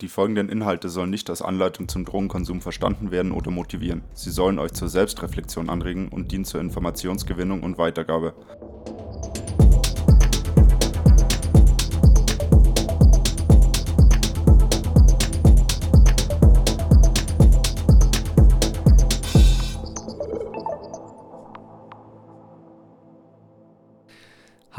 Die 0.00 0.08
folgenden 0.08 0.48
Inhalte 0.48 0.88
sollen 0.88 1.10
nicht 1.10 1.28
als 1.28 1.42
Anleitung 1.42 1.86
zum 1.86 2.06
Drogenkonsum 2.06 2.62
verstanden 2.62 3.10
werden 3.10 3.32
oder 3.32 3.50
motivieren. 3.50 4.00
Sie 4.14 4.30
sollen 4.30 4.58
euch 4.58 4.72
zur 4.72 4.88
Selbstreflexion 4.88 5.68
anregen 5.68 6.08
und 6.08 6.32
dienen 6.32 6.46
zur 6.46 6.62
Informationsgewinnung 6.62 7.62
und 7.62 7.76
Weitergabe. 7.76 8.32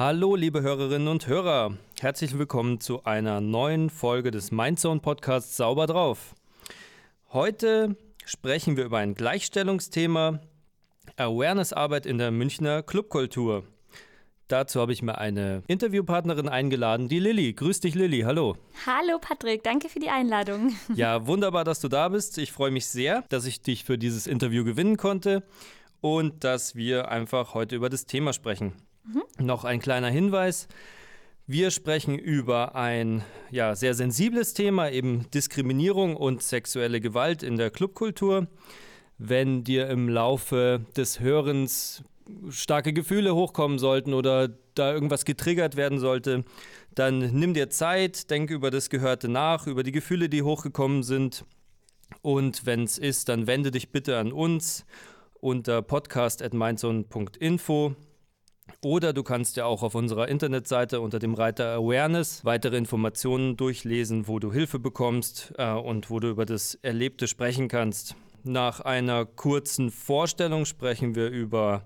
Hallo, 0.03 0.35
liebe 0.35 0.63
Hörerinnen 0.63 1.07
und 1.07 1.27
Hörer. 1.27 1.77
Herzlich 1.99 2.35
willkommen 2.35 2.79
zu 2.79 3.03
einer 3.03 3.39
neuen 3.39 3.91
Folge 3.91 4.31
des 4.31 4.49
Mindzone 4.49 4.99
Podcasts 4.99 5.55
Sauber 5.57 5.85
drauf. 5.85 6.33
Heute 7.31 7.95
sprechen 8.25 8.77
wir 8.77 8.85
über 8.85 8.97
ein 8.97 9.13
Gleichstellungsthema, 9.13 10.39
Awareness-Arbeit 11.17 12.07
in 12.07 12.17
der 12.17 12.31
Münchner 12.31 12.81
Clubkultur. 12.81 13.63
Dazu 14.47 14.81
habe 14.81 14.91
ich 14.91 15.03
mir 15.03 15.19
eine 15.19 15.61
Interviewpartnerin 15.67 16.49
eingeladen, 16.49 17.07
die 17.07 17.19
Lilly. 17.19 17.53
Grüß 17.53 17.81
dich, 17.81 17.93
Lilly. 17.93 18.21
Hallo. 18.21 18.57
Hallo, 18.87 19.19
Patrick. 19.19 19.61
Danke 19.61 19.87
für 19.87 19.99
die 19.99 20.09
Einladung. 20.09 20.73
Ja, 20.95 21.27
wunderbar, 21.27 21.63
dass 21.63 21.79
du 21.79 21.89
da 21.89 22.09
bist. 22.09 22.39
Ich 22.39 22.51
freue 22.51 22.71
mich 22.71 22.87
sehr, 22.87 23.23
dass 23.29 23.45
ich 23.45 23.61
dich 23.61 23.83
für 23.83 23.99
dieses 23.99 24.25
Interview 24.25 24.63
gewinnen 24.63 24.97
konnte 24.97 25.43
und 26.01 26.43
dass 26.43 26.73
wir 26.73 27.09
einfach 27.09 27.53
heute 27.53 27.75
über 27.75 27.91
das 27.91 28.07
Thema 28.07 28.33
sprechen. 28.33 28.73
Mhm. 29.03 29.45
Noch 29.45 29.65
ein 29.65 29.79
kleiner 29.79 30.09
Hinweis. 30.09 30.67
Wir 31.47 31.71
sprechen 31.71 32.17
über 32.17 32.75
ein 32.75 33.23
ja, 33.49 33.75
sehr 33.75 33.93
sensibles 33.93 34.53
Thema, 34.53 34.89
eben 34.89 35.29
Diskriminierung 35.31 36.15
und 36.15 36.41
sexuelle 36.41 37.01
Gewalt 37.01 37.43
in 37.43 37.57
der 37.57 37.71
Clubkultur. 37.71 38.47
Wenn 39.17 39.63
dir 39.63 39.89
im 39.89 40.07
Laufe 40.07 40.85
des 40.95 41.19
Hörens 41.19 42.03
starke 42.49 42.93
Gefühle 42.93 43.35
hochkommen 43.35 43.79
sollten 43.79 44.13
oder 44.13 44.49
da 44.75 44.93
irgendwas 44.93 45.25
getriggert 45.25 45.75
werden 45.75 45.99
sollte, 45.99 46.45
dann 46.95 47.19
nimm 47.19 47.53
dir 47.53 47.69
Zeit, 47.69 48.29
denk 48.29 48.49
über 48.49 48.71
das 48.71 48.89
Gehörte 48.89 49.27
nach, 49.27 49.67
über 49.67 49.83
die 49.83 49.91
Gefühle, 49.91 50.29
die 50.29 50.43
hochgekommen 50.43 51.03
sind. 51.03 51.43
Und 52.21 52.65
wenn 52.65 52.83
es 52.83 52.97
ist, 52.97 53.27
dann 53.29 53.47
wende 53.47 53.71
dich 53.71 53.91
bitte 53.91 54.17
an 54.17 54.31
uns 54.31 54.85
unter 55.39 55.81
podcast.mindzone.info 55.81 57.95
oder 58.83 59.13
du 59.13 59.23
kannst 59.23 59.57
ja 59.57 59.65
auch 59.65 59.83
auf 59.83 59.95
unserer 59.95 60.27
Internetseite 60.27 61.01
unter 61.01 61.19
dem 61.19 61.33
Reiter 61.33 61.73
Awareness 61.73 62.43
weitere 62.45 62.77
Informationen 62.77 63.57
durchlesen, 63.57 64.27
wo 64.27 64.39
du 64.39 64.51
Hilfe 64.51 64.79
bekommst 64.79 65.53
äh, 65.57 65.71
und 65.71 66.09
wo 66.09 66.19
du 66.19 66.29
über 66.29 66.45
das 66.45 66.75
Erlebte 66.75 67.27
sprechen 67.27 67.67
kannst. 67.67 68.15
Nach 68.43 68.79
einer 68.79 69.25
kurzen 69.25 69.91
Vorstellung 69.91 70.65
sprechen 70.65 71.15
wir 71.15 71.29
über 71.29 71.85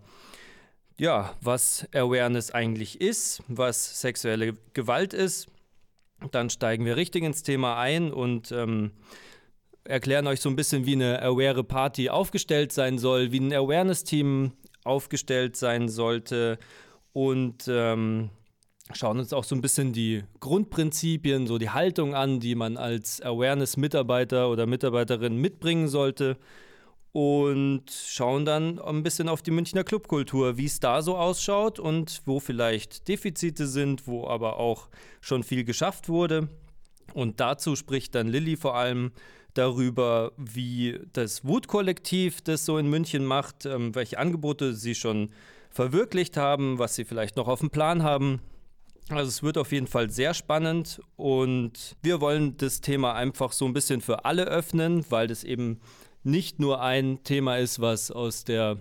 ja, 0.97 1.33
was 1.42 1.88
Awareness 1.94 2.52
eigentlich 2.52 3.02
ist, 3.02 3.44
was 3.47 4.02
sexuelle 4.02 4.53
Gewalt 4.73 5.14
ist. 5.14 5.47
Dann 6.31 6.49
steigen 6.49 6.86
wir 6.86 6.95
richtig 6.95 7.23
ins 7.23 7.44
Thema 7.44 7.77
ein 7.77 8.14
und 8.14 8.52
ähm, 8.53 8.92
erklären 9.83 10.27
euch 10.27 10.42
so 10.42 10.49
ein 10.49 10.55
bisschen, 10.55 10.86
wie 10.86 10.94
eine 10.94 11.22
Aware 11.22 11.64
Party 11.64 12.09
aufgestellt 12.09 12.72
sein 12.72 12.97
soll, 12.97 13.31
wie 13.31 13.39
ein 13.39 13.53
Awareness-Team 13.53 14.53
aufgestellt 14.86 15.58
sein 15.58 15.89
sollte 15.89 16.58
und 17.14 17.67
ähm, 17.67 18.30
schauen 18.94 19.19
uns 19.19 19.33
auch 19.33 19.44
so 19.44 19.55
ein 19.55 19.61
bisschen 19.61 19.94
die 19.94 20.23
Grundprinzipien, 20.39 21.47
so 21.47 21.58
die 21.58 21.69
Haltung 21.69 22.14
an, 22.14 22.39
die 22.39 22.55
man 22.55 22.77
als 22.77 23.22
Awareness-Mitarbeiter 23.22 24.50
oder 24.50 24.66
Mitarbeiterin 24.66 25.38
mitbringen 25.38 25.88
sollte 25.88 26.38
und 27.11 27.89
schauen 27.89 28.44
dann 28.44 28.77
ein 28.77 29.02
bisschen 29.02 29.30
auf 29.30 29.42
die 29.42 29.52
Münchner 29.52 29.86
Clubkultur, 29.86 30.58
wie 30.58 30.66
es 30.66 30.81
da 30.81 31.02
so 31.02 31.15
ausschaut 31.15 31.80
und 31.80 32.21
wo 32.26 32.42
vielleicht 32.42 33.08
Defizite 33.08 33.67
sind, 33.67 34.05
wo 34.05 34.27
aber 34.27 34.58
auch 34.58 34.89
schon 35.21 35.43
viel 35.43 35.64
geschafft 35.64 36.09
wurde. 36.09 36.49
Und 37.14 37.39
dazu 37.39 37.77
spricht 37.77 38.15
dann 38.15 38.27
Lilly 38.27 38.58
vor 38.58 38.76
allem 38.76 39.14
darüber, 39.55 40.32
wie 40.38 40.99
das 41.14 41.43
Wut-Kollektiv 41.45 42.42
das 42.42 42.66
so 42.66 42.77
in 42.77 42.89
München 42.89 43.26
macht, 43.26 43.66
ähm, 43.66 43.95
welche 43.95 44.20
Angebote 44.20 44.73
sie 44.73 44.95
schon 44.95 45.32
verwirklicht 45.70 46.38
haben, 46.38 46.80
was 46.80 46.95
sie 46.95 47.05
vielleicht 47.05 47.36
noch 47.36 47.48
auf 47.48 47.60
dem 47.60 47.70
Plan 47.70 48.04
haben. 48.04 48.42
Also 49.10 49.30
es 49.30 49.44
wird 49.44 49.58
auf 49.58 49.71
jeden 49.71 49.88
Fall 49.88 50.10
sehr 50.10 50.33
spannend 50.33 50.99
und 51.15 51.95
wir 52.02 52.21
wollen 52.21 52.58
das 52.58 52.82
Thema 52.82 53.14
einfach 53.14 53.52
so 53.52 53.65
ein 53.65 53.73
bisschen 53.73 54.02
für 54.02 54.26
alle 54.26 54.45
öffnen, 54.45 55.05
weil 55.10 55.27
das 55.27 55.44
eben 55.44 55.80
nicht 56.23 56.60
nur 56.60 56.82
ein 56.82 57.23
Thema 57.23 57.58
ist, 57.58 57.80
was 57.80 58.10
aus 58.10 58.45
der, 58.45 58.80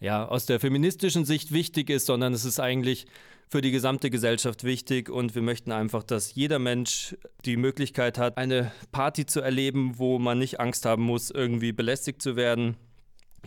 ja, 0.00 0.26
aus 0.26 0.46
der 0.46 0.60
feministischen 0.60 1.26
Sicht 1.26 1.52
wichtig 1.52 1.90
ist, 1.90 2.06
sondern 2.06 2.32
es 2.32 2.46
ist 2.46 2.58
eigentlich 2.58 3.06
für 3.48 3.60
die 3.60 3.70
gesamte 3.70 4.10
Gesellschaft 4.10 4.64
wichtig 4.64 5.08
und 5.08 5.34
wir 5.34 5.42
möchten 5.42 5.72
einfach, 5.72 6.02
dass 6.02 6.34
jeder 6.34 6.58
Mensch 6.58 7.16
die 7.44 7.56
Möglichkeit 7.56 8.18
hat, 8.18 8.36
eine 8.36 8.72
Party 8.92 9.26
zu 9.26 9.40
erleben, 9.40 9.94
wo 9.96 10.18
man 10.18 10.38
nicht 10.38 10.60
Angst 10.60 10.86
haben 10.86 11.02
muss, 11.02 11.30
irgendwie 11.30 11.72
belästigt 11.72 12.22
zu 12.22 12.36
werden. 12.36 12.76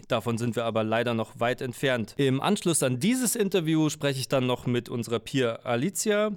Davon 0.07 0.37
sind 0.37 0.55
wir 0.55 0.65
aber 0.65 0.83
leider 0.83 1.13
noch 1.13 1.39
weit 1.39 1.61
entfernt. 1.61 2.13
Im 2.17 2.39
Anschluss 2.39 2.83
an 2.83 2.99
dieses 2.99 3.35
Interview 3.35 3.89
spreche 3.89 4.19
ich 4.19 4.27
dann 4.27 4.45
noch 4.45 4.67
mit 4.67 4.89
unserer 4.89 5.19
Peer 5.19 5.65
Alicia. 5.65 6.31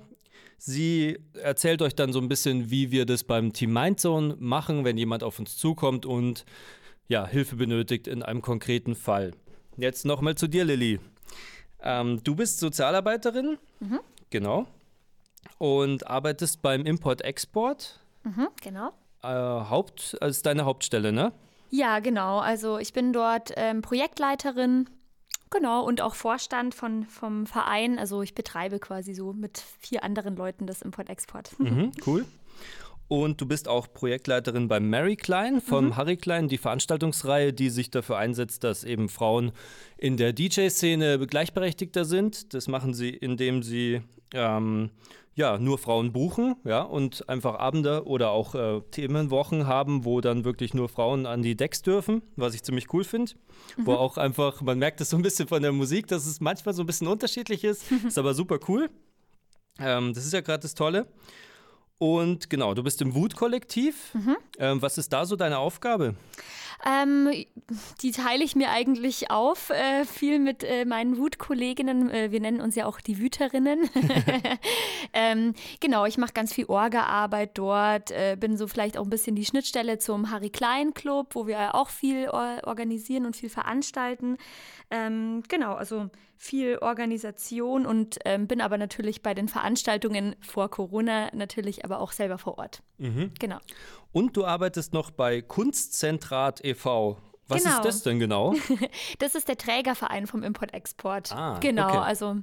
Sie 0.56 1.19
erzählt 1.34 1.82
euch 1.82 1.94
dann 1.94 2.12
so 2.12 2.20
ein 2.20 2.28
bisschen, 2.28 2.70
wie 2.70 2.91
wir 2.91 3.06
das 3.06 3.25
beim 3.25 3.53
Team 3.53 3.72
Mindzone 3.72 4.37
machen, 4.38 4.84
wenn 4.84 4.99
jemand 4.99 5.22
auf 5.22 5.38
uns 5.38 5.56
zukommt 5.56 6.06
und 6.06 6.44
ja, 7.09 7.26
Hilfe 7.26 7.56
benötigt 7.56 8.06
in 8.06 8.22
einem 8.22 8.43
konkreten 8.43 8.94
Fall. 8.94 9.32
Jetzt 9.76 10.04
nochmal 10.04 10.34
zu 10.34 10.49
dir, 10.49 10.65
Lilly. 10.65 11.00
Ähm, 11.82 12.22
du 12.22 12.34
bist 12.34 12.58
Sozialarbeiterin, 12.58 13.58
mhm. 13.80 14.00
genau, 14.30 14.66
und 15.58 16.06
arbeitest 16.06 16.62
beim 16.62 16.84
Import-Export. 16.84 18.00
Mhm, 18.24 18.48
genau. 18.62 18.92
Äh, 19.22 19.28
Haupt, 19.28 20.16
also 20.20 20.30
ist 20.30 20.46
deine 20.46 20.64
Hauptstelle, 20.64 21.12
ne? 21.12 21.32
Ja, 21.70 22.00
genau. 22.00 22.38
Also 22.38 22.78
ich 22.78 22.92
bin 22.92 23.12
dort 23.12 23.52
ähm, 23.56 23.80
Projektleiterin, 23.80 24.88
genau, 25.50 25.84
und 25.84 26.00
auch 26.00 26.14
Vorstand 26.14 26.74
von, 26.74 27.04
vom 27.04 27.46
Verein. 27.46 27.98
Also 27.98 28.22
ich 28.22 28.34
betreibe 28.34 28.78
quasi 28.78 29.14
so 29.14 29.32
mit 29.32 29.62
vier 29.78 30.02
anderen 30.02 30.36
Leuten 30.36 30.66
das 30.66 30.82
Import-Export. 30.82 31.58
Mhm, 31.58 31.92
cool. 32.06 32.26
Und 33.10 33.41
du 33.41 33.47
bist 33.47 33.66
auch 33.66 33.93
Projektleiterin 33.93 34.69
beim 34.69 34.88
Mary 34.88 35.16
Klein 35.16 35.60
vom 35.60 35.87
mhm. 35.87 35.97
Harry 35.97 36.16
Klein, 36.16 36.47
die 36.47 36.59
Veranstaltungsreihe, 36.59 37.53
die 37.53 37.69
sich 37.69 37.91
dafür 37.91 38.19
einsetzt, 38.19 38.62
dass 38.62 38.84
eben 38.84 39.09
Frauen 39.09 39.50
in 39.98 40.16
der 40.16 40.32
DJ-Szene 40.32 41.19
gleichberechtigter 41.26 42.04
sind. 42.04 42.54
Das 42.54 42.69
machen 42.69 42.94
sie, 42.94 43.10
indem 43.10 43.65
sie 43.65 44.03
ähm, 44.32 44.91
ja, 45.34 45.59
nur 45.59 45.78
Frauen 45.78 46.12
buchen, 46.12 46.54
ja, 46.62 46.82
und 46.82 47.28
einfach 47.28 47.59
Abende 47.59 48.06
oder 48.06 48.31
auch 48.31 48.54
äh, 48.54 48.81
Themenwochen 48.93 49.66
haben, 49.66 50.04
wo 50.04 50.20
dann 50.20 50.44
wirklich 50.44 50.72
nur 50.72 50.88
Frauen 50.88 51.26
an 51.26 51.43
die 51.43 51.56
Decks 51.56 51.82
dürfen, 51.82 52.22
was 52.37 52.54
ich 52.54 52.62
ziemlich 52.62 52.93
cool 52.93 53.03
finde. 53.03 53.32
Mhm. 53.76 53.87
Wo 53.87 53.94
auch 53.94 54.19
einfach, 54.19 54.60
man 54.60 54.78
merkt 54.78 55.00
es 55.00 55.10
so 55.10 55.16
ein 55.16 55.22
bisschen 55.22 55.49
von 55.49 55.62
der 55.62 55.72
Musik, 55.72 56.06
dass 56.06 56.26
es 56.26 56.41
manchmal 56.41 56.75
so 56.75 56.84
ein 56.84 56.87
bisschen 56.87 57.09
unterschiedlich 57.09 57.65
ist, 57.65 57.91
ist 58.06 58.19
aber 58.19 58.34
super 58.34 58.60
cool. 58.69 58.88
Ähm, 59.81 60.15
das 60.15 60.25
ist 60.26 60.32
ja 60.32 60.43
gerade 60.43 60.62
das 60.62 60.75
Tolle. 60.75 61.09
Und 62.00 62.49
genau, 62.49 62.72
du 62.72 62.83
bist 62.83 63.03
im 63.03 63.15
Wut-Kollektiv. 63.15 64.15
Mhm. 64.15 64.37
Ähm, 64.59 64.81
was 64.81 64.97
ist 64.97 65.12
da 65.12 65.27
so 65.27 65.37
deine 65.37 65.59
Aufgabe? 65.59 66.15
Ähm, 66.84 67.30
die 68.02 68.10
teile 68.10 68.42
ich 68.42 68.56
mir 68.56 68.70
eigentlich 68.70 69.30
auf, 69.30 69.70
äh, 69.70 70.04
viel 70.04 70.38
mit 70.38 70.64
äh, 70.64 70.84
meinen 70.84 71.18
Wutkolleginnen. 71.18 72.10
Äh, 72.10 72.32
wir 72.32 72.41
nennen 72.41 72.60
uns 72.60 72.74
ja 72.74 72.86
auch 72.86 73.00
die 73.00 73.18
Wüterinnen. 73.18 73.91
ähm, 75.12 75.54
genau, 75.80 76.06
ich 76.06 76.19
mache 76.19 76.32
ganz 76.32 76.52
viel 76.52 76.66
Orga-Arbeit 76.66 77.58
dort, 77.58 78.10
äh, 78.10 78.36
bin 78.38 78.56
so 78.56 78.66
vielleicht 78.66 78.96
auch 78.96 79.04
ein 79.04 79.10
bisschen 79.10 79.36
die 79.36 79.44
Schnittstelle 79.44 79.99
zum 79.99 80.31
Harry 80.31 80.50
Klein 80.50 80.94
Club, 80.94 81.34
wo 81.34 81.46
wir 81.46 81.75
auch 81.75 81.90
viel 81.90 82.28
organisieren 82.31 83.26
und 83.26 83.37
viel 83.37 83.50
veranstalten. 83.50 84.38
Ähm, 84.90 85.43
genau, 85.49 85.75
also 85.75 86.10
viel 86.43 86.78
Organisation 86.78 87.84
und 87.84 88.19
ähm, 88.25 88.46
bin 88.46 88.62
aber 88.62 88.78
natürlich 88.78 89.22
bei 89.22 89.34
den 89.34 89.46
Veranstaltungen 89.46 90.34
vor 90.40 90.70
Corona 90.70 91.28
natürlich 91.34 91.84
aber 91.84 92.00
auch 92.00 92.12
selber 92.12 92.38
vor 92.38 92.56
Ort. 92.56 92.82
Mhm. 92.96 93.32
Genau. 93.38 93.58
Und 94.12 94.36
du 94.36 94.44
arbeitest 94.44 94.92
noch 94.92 95.10
bei 95.10 95.40
Kunstzentrat 95.40 96.64
e.V. 96.64 97.18
Was 97.48 97.62
genau. 97.62 97.76
ist 97.76 97.84
das 97.84 98.02
denn 98.02 98.18
genau? 98.18 98.54
das 99.18 99.34
ist 99.34 99.48
der 99.48 99.56
Trägerverein 99.56 100.26
vom 100.26 100.42
Import-Export. 100.42 101.32
Ah, 101.32 101.58
genau, 101.60 101.88
okay. 101.88 101.98
also 101.98 102.36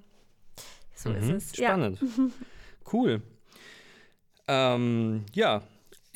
so 0.96 1.10
mhm. 1.10 1.16
ist 1.16 1.30
es. 1.30 1.56
Spannend. 1.56 2.00
Ja. 2.02 2.08
Cool. 2.94 3.22
Ähm, 4.48 5.26
ja, 5.34 5.62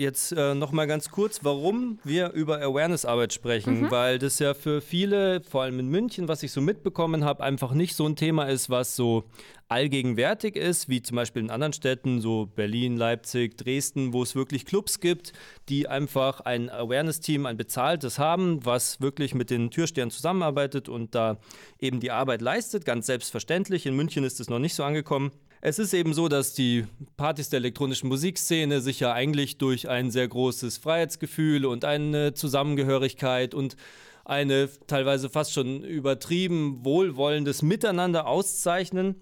Jetzt 0.01 0.31
äh, 0.31 0.56
noch 0.56 0.71
mal 0.71 0.88
ganz 0.88 1.12
kurz, 1.12 1.44
warum 1.44 2.00
wir 2.03 2.31
über 2.31 2.59
Awareness-Arbeit 2.59 3.33
sprechen, 3.33 3.81
mhm. 3.81 3.92
weil 3.92 4.18
das 4.18 4.39
ja 4.39 4.56
für 4.56 4.81
viele, 4.81 5.44
vor 5.44 5.62
allem 5.62 5.80
in 5.80 5.89
München, 5.89 6.27
was 6.27 6.42
ich 6.42 6.51
so 6.51 6.59
mitbekommen 6.59 7.24
habe, 7.24 7.44
einfach 7.44 7.74
nicht 7.74 7.95
so 7.95 8.07
ein 8.07 8.15
Thema 8.15 8.45
ist, 8.45 8.71
was 8.71 8.95
so 8.95 9.25
allgegenwärtig 9.68 10.56
ist, 10.56 10.89
wie 10.89 11.03
zum 11.03 11.18
Beispiel 11.18 11.44
in 11.44 11.51
anderen 11.51 11.74
Städten, 11.74 12.19
so 12.19 12.48
Berlin, 12.48 12.98
Leipzig, 12.98 13.59
Dresden, 13.59 14.12
wo 14.12 14.24
es 14.24 14.33
wirklich 14.33 14.65
Clubs 14.65 15.01
gibt, 15.01 15.33
die 15.69 15.88
einfach 15.88 16.39
ein 16.39 16.71
Awareness-Team, 16.71 17.45
ein 17.45 17.57
bezahltes 17.57 18.18
haben, 18.18 18.65
was 18.65 19.01
wirklich 19.01 19.36
mit 19.36 19.51
den 19.51 19.69
Türstehern 19.69 20.09
zusammenarbeitet 20.09 20.89
und 20.89 21.13
da 21.13 21.38
eben 21.77 22.00
die 22.00 22.09
Arbeit 22.09 22.42
leistet, 22.42 22.86
ganz 22.86 23.06
selbstverständlich. 23.06 23.86
In 23.86 23.95
München 23.95 24.24
ist 24.24 24.39
es 24.39 24.50
noch 24.50 24.57
nicht 24.57 24.74
so 24.74 24.83
angekommen. 24.83 25.31
Es 25.63 25.78
ist 25.78 25.94
eben 25.94 26.16
so, 26.16 26.28
dass 26.28 26.56
die 26.56 26.88
Partys 27.18 27.50
der 27.50 27.58
elektronischen 27.58 28.10
Musikszene 28.10 28.81
sich 28.81 29.00
ja 29.00 29.13
eigentlich 29.13 29.60
durch 29.60 29.88
ein 29.88 30.10
sehr 30.10 30.28
großes 30.28 30.80
Freiheitsgefühl 30.80 31.68
und 31.68 31.86
eine 31.86 32.34
Zusammengehörigkeit 32.34 33.54
und 33.54 33.75
eine 34.25 34.69
teilweise 34.88 35.30
fast 35.30 35.54
schon 35.54 35.84
übertrieben 35.84 36.84
wohlwollendes 36.84 37.62
Miteinander 37.62 38.25
auszeichnen. 38.25 39.22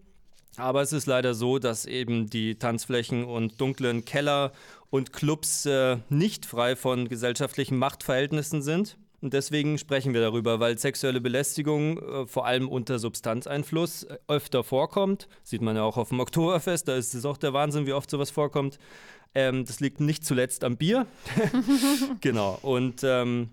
Aber 0.56 0.82
es 0.82 0.94
ist 0.94 1.08
leider 1.08 1.34
so, 1.34 1.60
dass 1.60 1.86
eben 1.86 2.30
die 2.30 2.56
Tanzflächen 2.56 3.26
und 3.26 3.60
dunklen 3.60 4.06
Keller 4.06 4.54
und 4.90 5.12
Clubs 5.12 5.66
äh, 5.66 5.98
nicht 6.08 6.46
frei 6.46 6.78
von 6.78 7.10
gesellschaftlichen 7.10 7.78
Machtverhältnissen 7.78 8.62
sind. 8.62 8.98
Und 9.22 9.34
deswegen 9.34 9.78
sprechen 9.78 10.14
wir 10.14 10.22
darüber, 10.22 10.60
weil 10.60 10.78
sexuelle 10.78 11.22
Belästigung 11.22 12.00
äh, 12.00 12.28
vor 12.28 12.46
allem 12.46 12.70
unter 12.70 13.00
Substanzeinfluss 13.00 14.04
äh, 14.04 14.18
öfter 14.28 14.64
vorkommt. 14.64 15.28
Sieht 15.44 15.62
man 15.62 15.76
ja 15.76 15.84
auch 15.84 15.98
auf 15.98 16.10
dem 16.10 16.20
Oktoberfest, 16.20 16.88
da 16.88 16.96
ist 16.96 17.14
es 17.14 17.26
auch 17.26 17.38
der 17.38 17.54
Wahnsinn, 17.54 17.86
wie 17.86 17.94
oft 17.94 18.10
sowas 18.10 18.32
vorkommt. 18.32 18.80
Ähm, 19.36 19.66
das 19.66 19.80
liegt 19.80 20.00
nicht 20.00 20.26
zuletzt 20.26 20.64
am 20.64 20.78
Bier. 20.78 21.06
genau. 22.22 22.58
Und 22.62 23.02
ähm, 23.04 23.50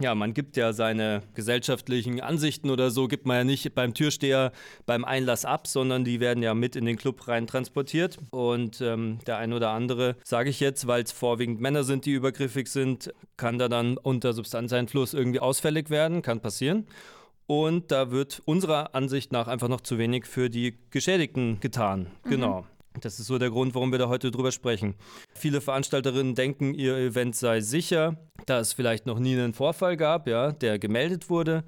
ja, 0.00 0.14
man 0.14 0.34
gibt 0.34 0.56
ja 0.56 0.72
seine 0.72 1.22
gesellschaftlichen 1.34 2.20
Ansichten 2.20 2.70
oder 2.70 2.90
so, 2.90 3.08
gibt 3.08 3.26
man 3.26 3.36
ja 3.38 3.44
nicht 3.44 3.74
beim 3.74 3.94
Türsteher 3.94 4.52
beim 4.86 5.04
Einlass 5.04 5.44
ab, 5.44 5.66
sondern 5.66 6.04
die 6.04 6.20
werden 6.20 6.42
ja 6.42 6.54
mit 6.54 6.76
in 6.76 6.84
den 6.84 6.96
Club 6.96 7.26
rein 7.26 7.46
transportiert. 7.46 8.18
Und 8.30 8.80
ähm, 8.80 9.18
der 9.26 9.38
ein 9.38 9.52
oder 9.52 9.70
andere, 9.70 10.16
sage 10.24 10.50
ich 10.50 10.60
jetzt, 10.60 10.86
weil 10.86 11.02
es 11.02 11.12
vorwiegend 11.12 11.60
Männer 11.60 11.84
sind, 11.84 12.06
die 12.06 12.12
übergriffig 12.12 12.68
sind, 12.68 13.12
kann 13.36 13.58
da 13.58 13.68
dann 13.68 13.96
unter 13.96 14.32
Substanzeinfluss 14.32 15.14
irgendwie 15.14 15.40
ausfällig 15.40 15.90
werden, 15.90 16.22
kann 16.22 16.40
passieren. 16.40 16.86
Und 17.46 17.90
da 17.90 18.10
wird 18.10 18.42
unserer 18.44 18.94
Ansicht 18.94 19.32
nach 19.32 19.48
einfach 19.48 19.68
noch 19.68 19.80
zu 19.80 19.98
wenig 19.98 20.26
für 20.26 20.50
die 20.50 20.78
Geschädigten 20.90 21.60
getan. 21.60 22.08
Mhm. 22.24 22.30
Genau. 22.30 22.66
Das 23.00 23.18
ist 23.18 23.26
so 23.26 23.38
der 23.38 23.50
Grund, 23.50 23.74
warum 23.74 23.92
wir 23.92 23.98
da 23.98 24.08
heute 24.08 24.30
drüber 24.30 24.52
sprechen. 24.52 24.94
Viele 25.34 25.60
Veranstalterinnen 25.60 26.34
denken, 26.34 26.74
ihr 26.74 26.96
Event 26.96 27.36
sei 27.36 27.60
sicher, 27.60 28.16
da 28.46 28.60
es 28.60 28.72
vielleicht 28.72 29.06
noch 29.06 29.18
nie 29.18 29.34
einen 29.34 29.54
Vorfall 29.54 29.96
gab, 29.96 30.28
ja, 30.28 30.52
der 30.52 30.78
gemeldet 30.78 31.30
wurde. 31.30 31.64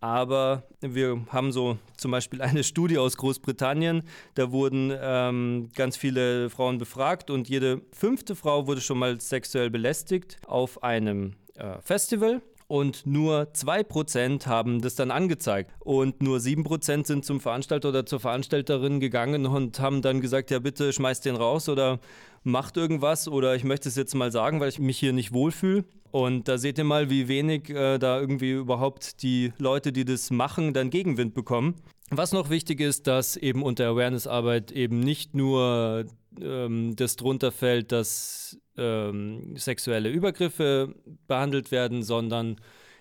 Aber 0.00 0.62
wir 0.80 1.24
haben 1.30 1.50
so 1.50 1.76
zum 1.96 2.12
Beispiel 2.12 2.40
eine 2.40 2.62
Studie 2.62 2.98
aus 2.98 3.16
Großbritannien, 3.16 4.02
da 4.34 4.52
wurden 4.52 4.92
ähm, 5.00 5.70
ganz 5.74 5.96
viele 5.96 6.50
Frauen 6.50 6.78
befragt 6.78 7.30
und 7.30 7.48
jede 7.48 7.82
fünfte 7.92 8.36
Frau 8.36 8.66
wurde 8.66 8.80
schon 8.80 8.98
mal 8.98 9.20
sexuell 9.20 9.70
belästigt 9.70 10.36
auf 10.46 10.82
einem 10.84 11.34
äh, 11.56 11.80
Festival 11.82 12.40
und 12.68 13.06
nur 13.06 13.48
2% 13.54 14.46
haben 14.46 14.80
das 14.80 14.94
dann 14.94 15.10
angezeigt. 15.10 15.72
Und 15.80 16.22
nur 16.22 16.38
7% 16.38 17.06
sind 17.06 17.24
zum 17.24 17.40
Veranstalter 17.40 17.88
oder 17.88 18.06
zur 18.06 18.20
Veranstalterin 18.20 19.00
gegangen 19.00 19.46
und 19.46 19.80
haben 19.80 20.02
dann 20.02 20.20
gesagt, 20.20 20.50
ja 20.50 20.58
bitte 20.58 20.92
schmeißt 20.92 21.24
den 21.24 21.36
raus 21.36 21.68
oder 21.68 21.98
macht 22.44 22.76
irgendwas 22.76 23.26
oder 23.26 23.56
ich 23.56 23.64
möchte 23.64 23.88
es 23.88 23.96
jetzt 23.96 24.14
mal 24.14 24.30
sagen, 24.30 24.60
weil 24.60 24.68
ich 24.68 24.78
mich 24.78 24.98
hier 24.98 25.12
nicht 25.12 25.32
wohlfühle. 25.32 25.84
Und 26.10 26.48
da 26.48 26.56
seht 26.56 26.78
ihr 26.78 26.84
mal, 26.84 27.10
wie 27.10 27.28
wenig 27.28 27.68
äh, 27.68 27.98
da 27.98 28.20
irgendwie 28.20 28.52
überhaupt 28.52 29.22
die 29.22 29.52
Leute, 29.58 29.92
die 29.92 30.04
das 30.04 30.30
machen, 30.30 30.72
dann 30.72 30.90
Gegenwind 30.90 31.34
bekommen. 31.34 31.74
Was 32.10 32.32
noch 32.32 32.48
wichtig 32.48 32.80
ist, 32.80 33.06
dass 33.06 33.36
eben 33.36 33.62
unter 33.62 33.86
Awareness-Arbeit 33.86 34.72
eben 34.72 35.00
nicht 35.00 35.34
nur 35.34 36.06
ähm, 36.40 36.96
das 36.96 37.16
drunter 37.16 37.52
fällt, 37.52 37.92
dass 37.92 38.58
ähm, 38.78 39.56
sexuelle 39.56 40.08
Übergriffe 40.08 40.94
behandelt 41.26 41.70
werden, 41.70 42.02
sondern 42.02 42.56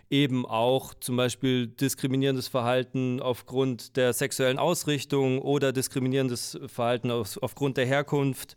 eben 0.09 0.45
auch 0.45 0.93
zum 0.93 1.17
Beispiel 1.17 1.67
diskriminierendes 1.67 2.47
Verhalten 2.47 3.21
aufgrund 3.21 3.95
der 3.95 4.13
sexuellen 4.13 4.57
Ausrichtung 4.57 5.39
oder 5.41 5.71
diskriminierendes 5.71 6.59
Verhalten 6.67 7.11
auf, 7.11 7.37
aufgrund 7.41 7.77
der 7.77 7.85
Herkunft. 7.85 8.55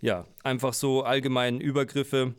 Ja, 0.00 0.26
einfach 0.42 0.72
so 0.72 1.02
allgemein 1.02 1.60
Übergriffe. 1.60 2.34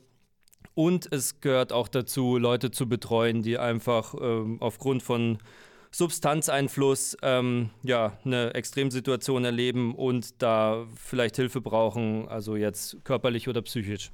Und 0.74 1.12
es 1.12 1.42
gehört 1.42 1.74
auch 1.74 1.88
dazu, 1.88 2.38
Leute 2.38 2.72
zu 2.72 2.88
betreuen, 2.88 3.44
die 3.44 3.58
einfach 3.58 4.16
ähm, 4.20 4.58
aufgrund 4.62 5.04
von 5.04 5.40
Substanzeinfluss 5.94 7.18
ähm, 7.22 7.70
ja, 7.84 8.18
eine 8.24 8.54
Extremsituation 8.54 9.44
erleben 9.44 9.94
und 9.94 10.42
da 10.42 10.86
vielleicht 10.96 11.36
Hilfe 11.36 11.62
brauchen, 11.62 12.28
also 12.30 12.56
jetzt 12.56 13.04
körperlich 13.04 13.50
oder 13.50 13.62
psychisch. 13.62 14.12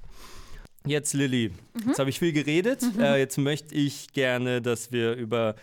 Jetzt 0.85 1.13
Lilly, 1.13 1.51
mhm. 1.73 1.89
jetzt 1.89 1.99
habe 1.99 2.09
ich 2.09 2.19
viel 2.19 2.33
geredet. 2.33 2.81
Mhm. 2.81 3.01
Äh, 3.01 3.17
jetzt 3.17 3.37
möchte 3.37 3.75
ich 3.75 4.11
gerne, 4.13 4.61
dass 4.61 4.91
wir 4.91 5.13
über 5.13 5.55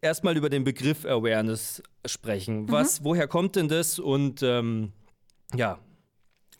erstmal 0.00 0.36
über 0.36 0.50
den 0.50 0.64
Begriff 0.64 1.04
Awareness 1.04 1.82
sprechen. 2.04 2.70
Was, 2.70 3.00
mhm. 3.00 3.04
woher 3.04 3.26
kommt 3.26 3.56
denn 3.56 3.68
das 3.68 3.98
und 3.98 4.42
ähm, 4.42 4.92
ja, 5.54 5.78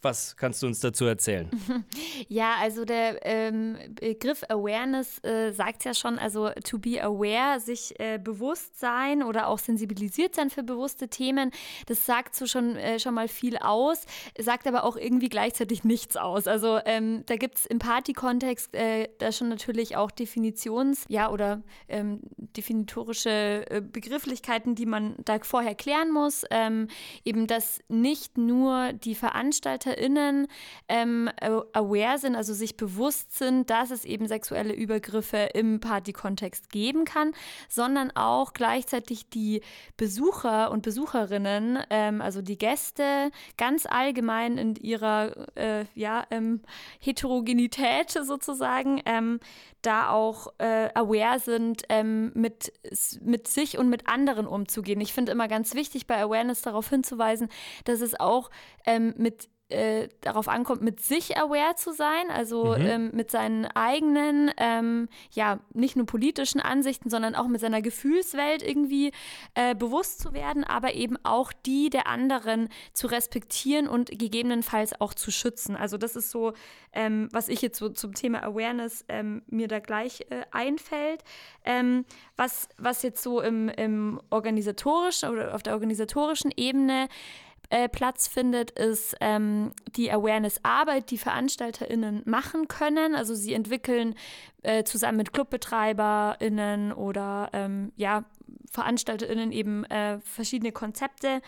was 0.04 0.36
kannst 0.36 0.62
du 0.62 0.66
uns 0.66 0.80
dazu 0.80 1.06
erzählen? 1.06 1.48
Ja, 2.28 2.54
also 2.60 2.84
der 2.84 3.24
ähm, 3.26 3.76
Begriff 4.00 4.42
Awareness 4.48 5.22
äh, 5.24 5.52
sagt 5.52 5.84
ja 5.84 5.94
schon, 5.94 6.18
also 6.18 6.50
to 6.64 6.78
be 6.78 7.02
aware, 7.02 7.60
sich 7.60 7.98
äh, 7.98 8.18
bewusst 8.18 8.78
sein 8.78 9.22
oder 9.22 9.48
auch 9.48 9.58
sensibilisiert 9.58 10.34
sein 10.34 10.50
für 10.50 10.62
bewusste 10.62 11.08
Themen, 11.08 11.50
das 11.86 12.06
sagt 12.06 12.34
so 12.34 12.46
schon, 12.46 12.76
äh, 12.76 12.98
schon 12.98 13.14
mal 13.14 13.28
viel 13.28 13.58
aus, 13.58 14.06
sagt 14.38 14.66
aber 14.66 14.84
auch 14.84 14.96
irgendwie 14.96 15.28
gleichzeitig 15.28 15.84
nichts 15.84 16.16
aus. 16.16 16.46
Also 16.46 16.78
ähm, 16.84 17.24
da 17.26 17.36
gibt 17.36 17.58
es 17.58 17.66
im 17.66 17.78
Party-Kontext 17.78 18.74
äh, 18.74 19.08
da 19.18 19.32
schon 19.32 19.48
natürlich 19.48 19.96
auch 19.96 20.10
Definitions-, 20.10 21.04
ja, 21.08 21.30
oder 21.30 21.62
ähm, 21.88 22.20
definitorische 22.36 23.70
äh, 23.70 23.80
Begrifflichkeiten, 23.80 24.74
die 24.74 24.86
man 24.86 25.16
da 25.24 25.38
vorher 25.40 25.74
klären 25.74 26.10
muss. 26.10 26.44
Ähm, 26.50 26.88
eben, 27.24 27.46
dass 27.46 27.80
nicht 27.88 28.38
nur 28.38 28.92
die 28.92 29.14
Veranstalter 29.14 29.93
VeranstalterInnen 29.94 30.48
ähm, 30.88 31.30
aware 31.72 32.18
sind, 32.18 32.36
also 32.36 32.52
sich 32.52 32.76
bewusst 32.76 33.36
sind, 33.36 33.70
dass 33.70 33.90
es 33.90 34.04
eben 34.04 34.26
sexuelle 34.26 34.74
Übergriffe 34.74 35.48
im 35.54 35.80
Party-Kontext 35.80 36.70
geben 36.70 37.04
kann, 37.04 37.32
sondern 37.68 38.10
auch 38.14 38.52
gleichzeitig 38.52 39.28
die 39.28 39.62
Besucher 39.96 40.70
und 40.70 40.82
Besucherinnen, 40.82 41.78
ähm, 41.90 42.20
also 42.20 42.42
die 42.42 42.58
Gäste, 42.58 43.30
ganz 43.56 43.86
allgemein 43.86 44.58
in 44.58 44.76
ihrer 44.76 45.56
äh, 45.56 45.84
ja, 45.94 46.26
ähm, 46.30 46.62
Heterogenität 47.00 48.10
sozusagen, 48.10 49.00
ähm, 49.06 49.40
da 49.82 50.10
auch 50.10 50.48
äh, 50.58 50.88
aware 50.94 51.38
sind, 51.38 51.82
ähm, 51.90 52.32
mit, 52.34 52.72
mit 53.20 53.48
sich 53.48 53.76
und 53.76 53.90
mit 53.90 54.08
anderen 54.08 54.46
umzugehen. 54.46 55.00
Ich 55.00 55.12
finde 55.12 55.32
immer 55.32 55.46
ganz 55.46 55.74
wichtig 55.74 56.06
bei 56.06 56.22
Awareness 56.22 56.62
darauf 56.62 56.88
hinzuweisen, 56.88 57.48
dass 57.84 58.00
es 58.00 58.18
auch 58.18 58.50
ähm, 58.86 59.14
mit 59.18 59.48
äh, 59.74 60.08
darauf 60.20 60.48
ankommt, 60.48 60.82
mit 60.82 61.00
sich 61.00 61.36
aware 61.36 61.74
zu 61.74 61.92
sein, 61.92 62.30
also 62.30 62.76
mhm. 62.76 62.86
ähm, 62.86 63.10
mit 63.12 63.30
seinen 63.30 63.66
eigenen, 63.66 64.50
ähm, 64.56 65.08
ja, 65.32 65.58
nicht 65.72 65.96
nur 65.96 66.06
politischen 66.06 66.60
Ansichten, 66.60 67.10
sondern 67.10 67.34
auch 67.34 67.48
mit 67.48 67.60
seiner 67.60 67.82
Gefühlswelt 67.82 68.62
irgendwie 68.62 69.12
äh, 69.54 69.74
bewusst 69.74 70.20
zu 70.20 70.32
werden, 70.32 70.64
aber 70.64 70.94
eben 70.94 71.16
auch 71.24 71.52
die 71.66 71.90
der 71.90 72.06
anderen 72.06 72.68
zu 72.92 73.06
respektieren 73.08 73.88
und 73.88 74.10
gegebenenfalls 74.10 75.00
auch 75.00 75.14
zu 75.14 75.30
schützen. 75.30 75.76
Also 75.76 75.98
das 75.98 76.16
ist 76.16 76.30
so, 76.30 76.52
ähm, 76.92 77.28
was 77.32 77.48
ich 77.48 77.60
jetzt 77.60 77.78
so 77.78 77.88
zum 77.88 78.14
Thema 78.14 78.42
Awareness 78.42 79.04
ähm, 79.08 79.42
mir 79.48 79.68
da 79.68 79.80
gleich 79.80 80.20
äh, 80.30 80.42
einfällt. 80.52 81.24
Ähm, 81.64 82.04
was, 82.36 82.68
was 82.78 83.02
jetzt 83.02 83.22
so 83.22 83.40
im, 83.40 83.68
im 83.68 84.20
organisatorischen 84.30 85.30
oder 85.30 85.54
auf 85.54 85.62
der 85.62 85.74
organisatorischen 85.74 86.52
Ebene 86.56 87.08
äh, 87.74 87.88
Platz 87.88 88.28
findet, 88.28 88.70
ist 88.70 89.16
ähm, 89.20 89.72
die 89.96 90.08
Awareness-Arbeit, 90.12 91.10
die 91.10 91.18
VeranstalterInnen 91.18 92.22
machen 92.24 92.68
können. 92.68 93.16
Also 93.16 93.34
sie 93.34 93.52
entwickeln 93.52 94.14
äh, 94.62 94.84
zusammen 94.84 95.16
mit 95.18 95.32
ClubbetreiberInnen 95.32 96.92
oder 96.92 97.50
ähm, 97.52 97.90
ja, 97.96 98.26
VeranstalterInnen 98.70 99.50
eben 99.50 99.82
äh, 99.86 100.20
verschiedene 100.20 100.70
Konzepte, 100.70 101.42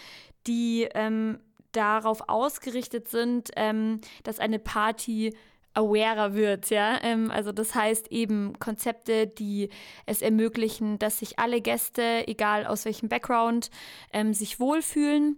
die 0.48 0.88
ähm, 0.94 1.38
darauf 1.70 2.28
ausgerichtet 2.28 3.06
sind, 3.06 3.50
ähm, 3.54 4.00
dass 4.24 4.40
eine 4.40 4.58
Party 4.58 5.32
awarer 5.74 6.34
wird, 6.34 6.70
ja. 6.70 6.98
Ähm, 7.04 7.30
also 7.30 7.52
das 7.52 7.72
heißt 7.76 8.10
eben 8.10 8.58
Konzepte, 8.58 9.28
die 9.28 9.68
es 10.06 10.22
ermöglichen, 10.22 10.98
dass 10.98 11.20
sich 11.20 11.38
alle 11.38 11.60
Gäste, 11.60 12.26
egal 12.26 12.66
aus 12.66 12.84
welchem 12.84 13.08
Background, 13.08 13.70
ähm, 14.12 14.34
sich 14.34 14.58
wohlfühlen 14.58 15.36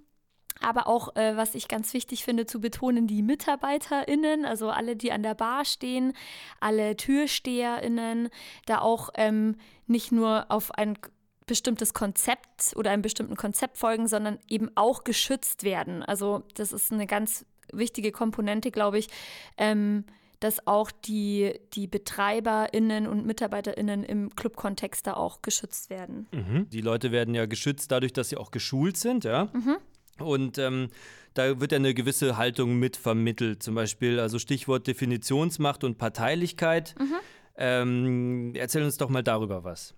aber 0.61 0.87
auch, 0.87 1.15
äh, 1.17 1.37
was 1.37 1.55
ich 1.55 1.69
ganz 1.69 1.95
wichtig 1.95 2.25
finde 2.25 2.47
zu 2.47 2.61
betonen, 2.61 3.07
die 3.07 3.23
MitarbeiterInnen, 3.23 4.45
also 4.45 4.71
alle, 4.71 4.97
die 4.97 5.13
an 5.13 5.23
der 5.23 5.35
Bar 5.35 5.65
stehen, 5.65 6.13
alle 6.61 6.97
TürsteherInnen, 6.97 8.29
da 8.67 8.81
auch 8.81 9.11
ähm, 9.15 9.57
nicht 9.87 10.13
nur 10.13 10.47
auf 10.49 10.73
ein 10.73 10.99
bestimmtes 11.47 11.95
Konzept 11.95 12.75
oder 12.77 12.91
einem 12.91 13.03
bestimmten 13.03 13.37
Konzept 13.37 13.79
folgen, 13.79 14.07
sondern 14.07 14.39
eben 14.49 14.71
auch 14.75 15.05
geschützt 15.05 15.65
werden. 15.65 16.03
Also 16.03 16.43
das 16.55 16.73
ist 16.73 16.93
eine 16.93 17.07
ganz 17.07 17.47
wichtige 17.73 18.13
Komponente, 18.13 18.71
glaube 18.71 18.99
ich, 18.99 19.09
ähm, 19.57 20.05
dass 20.41 20.67
auch 20.69 20.91
die, 20.91 21.59
die 21.73 21.89
BetreiberInnen 21.89 23.09
und 23.09 23.27
MitarbeiterInnen 23.27 24.05
im 24.05 24.35
Clubkontext 24.37 25.07
da 25.07 25.15
auch 25.15 25.43
geschützt 25.43 25.91
werden. 25.91 26.29
Mhm. 26.31 26.69
Die 26.71 26.81
Leute 26.81 27.11
werden 27.11 27.35
ja 27.35 27.47
geschützt 27.47 27.91
dadurch, 27.91 28.13
dass 28.13 28.29
sie 28.29 28.37
auch 28.37 28.53
geschult 28.53 28.97
sind, 28.97 29.25
ja. 29.25 29.49
Mhm. 29.53 29.79
Und 30.21 30.59
ähm, 30.59 30.89
da 31.35 31.61
wird 31.61 31.73
ja 31.73 31.77
eine 31.77 31.95
gewisse 31.95 32.37
Haltung 32.37 32.79
mit 32.79 32.97
vermittelt. 32.97 33.63
Zum 33.63 33.75
Beispiel, 33.75 34.19
also 34.21 34.39
Stichwort 34.39 34.87
Definitionsmacht 34.87 35.85
und 35.85 35.99
Parteilichkeit. 35.99 36.95
Mhm. 36.99 37.15
Ähm, 37.57 38.53
erzähl 38.55 38.83
uns 38.83 38.97
doch 38.97 39.09
mal 39.09 39.23
darüber 39.23 39.65
was. 39.65 39.95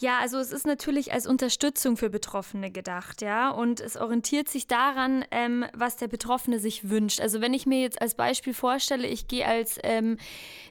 Ja, 0.00 0.18
also 0.18 0.38
es 0.38 0.50
ist 0.50 0.66
natürlich 0.66 1.12
als 1.12 1.26
Unterstützung 1.26 1.98
für 1.98 2.08
Betroffene 2.08 2.70
gedacht, 2.70 3.20
ja, 3.20 3.50
und 3.50 3.80
es 3.80 3.98
orientiert 3.98 4.48
sich 4.48 4.66
daran, 4.66 5.26
ähm, 5.30 5.66
was 5.74 5.98
der 5.98 6.08
Betroffene 6.08 6.58
sich 6.58 6.88
wünscht. 6.88 7.20
Also 7.20 7.42
wenn 7.42 7.52
ich 7.52 7.66
mir 7.66 7.82
jetzt 7.82 8.00
als 8.00 8.14
Beispiel 8.14 8.54
vorstelle, 8.54 9.06
ich 9.06 9.28
gehe 9.28 9.44
als 9.44 9.78
ähm, 9.82 10.16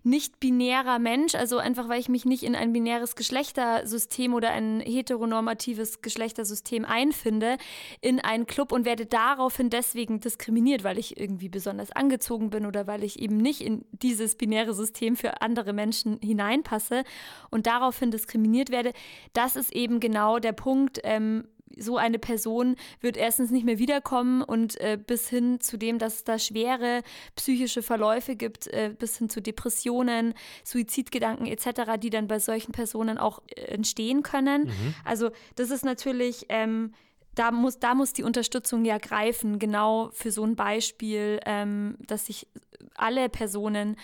nicht-binärer 0.02 0.98
Mensch, 0.98 1.36
also 1.36 1.60
einfach 1.60 1.88
weil 1.90 2.00
ich 2.00 2.10
mich 2.10 2.26
nicht 2.26 2.42
in 2.42 2.56
ein 2.56 2.74
binäres 2.74 3.16
Geschlechtersystem 3.16 4.34
oder 4.34 4.50
ein 4.50 4.80
heteronormatives 4.80 6.02
Geschlechtersystem 6.02 6.84
einfinde, 6.84 7.58
in 8.02 8.20
einen 8.20 8.48
Club 8.48 8.72
und 8.72 8.84
werde 8.84 9.06
daraufhin 9.06 9.70
deswegen 9.70 10.22
diskriminiert, 10.22 10.84
weil 10.84 10.98
ich 10.98 11.20
irgendwie 11.20 11.50
besonders 11.50 11.92
angezogen 11.92 12.50
bin 12.50 12.66
oder 12.66 12.88
weil 12.88 13.04
ich 13.04 13.20
eben 13.20 13.38
nicht 13.38 13.62
in 13.62 13.86
dieses 13.92 14.34
binäre 14.38 14.74
System 14.74 15.16
für 15.16 15.44
andere 15.44 15.74
Menschen 15.74 16.18
hineinpasse 16.20 17.04
und 17.52 17.68
daraufhin 17.68 18.10
diskriminiert 18.10 18.72
werde 18.72 18.92
das 19.34 19.56
ist 19.56 19.74
eben 19.74 20.00
genau 20.00 20.40
der 20.40 20.54
Punkt. 20.54 21.00
Ähm, 21.04 21.46
so 21.78 21.98
eine 21.98 22.20
Person 22.20 22.76
wird 23.02 23.18
erstens 23.18 23.52
nicht 23.52 23.66
mehr 23.66 23.80
wiederkommen 23.80 24.42
und 24.42 24.80
äh, 24.80 24.98
bis 24.98 25.30
hin 25.30 25.60
zu 25.60 25.78
dem, 25.78 26.00
dass 26.00 26.16
es 26.16 26.24
da 26.24 26.40
schwere 26.40 27.02
psychische 27.36 27.82
Verläufe 27.82 28.36
gibt, 28.36 28.68
äh, 28.68 28.94
bis 28.98 29.18
hin 29.18 29.30
zu 29.30 29.42
Depressionen, 29.42 30.34
Suizidgedanken 30.64 31.46
etc., 31.46 31.98
die 32.02 32.10
dann 32.10 32.28
bei 32.28 32.40
solchen 32.40 32.72
Personen 32.72 33.18
auch 33.18 33.42
äh, 33.56 33.62
entstehen 33.62 34.24
können. 34.24 34.66
Mhm. 34.66 34.96
Also 35.06 35.32
das 35.56 35.72
ist 35.72 35.86
natürlich, 35.86 36.46
ähm, 36.50 36.94
da, 37.36 37.52
muss, 37.52 37.80
da 37.80 37.96
muss 37.96 38.14
die 38.14 38.24
Unterstützung 38.24 38.86
ja 38.86 38.98
greifen, 38.98 39.60
genau 39.60 40.10
für 40.12 40.32
so 40.32 40.44
ein 40.44 40.56
Beispiel, 40.56 41.40
ähm, 41.46 41.98
dass 42.06 42.26
sich 42.26 42.48
alle 42.96 43.30
Personen, 43.30 43.96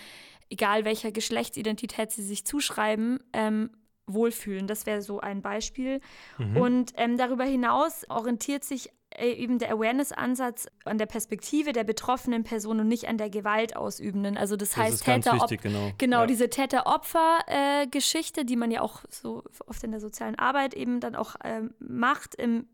egal 0.48 0.84
welcher 0.84 1.12
Geschlechtsidentität 1.12 2.12
sie 2.12 2.22
sich 2.22 2.46
zuschreiben, 2.46 3.20
ähm, 3.32 3.70
wohlfühlen. 4.06 4.66
Das 4.66 4.86
wäre 4.86 5.02
so 5.02 5.20
ein 5.20 5.42
Beispiel. 5.42 6.00
Mhm. 6.38 6.56
Und 6.56 6.92
ähm, 6.96 7.16
darüber 7.16 7.44
hinaus 7.44 8.04
orientiert 8.08 8.64
sich 8.64 8.90
eben 9.18 9.58
der 9.58 9.72
Awareness-Ansatz 9.72 10.66
an 10.84 10.98
der 10.98 11.06
Perspektive 11.06 11.72
der 11.72 11.84
betroffenen 11.84 12.44
Person 12.44 12.80
und 12.80 12.88
nicht 12.88 13.08
an 13.08 13.18
der 13.18 13.30
Gewaltausübenden. 13.30 14.36
Also 14.36 14.56
das, 14.56 14.70
das 14.70 14.78
heißt 14.78 15.04
Täter, 15.04 15.34
wichtig, 15.34 15.62
genau, 15.62 15.92
genau 15.98 16.20
ja. 16.20 16.26
diese 16.26 16.50
Täter-Opfer-Geschichte, 16.50 18.44
die 18.44 18.56
man 18.56 18.70
ja 18.70 18.80
auch 18.80 19.02
so 19.08 19.44
oft 19.66 19.82
in 19.84 19.90
der 19.90 20.00
sozialen 20.00 20.38
Arbeit 20.38 20.74
eben 20.74 21.00
dann 21.00 21.14
auch 21.14 21.36
ähm, 21.44 21.74
macht, 21.78 22.34
im, 22.34 22.66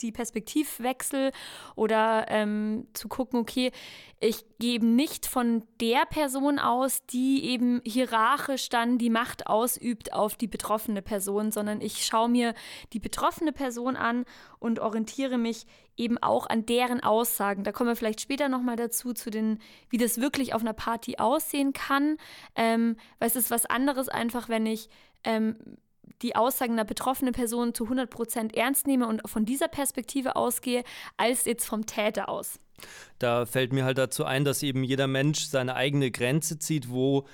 die 0.00 0.12
Perspektivwechsel 0.12 1.32
oder 1.74 2.26
ähm, 2.28 2.86
zu 2.92 3.08
gucken, 3.08 3.40
okay, 3.40 3.72
ich 4.18 4.44
gehe 4.58 4.74
eben 4.74 4.96
nicht 4.96 5.26
von 5.26 5.62
der 5.80 6.06
Person 6.06 6.58
aus, 6.58 7.04
die 7.06 7.44
eben 7.44 7.82
hierarchisch 7.84 8.70
dann 8.70 8.96
die 8.98 9.10
Macht 9.10 9.46
ausübt 9.46 10.12
auf 10.12 10.36
die 10.36 10.46
betroffene 10.46 11.02
Person, 11.02 11.52
sondern 11.52 11.80
ich 11.80 12.04
schaue 12.06 12.28
mir 12.28 12.54
die 12.92 12.98
betroffene 12.98 13.52
Person 13.52 13.96
an 13.96 14.24
und 14.58 14.80
orientiere 14.80 15.36
mich 15.36 15.66
eben 15.96 16.18
auch 16.18 16.46
an 16.46 16.66
deren 16.66 17.02
Aussagen. 17.02 17.64
Da 17.64 17.72
kommen 17.72 17.88
wir 17.88 17.96
vielleicht 17.96 18.20
später 18.20 18.48
nochmal 18.48 18.76
dazu, 18.76 19.12
zu 19.12 19.30
den, 19.30 19.58
wie 19.88 19.96
das 19.96 20.20
wirklich 20.20 20.54
auf 20.54 20.60
einer 20.60 20.74
Party 20.74 21.16
aussehen 21.16 21.72
kann. 21.72 22.18
Ähm, 22.54 22.96
weil 23.18 23.28
es 23.28 23.36
ist 23.36 23.50
was 23.50 23.66
anderes 23.66 24.08
einfach, 24.08 24.48
wenn 24.48 24.66
ich 24.66 24.88
ähm, 25.24 25.56
die 26.22 26.36
Aussagen 26.36 26.72
einer 26.72 26.84
betroffenen 26.84 27.32
Person 27.32 27.74
zu 27.74 27.84
100 27.84 28.10
Prozent 28.10 28.56
ernst 28.56 28.86
nehme 28.86 29.06
und 29.06 29.28
von 29.28 29.44
dieser 29.44 29.68
Perspektive 29.68 30.36
ausgehe, 30.36 30.84
als 31.16 31.44
jetzt 31.44 31.66
vom 31.66 31.86
Täter 31.86 32.28
aus. 32.28 32.58
Da 33.18 33.46
fällt 33.46 33.72
mir 33.72 33.84
halt 33.84 33.98
dazu 33.98 34.24
ein, 34.24 34.44
dass 34.44 34.62
eben 34.62 34.84
jeder 34.84 35.06
Mensch 35.06 35.46
seine 35.46 35.76
eigene 35.76 36.10
Grenze 36.10 36.58
zieht, 36.58 36.90
wo 36.90 37.26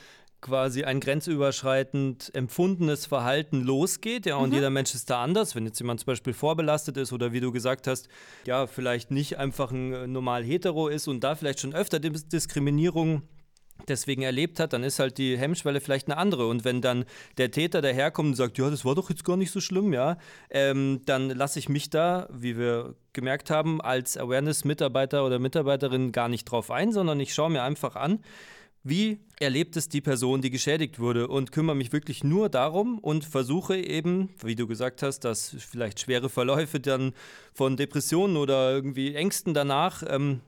quasi 0.43 0.85
ein 0.85 1.01
grenzüberschreitend 1.01 2.31
empfundenes 2.35 3.07
Verhalten 3.07 3.63
losgeht, 3.63 4.27
ja, 4.27 4.37
und 4.37 4.51
mhm. 4.51 4.57
jeder 4.57 4.71
Mensch 4.71 4.95
ist 4.95 5.09
da 5.09 5.23
anders. 5.23 5.55
Wenn 5.55 5.65
jetzt 5.65 5.79
jemand 5.81 6.01
zum 6.01 6.07
Beispiel 6.07 6.35
vorbelastet 6.35 6.99
ist 6.99 7.13
oder 7.13 7.33
wie 7.33 7.41
du 7.41 7.53
gesagt 7.53 7.87
hast, 7.87 8.09
ja, 8.47 8.67
vielleicht 8.67 9.11
nicht 9.11 9.39
einfach 9.39 9.71
ein 9.71 9.93
äh, 9.93 10.07
normal 10.07 10.45
hetero 10.45 10.89
ist 10.89 11.09
und 11.09 11.25
da 11.25 11.35
vielleicht 11.35 11.61
schon 11.61 11.75
öfter 11.75 12.01
Diskriminierung 12.01 13.23
deswegen 13.89 14.23
erlebt 14.23 14.61
hat, 14.61 14.73
dann 14.73 14.85
ist 14.85 14.99
halt 14.99 15.19
die 15.19 15.39
Hemmschwelle 15.39 15.81
vielleicht 15.81 16.09
eine 16.09 16.17
andere. 16.17 16.47
Und 16.47 16.65
wenn 16.65 16.81
dann 16.81 17.05
der 17.39 17.51
Täter 17.51 17.81
daherkommt 17.81 18.29
und 18.31 18.35
sagt, 18.35 18.59
ja, 18.59 18.71
das 18.71 18.85
war 18.85 18.95
doch 18.95 19.11
jetzt 19.11 19.25
gar 19.25 19.37
nicht 19.37 19.51
so 19.51 19.61
schlimm, 19.61 19.93
ja, 19.93 20.19
ähm, 20.51 21.01
dann 21.07 21.31
lasse 21.31 21.59
ich 21.59 21.69
mich 21.69 21.91
da, 21.91 22.29
wie 22.33 22.59
wir 22.59 22.95
gemerkt 23.13 23.51
haben, 23.51 23.81
als 23.81 24.17
Awareness-Mitarbeiter 24.17 25.25
oder 25.25 25.39
Mitarbeiterin 25.39 26.13
gar 26.13 26.29
nicht 26.29 26.45
drauf 26.45 26.71
ein, 26.71 26.93
sondern 26.93 27.21
ich 27.21 27.35
schaue 27.35 27.51
mir 27.51 27.63
einfach 27.63 27.97
an, 27.97 28.21
wie 28.85 29.21
erlebt 29.39 29.77
es 29.77 29.89
die 29.89 30.01
Person, 30.01 30.41
die 30.41 30.51
geschädigt 30.51 30.99
wurde 30.99 31.29
und 31.29 31.53
kümmere 31.53 31.77
mich 31.77 31.93
wirklich 31.93 32.25
nur 32.25 32.49
darum 32.49 32.99
und 32.99 33.25
versuche 33.25 33.77
eben, 33.77 34.31
wie 34.43 34.55
du 34.55 34.67
gesagt 34.67 35.03
hast, 35.03 35.21
dass 35.21 35.57
vielleicht 35.59 36.01
schwere 36.01 36.29
Verläufe 36.29 36.81
dann 36.81 37.13
von 37.53 37.77
Depressionen 37.77 38.37
oder 38.37 38.71
irgendwie 38.73 39.15
Ängsten 39.15 39.55
danach 39.55 40.03
ähm, 40.07 40.41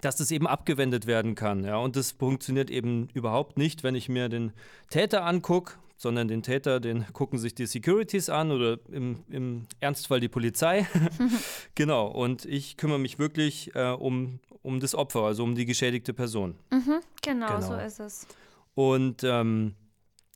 dass 0.00 0.16
das 0.16 0.30
eben 0.30 0.46
abgewendet 0.46 1.06
werden 1.06 1.34
kann. 1.34 1.64
Ja? 1.64 1.76
Und 1.78 1.96
das 1.96 2.12
funktioniert 2.12 2.70
eben 2.70 3.08
überhaupt 3.12 3.58
nicht, 3.58 3.82
wenn 3.82 3.94
ich 3.94 4.08
mir 4.08 4.28
den 4.28 4.52
Täter 4.88 5.24
angucke, 5.24 5.74
sondern 5.96 6.28
den 6.28 6.42
Täter, 6.42 6.80
den 6.80 7.06
gucken 7.12 7.38
sich 7.38 7.54
die 7.54 7.66
Securities 7.66 8.30
an 8.30 8.50
oder 8.52 8.78
im, 8.90 9.24
im 9.28 9.66
Ernstfall 9.80 10.20
die 10.20 10.28
Polizei. 10.28 10.86
genau, 11.74 12.06
und 12.06 12.46
ich 12.46 12.76
kümmere 12.76 12.98
mich 12.98 13.18
wirklich 13.18 13.74
äh, 13.74 13.90
um, 13.90 14.40
um 14.62 14.80
das 14.80 14.94
Opfer, 14.94 15.22
also 15.22 15.42
um 15.44 15.54
die 15.54 15.66
geschädigte 15.66 16.12
Person. 16.12 16.56
Mhm, 16.70 17.00
genau, 17.22 17.46
genau, 17.46 17.60
so 17.60 17.74
ist 17.74 18.00
es. 18.00 18.26
Und 18.74 19.24
ähm, 19.24 19.74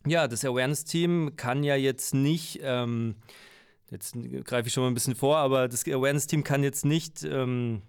ja, 0.06 0.28
das 0.28 0.44
Awareness-Team 0.44 1.36
kann 1.36 1.64
ja 1.64 1.76
jetzt 1.76 2.14
nicht, 2.14 2.60
ähm, 2.62 3.16
jetzt 3.90 4.16
greife 4.44 4.68
ich 4.68 4.74
schon 4.74 4.84
mal 4.84 4.90
ein 4.90 4.94
bisschen 4.94 5.14
vor, 5.14 5.38
aber 5.38 5.68
das 5.68 5.86
Awareness-Team 5.86 6.44
kann 6.44 6.62
jetzt 6.62 6.84
nicht 6.84 7.24
ähm, 7.24 7.82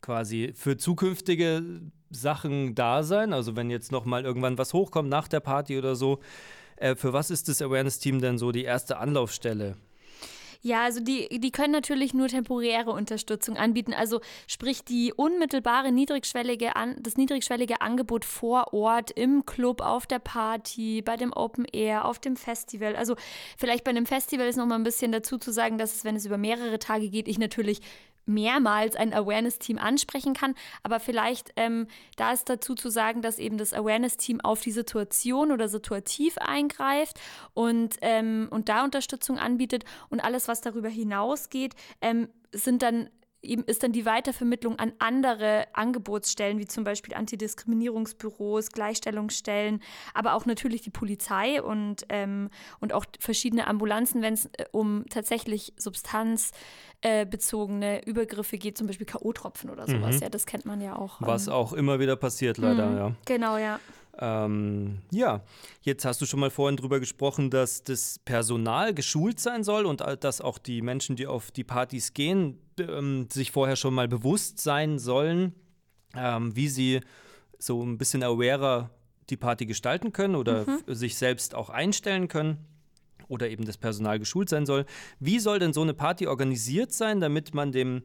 quasi 0.00 0.52
für 0.54 0.76
zukünftige 0.76 1.62
Sachen 2.10 2.74
da 2.74 3.02
sein? 3.02 3.32
Also 3.32 3.56
wenn 3.56 3.70
jetzt 3.70 3.92
nochmal 3.92 4.24
irgendwann 4.24 4.58
was 4.58 4.72
hochkommt 4.72 5.08
nach 5.08 5.28
der 5.28 5.40
Party 5.40 5.78
oder 5.78 5.96
so, 5.96 6.20
äh, 6.76 6.94
für 6.94 7.12
was 7.12 7.30
ist 7.30 7.48
das 7.48 7.62
Awareness-Team 7.62 8.20
denn 8.20 8.38
so 8.38 8.52
die 8.52 8.64
erste 8.64 8.98
Anlaufstelle? 8.98 9.76
Ja, 10.60 10.82
also 10.82 11.00
die, 11.00 11.28
die 11.40 11.52
können 11.52 11.72
natürlich 11.72 12.14
nur 12.14 12.26
temporäre 12.26 12.90
Unterstützung 12.90 13.56
anbieten. 13.56 13.94
Also 13.94 14.20
sprich 14.48 14.84
die 14.84 15.12
unmittelbare 15.14 15.92
niedrigschwellige 15.92 16.74
an, 16.74 16.96
das 17.00 17.16
niedrigschwellige 17.16 17.80
Angebot 17.80 18.24
vor 18.24 18.74
Ort 18.74 19.12
im 19.12 19.46
Club, 19.46 19.80
auf 19.80 20.06
der 20.06 20.18
Party, 20.18 21.00
bei 21.02 21.16
dem 21.16 21.32
Open 21.32 21.64
Air, 21.64 22.06
auf 22.06 22.18
dem 22.18 22.36
Festival. 22.36 22.96
Also 22.96 23.14
vielleicht 23.56 23.84
bei 23.84 23.90
einem 23.90 24.06
Festival 24.06 24.48
ist 24.48 24.56
noch 24.56 24.66
mal 24.66 24.74
ein 24.74 24.82
bisschen 24.82 25.12
dazu 25.12 25.38
zu 25.38 25.52
sagen, 25.52 25.78
dass 25.78 25.94
es, 25.94 26.04
wenn 26.04 26.16
es 26.16 26.26
über 26.26 26.38
mehrere 26.38 26.80
Tage 26.80 27.08
geht, 27.08 27.28
ich 27.28 27.38
natürlich 27.38 27.80
mehrmals 28.28 28.94
ein 28.94 29.12
Awareness-Team 29.12 29.78
ansprechen 29.78 30.34
kann. 30.34 30.54
Aber 30.82 31.00
vielleicht 31.00 31.52
ähm, 31.56 31.86
da 32.16 32.32
ist 32.32 32.48
dazu 32.48 32.74
zu 32.74 32.90
sagen, 32.90 33.22
dass 33.22 33.38
eben 33.38 33.58
das 33.58 33.72
Awareness-Team 33.72 34.40
auf 34.40 34.60
die 34.60 34.70
Situation 34.70 35.50
oder 35.50 35.68
situativ 35.68 36.38
eingreift 36.38 37.18
und, 37.54 37.96
ähm, 38.02 38.48
und 38.50 38.68
da 38.68 38.84
Unterstützung 38.84 39.38
anbietet. 39.38 39.84
Und 40.10 40.20
alles, 40.20 40.48
was 40.48 40.60
darüber 40.60 40.88
hinausgeht, 40.88 41.74
ähm, 42.00 42.28
sind 42.52 42.82
dann 42.82 43.10
eben 43.42 43.64
ist 43.64 43.82
dann 43.82 43.92
die 43.92 44.04
Weitervermittlung 44.04 44.78
an 44.78 44.92
andere 44.98 45.64
Angebotsstellen, 45.72 46.58
wie 46.58 46.66
zum 46.66 46.84
Beispiel 46.84 47.14
Antidiskriminierungsbüros, 47.14 48.72
Gleichstellungsstellen, 48.72 49.80
aber 50.14 50.34
auch 50.34 50.44
natürlich 50.46 50.82
die 50.82 50.90
Polizei 50.90 51.62
und, 51.62 52.04
ähm, 52.08 52.50
und 52.80 52.92
auch 52.92 53.04
verschiedene 53.20 53.66
Ambulanzen, 53.66 54.22
wenn 54.22 54.34
es 54.34 54.46
äh, 54.46 54.64
um 54.72 55.04
tatsächlich 55.08 55.72
substanzbezogene 55.76 58.04
äh, 58.04 58.10
Übergriffe 58.10 58.58
geht, 58.58 58.76
zum 58.76 58.88
Beispiel 58.88 59.06
K.O.-Tropfen 59.06 59.70
oder 59.70 59.86
sowas. 59.86 60.16
Mhm. 60.16 60.22
Ja, 60.22 60.30
das 60.30 60.46
kennt 60.46 60.66
man 60.66 60.80
ja 60.80 60.96
auch. 60.96 61.18
Was 61.20 61.46
ähm, 61.46 61.52
auch 61.52 61.72
immer 61.72 62.00
wieder 62.00 62.16
passiert, 62.16 62.58
leider, 62.58 62.86
mhm. 62.86 62.96
ja. 62.96 63.14
Genau, 63.24 63.56
ja. 63.56 63.78
Ähm, 64.20 64.98
ja, 65.10 65.42
jetzt 65.82 66.04
hast 66.04 66.20
du 66.20 66.26
schon 66.26 66.40
mal 66.40 66.50
vorhin 66.50 66.76
drüber 66.76 66.98
gesprochen, 66.98 67.50
dass 67.50 67.84
das 67.84 68.18
Personal 68.24 68.92
geschult 68.92 69.38
sein 69.38 69.62
soll 69.62 69.86
und 69.86 70.00
dass 70.00 70.40
auch 70.40 70.58
die 70.58 70.82
Menschen, 70.82 71.16
die 71.16 71.26
auf 71.26 71.50
die 71.50 71.64
Partys 71.64 72.14
gehen, 72.14 72.58
ähm, 72.78 73.28
sich 73.30 73.52
vorher 73.52 73.76
schon 73.76 73.94
mal 73.94 74.08
bewusst 74.08 74.60
sein 74.60 74.98
sollen, 74.98 75.54
ähm, 76.16 76.54
wie 76.56 76.68
sie 76.68 77.00
so 77.58 77.82
ein 77.82 77.98
bisschen 77.98 78.22
awarer 78.22 78.90
die 79.30 79.36
Party 79.36 79.66
gestalten 79.66 80.12
können 80.12 80.34
oder 80.34 80.64
mhm. 80.66 80.94
sich 80.94 81.16
selbst 81.16 81.54
auch 81.54 81.70
einstellen 81.70 82.28
können 82.28 82.64
oder 83.28 83.48
eben 83.48 83.66
das 83.66 83.76
Personal 83.76 84.18
geschult 84.18 84.48
sein 84.48 84.66
soll. 84.66 84.86
Wie 85.20 85.38
soll 85.38 85.58
denn 85.58 85.72
so 85.72 85.82
eine 85.82 85.94
Party 85.94 86.26
organisiert 86.26 86.92
sein, 86.92 87.20
damit 87.20 87.54
man 87.54 87.72
dem 87.72 88.02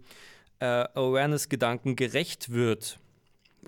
äh, 0.60 0.66
Awareness-Gedanken 0.66 1.96
gerecht 1.96 2.52
wird? 2.52 3.00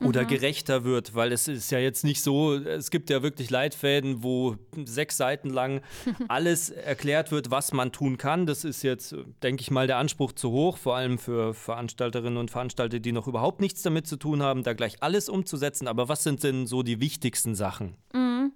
Oder 0.02 0.24
mhm. 0.24 0.28
gerechter 0.28 0.84
wird, 0.84 1.16
weil 1.16 1.32
es 1.32 1.48
ist 1.48 1.72
ja 1.72 1.80
jetzt 1.80 2.04
nicht 2.04 2.22
so, 2.22 2.56
es 2.56 2.92
gibt 2.92 3.10
ja 3.10 3.24
wirklich 3.24 3.50
Leitfäden, 3.50 4.24
wo 4.24 4.58
sechs 4.86 5.18
Seiten 5.18 5.50
lang 5.50 5.82
alles 6.28 6.70
erklärt 6.70 7.32
wird, 7.32 7.52
was 7.52 7.74
man 7.74 7.92
tun 7.92 8.18
kann. 8.18 8.46
Das 8.46 8.64
ist 8.64 8.84
jetzt, 8.84 9.16
denke 9.44 9.62
ich 9.62 9.72
mal, 9.72 9.88
der 9.88 9.98
Anspruch 9.98 10.34
zu 10.34 10.52
hoch, 10.52 10.78
vor 10.78 10.96
allem 10.96 11.18
für 11.18 11.54
Veranstalterinnen 11.54 12.38
und 12.38 12.52
Veranstalter, 12.52 13.00
die 13.00 13.12
noch 13.12 13.28
überhaupt 13.28 13.62
nichts 13.62 13.82
damit 13.82 14.08
zu 14.08 14.18
tun 14.18 14.44
haben, 14.44 14.64
da 14.64 14.74
gleich 14.74 15.02
alles 15.02 15.30
umzusetzen. 15.30 15.88
Aber 15.88 16.10
was 16.10 16.24
sind 16.24 16.44
denn 16.44 16.68
so 16.68 16.84
die 16.84 17.00
wichtigsten 17.00 17.56
Sachen? 17.56 17.96
Mhm. 18.14 18.52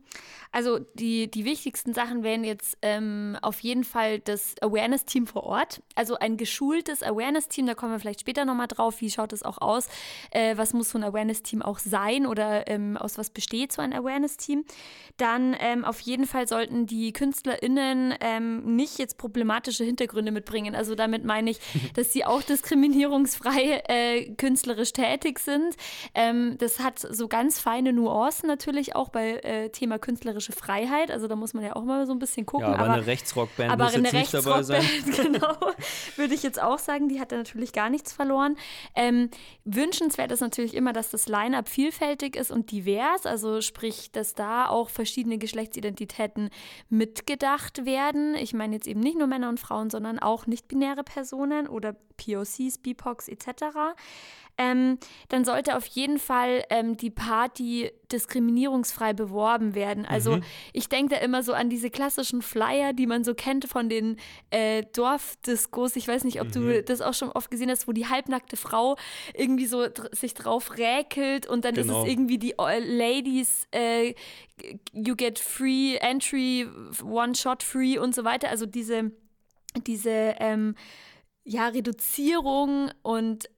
Also 0.51 0.79
die, 0.95 1.29
die 1.29 1.45
wichtigsten 1.45 1.93
Sachen 1.93 2.23
wären 2.23 2.43
jetzt 2.43 2.77
ähm, 2.81 3.37
auf 3.41 3.59
jeden 3.59 3.83
Fall 3.83 4.19
das 4.19 4.55
Awareness-Team 4.61 5.27
vor 5.27 5.43
Ort. 5.43 5.83
Also 5.93 6.17
ein 6.17 6.37
geschultes 6.37 7.03
Awareness-Team, 7.03 7.67
da 7.67 7.75
kommen 7.75 7.91
wir 7.91 7.99
vielleicht 7.99 8.21
später 8.21 8.45
nochmal 8.45 8.67
drauf, 8.67 8.99
wie 9.01 9.11
schaut 9.11 9.31
es 9.31 9.43
auch 9.43 9.59
aus, 9.59 9.87
äh, 10.31 10.57
was 10.57 10.73
muss 10.73 10.89
so 10.89 10.97
ein 10.97 11.03
Awareness-Team 11.03 11.61
auch 11.61 11.77
sein 11.77 12.25
oder 12.25 12.67
ähm, 12.67 12.97
aus 12.97 13.19
was 13.19 13.29
besteht 13.29 13.71
so 13.71 13.81
ein 13.83 13.93
Awareness-Team. 13.93 14.65
Dann 15.17 15.55
ähm, 15.59 15.85
auf 15.85 15.99
jeden 15.99 16.25
Fall 16.25 16.47
sollten 16.47 16.87
die 16.87 17.13
KünstlerInnen 17.13 18.15
ähm, 18.19 18.75
nicht 18.75 18.97
jetzt 18.97 19.19
problematische 19.19 19.83
Hintergründe 19.83 20.31
mitbringen. 20.31 20.73
Also 20.73 20.95
damit 20.95 21.25
meine 21.25 21.51
ich, 21.51 21.59
dass 21.93 22.11
sie 22.11 22.25
auch 22.25 22.41
diskriminierungsfrei 22.41 23.83
äh, 23.87 24.31
künstlerisch 24.35 24.93
tätig 24.93 25.37
sind. 25.37 25.75
Ähm, 26.15 26.57
das 26.57 26.79
hat 26.79 26.97
so 26.97 27.27
ganz 27.27 27.59
feine 27.59 27.93
Nuancen 27.93 28.47
natürlich 28.47 28.95
auch 28.95 29.09
bei 29.09 29.35
äh, 29.43 29.69
Thema 29.69 29.99
künstlerisch 29.99 30.38
künstlerische 30.39 30.51
Freiheit. 30.51 31.12
Also 31.12 31.27
da 31.27 31.36
muss 31.36 31.53
man 31.53 31.63
ja 31.63 31.75
auch 31.75 31.84
mal 31.84 32.05
so 32.05 32.13
ein 32.13 32.19
bisschen 32.19 32.46
gucken. 32.46 32.67
Ja, 32.67 32.74
aber, 32.74 32.86
aber 32.86 32.93
eine 32.93 33.05
Rechtsrockband 33.05 33.72
aber 33.72 33.86
muss 33.86 33.96
eine 33.96 34.03
jetzt 34.05 34.13
nicht 34.13 34.34
dabei 34.34 34.63
sein. 34.63 34.84
genau, 35.15 35.55
würde 36.15 36.34
ich 36.34 36.43
jetzt 36.43 36.62
auch 36.62 36.79
sagen. 36.79 37.10
Die 37.10 37.19
hat 37.19 37.31
da 37.31 37.38
natürlich 37.38 37.74
gar 37.74 37.89
nichts 37.89 38.13
verloren. 38.13 38.55
Ähm, 38.96 39.29
wünschenswert 39.65 40.31
ist 40.31 40.41
natürlich 40.41 40.74
immer, 40.74 40.93
dass 40.93 41.10
das 41.12 41.27
Line-Up 41.27 41.67
vielfältig 41.67 42.36
ist 42.36 42.51
und 42.51 42.72
divers. 42.72 43.25
Also 43.25 43.62
sprich, 43.62 44.12
dass 44.12 44.34
da 44.34 44.67
auch 44.67 44.89
verschiedene 44.89 45.38
Geschlechtsidentitäten 45.38 46.50
mitgedacht 46.89 47.86
werden. 47.86 48.36
Ich 48.36 48.53
meine 48.53 48.75
jetzt 48.75 48.88
eben 48.88 49.01
nicht 49.01 49.17
nur 49.17 49.27
Männer 49.27 49.50
und 49.50 49.60
Frauen, 49.60 49.89
sondern 49.89 50.19
auch 50.19 50.48
nicht-binäre 50.48 51.03
Personen 51.03 51.67
oder 51.67 51.96
POCs, 52.17 52.79
BIPOCs 52.79 53.27
etc 53.27 53.96
ähm, 54.59 54.99
dann 55.29 55.45
sollte 55.45 55.77
auf 55.77 55.85
jeden 55.85 56.19
Fall 56.19 56.63
ähm, 56.69 56.97
die 56.97 57.09
Party 57.09 57.91
diskriminierungsfrei 58.11 59.13
beworben 59.13 59.73
werden. 59.73 60.05
Also 60.05 60.37
mhm. 60.37 60.43
ich 60.73 60.89
denke 60.89 61.15
da 61.15 61.21
immer 61.21 61.43
so 61.43 61.53
an 61.53 61.69
diese 61.69 61.89
klassischen 61.89 62.41
Flyer, 62.41 62.91
die 62.91 63.07
man 63.07 63.23
so 63.23 63.33
kennt 63.33 63.69
von 63.69 63.87
den 63.87 64.17
äh, 64.49 64.83
Dorfdiskos. 64.93 65.95
Ich 65.95 66.07
weiß 66.07 66.25
nicht, 66.25 66.41
ob 66.41 66.47
mhm. 66.47 66.51
du 66.51 66.83
das 66.83 66.99
auch 66.99 67.13
schon 67.13 67.29
oft 67.29 67.49
gesehen 67.49 67.69
hast, 67.69 67.87
wo 67.87 67.93
die 67.93 68.07
halbnackte 68.07 68.57
Frau 68.57 68.97
irgendwie 69.33 69.65
so 69.65 69.87
dr 69.87 70.09
sich 70.11 70.33
drauf 70.33 70.77
räkelt 70.77 71.47
und 71.47 71.63
dann 71.63 71.75
genau. 71.75 72.01
ist 72.01 72.07
es 72.07 72.11
irgendwie 72.11 72.37
die 72.37 72.55
Ladies, 72.57 73.65
äh, 73.71 74.13
you 74.91 75.15
get 75.15 75.39
free 75.39 75.95
entry, 75.95 76.67
one 77.01 77.33
shot 77.33 77.63
free 77.63 77.97
und 77.97 78.13
so 78.13 78.25
weiter. 78.25 78.49
Also 78.49 78.65
diese, 78.65 79.11
diese 79.87 80.35
ähm, 80.39 80.75
ja, 81.45 81.67
Reduzierung 81.67 82.91
und 83.01 83.45
äh, 83.45 83.49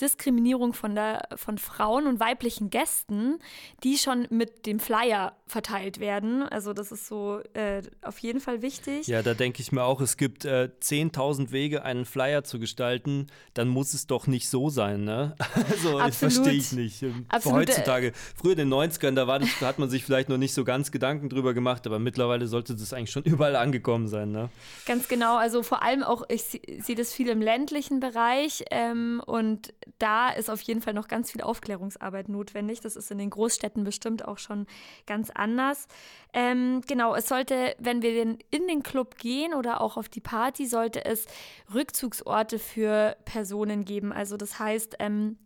Diskriminierung 0.00 0.72
von, 0.72 0.94
der, 0.94 1.28
von 1.36 1.58
Frauen 1.58 2.06
und 2.06 2.20
weiblichen 2.20 2.70
Gästen, 2.70 3.38
die 3.82 3.98
schon 3.98 4.26
mit 4.30 4.66
dem 4.66 4.80
Flyer 4.80 5.36
verteilt 5.46 6.00
werden. 6.00 6.42
Also 6.42 6.72
das 6.72 6.90
ist 6.90 7.06
so 7.06 7.40
äh, 7.52 7.82
auf 8.02 8.18
jeden 8.18 8.40
Fall 8.40 8.62
wichtig. 8.62 9.06
Ja, 9.06 9.22
da 9.22 9.34
denke 9.34 9.60
ich 9.60 9.72
mir 9.72 9.84
auch, 9.84 10.00
es 10.00 10.16
gibt 10.16 10.46
äh, 10.46 10.70
10.000 10.80 11.52
Wege, 11.52 11.84
einen 11.84 12.06
Flyer 12.06 12.44
zu 12.44 12.58
gestalten, 12.58 13.26
dann 13.52 13.68
muss 13.68 13.92
es 13.92 14.06
doch 14.06 14.26
nicht 14.26 14.48
so 14.48 14.70
sein, 14.70 15.04
ne? 15.04 15.36
Also 15.74 15.98
verstehe 16.10 16.52
ich 16.52 16.72
nicht. 16.72 17.02
Ähm, 17.02 17.26
Absolut. 17.28 17.60
Heutzutage, 17.60 18.12
früher 18.34 18.52
in 18.52 18.70
den 18.70 18.72
90ern, 18.72 19.14
da, 19.14 19.26
war 19.26 19.38
das, 19.38 19.50
da 19.60 19.66
hat 19.66 19.78
man 19.78 19.90
sich 19.90 20.04
vielleicht 20.04 20.28
noch 20.28 20.38
nicht 20.38 20.54
so 20.54 20.64
ganz 20.64 20.90
Gedanken 20.90 21.28
drüber 21.28 21.52
gemacht, 21.52 21.86
aber 21.86 21.98
mittlerweile 21.98 22.46
sollte 22.46 22.74
das 22.74 22.92
eigentlich 22.92 23.10
schon 23.10 23.22
überall 23.24 23.56
angekommen 23.56 24.08
sein, 24.08 24.32
ne? 24.32 24.48
Ganz 24.86 25.08
genau, 25.08 25.36
also 25.36 25.62
vor 25.62 25.82
allem 25.82 26.02
auch, 26.02 26.22
ich 26.28 26.42
sehe 26.42 26.94
das 26.96 27.12
viel 27.12 27.28
im 27.28 27.42
ländlichen 27.42 28.00
Bereich 28.00 28.64
ähm, 28.70 29.22
und 29.26 29.74
da 29.98 30.30
ist 30.30 30.48
auf 30.48 30.62
jeden 30.62 30.80
Fall 30.80 30.94
noch 30.94 31.08
ganz 31.08 31.30
viel 31.30 31.42
Aufklärungsarbeit 31.42 32.28
notwendig. 32.28 32.80
Das 32.80 32.96
ist 32.96 33.10
in 33.10 33.18
den 33.18 33.30
Großstädten 33.30 33.84
bestimmt 33.84 34.24
auch 34.26 34.38
schon 34.38 34.66
ganz 35.06 35.33
anders. 35.34 35.86
Ähm, 36.32 36.80
genau, 36.86 37.14
es 37.14 37.28
sollte, 37.28 37.76
wenn 37.78 38.02
wir 38.02 38.22
in 38.22 38.68
den 38.68 38.82
Club 38.82 39.16
gehen 39.18 39.54
oder 39.54 39.80
auch 39.80 39.96
auf 39.96 40.08
die 40.08 40.20
Party, 40.20 40.66
sollte 40.66 41.04
es 41.04 41.26
Rückzugsorte 41.72 42.58
für 42.58 43.16
Personen 43.24 43.84
geben. 43.84 44.12
Also 44.12 44.36
das 44.36 44.58
heißt, 44.58 44.96
ähm, 44.98 45.38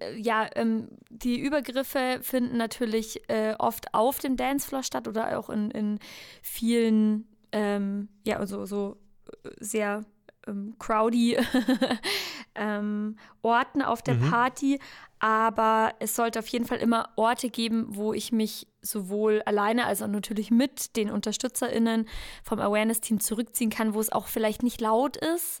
äh, 0.00 0.16
ja, 0.18 0.48
ähm, 0.54 0.88
die 1.08 1.40
Übergriffe 1.40 2.18
finden 2.22 2.56
natürlich 2.56 3.28
äh, 3.28 3.54
oft 3.58 3.94
auf 3.94 4.18
dem 4.18 4.36
Dancefloor 4.36 4.82
statt 4.82 5.08
oder 5.08 5.38
auch 5.38 5.48
in, 5.48 5.70
in 5.70 5.98
vielen, 6.42 7.26
ähm, 7.52 8.08
ja, 8.26 8.38
also 8.38 8.66
so 8.66 8.96
äh, 9.44 9.50
sehr 9.58 10.04
ähm, 10.46 10.74
crowdy 10.78 11.38
ähm, 12.54 13.16
Orten 13.42 13.82
auf 13.82 14.02
der 14.02 14.14
mhm. 14.14 14.30
Party. 14.30 14.78
Aber 15.18 15.92
es 15.98 16.16
sollte 16.16 16.38
auf 16.38 16.46
jeden 16.46 16.64
Fall 16.64 16.78
immer 16.78 17.10
Orte 17.16 17.50
geben, 17.50 17.86
wo 17.90 18.14
ich 18.14 18.32
mich 18.32 18.66
sowohl 18.80 19.42
alleine 19.44 19.84
als 19.84 20.00
auch 20.00 20.08
natürlich 20.08 20.50
mit 20.50 20.96
den 20.96 21.10
UnterstützerInnen 21.10 22.08
vom 22.42 22.58
Awareness-Team 22.58 23.20
zurückziehen 23.20 23.68
kann, 23.68 23.92
wo 23.92 24.00
es 24.00 24.10
auch 24.10 24.28
vielleicht 24.28 24.62
nicht 24.62 24.80
laut 24.80 25.18
ist. 25.18 25.60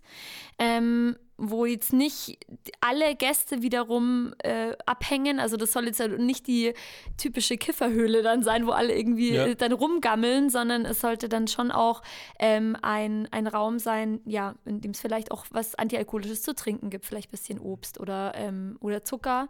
Ähm, 0.58 1.16
wo 1.42 1.64
jetzt 1.64 1.92
nicht 1.94 2.38
alle 2.80 3.14
Gäste 3.16 3.62
wiederum 3.62 4.34
äh, 4.40 4.76
abhängen. 4.84 5.40
Also 5.40 5.56
das 5.56 5.72
soll 5.72 5.86
jetzt 5.86 6.00
nicht 6.18 6.46
die 6.46 6.74
typische 7.16 7.56
Kifferhöhle 7.56 8.22
dann 8.22 8.42
sein, 8.42 8.66
wo 8.66 8.72
alle 8.72 8.94
irgendwie 8.94 9.34
ja. 9.34 9.54
dann 9.54 9.72
rumgammeln, 9.72 10.50
sondern 10.50 10.84
es 10.84 11.00
sollte 11.00 11.30
dann 11.30 11.48
schon 11.48 11.70
auch 11.70 12.02
ähm, 12.38 12.76
ein, 12.82 13.26
ein 13.30 13.46
Raum 13.46 13.78
sein, 13.78 14.20
ja, 14.26 14.54
in 14.66 14.82
dem 14.82 14.90
es 14.90 15.00
vielleicht 15.00 15.32
auch 15.32 15.46
was 15.50 15.74
Antialkoholisches 15.74 16.42
zu 16.42 16.54
trinken 16.54 16.90
gibt, 16.90 17.06
vielleicht 17.06 17.28
ein 17.28 17.32
bisschen 17.32 17.58
Obst 17.58 17.69
oder, 17.98 18.32
ähm, 18.34 18.76
oder 18.80 19.04
Zucker. 19.04 19.48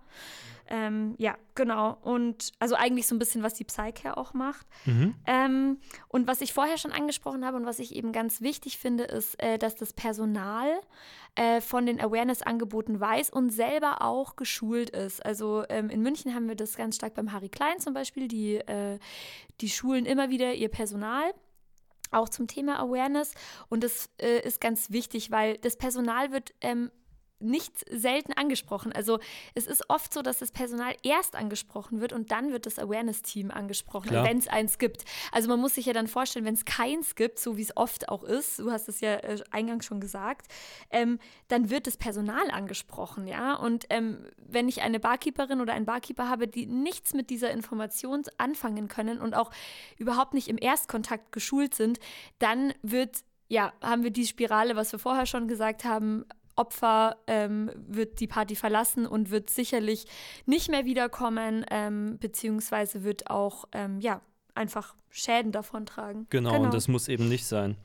Ähm, 0.69 1.17
ja, 1.19 1.37
genau. 1.57 1.99
Und 2.03 2.53
also 2.61 2.77
eigentlich 2.77 3.09
so 3.09 3.15
ein 3.17 3.19
bisschen, 3.19 3.43
was 3.43 3.55
die 3.55 3.65
Psycare 3.65 4.17
auch 4.17 4.35
macht. 4.35 4.67
Mhm. 4.87 5.15
Ähm, 5.27 5.79
und 6.09 6.29
was 6.29 6.41
ich 6.41 6.53
vorher 6.53 6.79
schon 6.79 6.93
angesprochen 6.93 7.45
habe 7.45 7.57
und 7.57 7.67
was 7.67 7.81
ich 7.81 7.95
eben 7.95 8.13
ganz 8.13 8.41
wichtig 8.41 8.79
finde, 8.79 9.05
ist, 9.05 9.41
äh, 9.43 9.59
dass 9.59 9.75
das 9.75 9.93
Personal 9.93 10.69
äh, 11.35 11.61
von 11.61 11.87
den 11.87 12.01
Awareness-Angeboten 12.01 13.01
weiß 13.01 13.31
und 13.31 13.51
selber 13.51 14.03
auch 14.03 14.37
geschult 14.37 14.91
ist. 14.91 15.25
Also 15.27 15.65
ähm, 15.69 15.91
in 15.91 16.03
München 16.03 16.35
haben 16.35 16.47
wir 16.47 16.55
das 16.55 16.77
ganz 16.77 16.97
stark 16.97 17.15
beim 17.15 17.33
Harry 17.33 17.49
Klein 17.49 17.81
zum 17.81 17.93
Beispiel. 17.93 18.29
Die, 18.29 18.57
äh, 18.57 19.01
die 19.61 19.71
schulen 19.71 20.07
immer 20.07 20.31
wieder 20.31 20.55
ihr 20.55 20.69
Personal 20.69 21.35
auch 22.13 22.29
zum 22.29 22.47
Thema 22.47 22.79
Awareness. 22.81 23.35
Und 23.69 23.85
das 23.85 24.11
äh, 24.19 24.41
ist 24.41 24.61
ganz 24.61 24.91
wichtig, 24.91 25.31
weil 25.31 25.59
das 25.59 25.77
Personal 25.77 26.33
wird 26.33 26.55
ähm, 26.61 26.91
nicht 27.41 27.73
selten 27.91 28.33
angesprochen. 28.33 28.93
Also 28.93 29.19
es 29.55 29.67
ist 29.67 29.89
oft 29.89 30.13
so, 30.13 30.23
dass 30.23 30.39
das 30.39 30.51
Personal 30.51 30.95
erst 31.03 31.37
angesprochen 31.37 32.01
wird 32.01 32.13
und 32.13 32.31
dann 32.31 32.53
wird 32.53 32.67
das 32.67 32.79
Awareness-Team 32.79 33.51
angesprochen, 33.51 34.11
wenn 34.13 34.39
es 34.39 34.49
eins 34.49 34.79
gibt. 34.79 35.05
Also 35.33 35.49
man 35.49 35.61
muss 35.61 35.75
sich 35.75 35.87
ja 35.87 35.93
dann 35.93 36.07
vorstellen, 36.07 36.45
wenn 36.45 36.55
es 36.55 36.65
keins 36.65 37.15
gibt, 37.15 37.39
so 37.39 37.57
wie 37.57 37.63
es 37.63 37.77
oft 37.77 38.09
auch 38.09 38.23
ist, 38.23 38.59
du 38.59 38.71
hast 38.71 38.89
es 38.89 39.01
ja 39.01 39.15
äh, 39.17 39.41
eingangs 39.51 39.85
schon 39.85 40.01
gesagt, 40.01 40.47
ähm, 40.91 41.19
dann 41.49 41.71
wird 41.71 41.87
das 41.87 41.97
Personal 41.97 42.51
angesprochen, 42.51 43.27
ja. 43.27 43.55
Und 43.55 43.87
ähm, 43.91 44.27
wenn 44.37 44.69
ich 44.69 44.83
eine 44.83 45.01
Barkeeperin 45.01 45.61
oder 45.61 45.73
einen 45.73 45.87
Barkeeper 45.87 46.29
habe, 46.29 46.47
die 46.47 46.67
nichts 46.67 47.15
mit 47.15 47.31
dieser 47.31 47.51
Information 47.51 48.23
anfangen 48.39 48.89
können 48.89 49.21
und 49.21 49.35
auch 49.35 49.51
überhaupt 49.97 50.35
nicht 50.35 50.49
im 50.49 50.59
Erstkontakt 50.59 51.33
geschult 51.33 51.75
sind, 51.75 51.99
dann 52.39 52.75
wird 52.83 53.19
ja, 53.51 53.73
haben 53.83 54.05
wir 54.05 54.13
die 54.13 54.27
Spirale, 54.27 54.77
was 54.77 54.93
wir 54.93 55.01
vorher 55.01 55.27
schon 55.27 55.49
gesagt 55.49 55.85
haben, 55.85 56.25
Opfer 56.61 57.17
ähm, 57.27 57.71
wird 57.75 58.21
die 58.21 58.27
Party 58.27 58.55
verlassen 58.55 59.07
und 59.07 59.31
wird 59.31 59.49
sicherlich 59.49 60.05
nicht 60.45 60.71
mehr 60.71 60.85
wiederkommen, 60.85 61.65
ähm, 61.71 62.19
beziehungsweise 62.21 63.03
wird 63.03 63.31
auch, 63.31 63.65
ähm, 63.73 63.99
ja, 64.01 64.21
einfach 64.55 64.95
Schäden 65.09 65.53
davon 65.53 65.87
tragen. 65.87 66.27
Genau, 66.29 66.53
genau, 66.53 66.65
und 66.65 66.75
das 66.75 66.87
muss 66.87 67.09
eben 67.09 67.29
nicht 67.29 67.47
sein. 67.47 67.77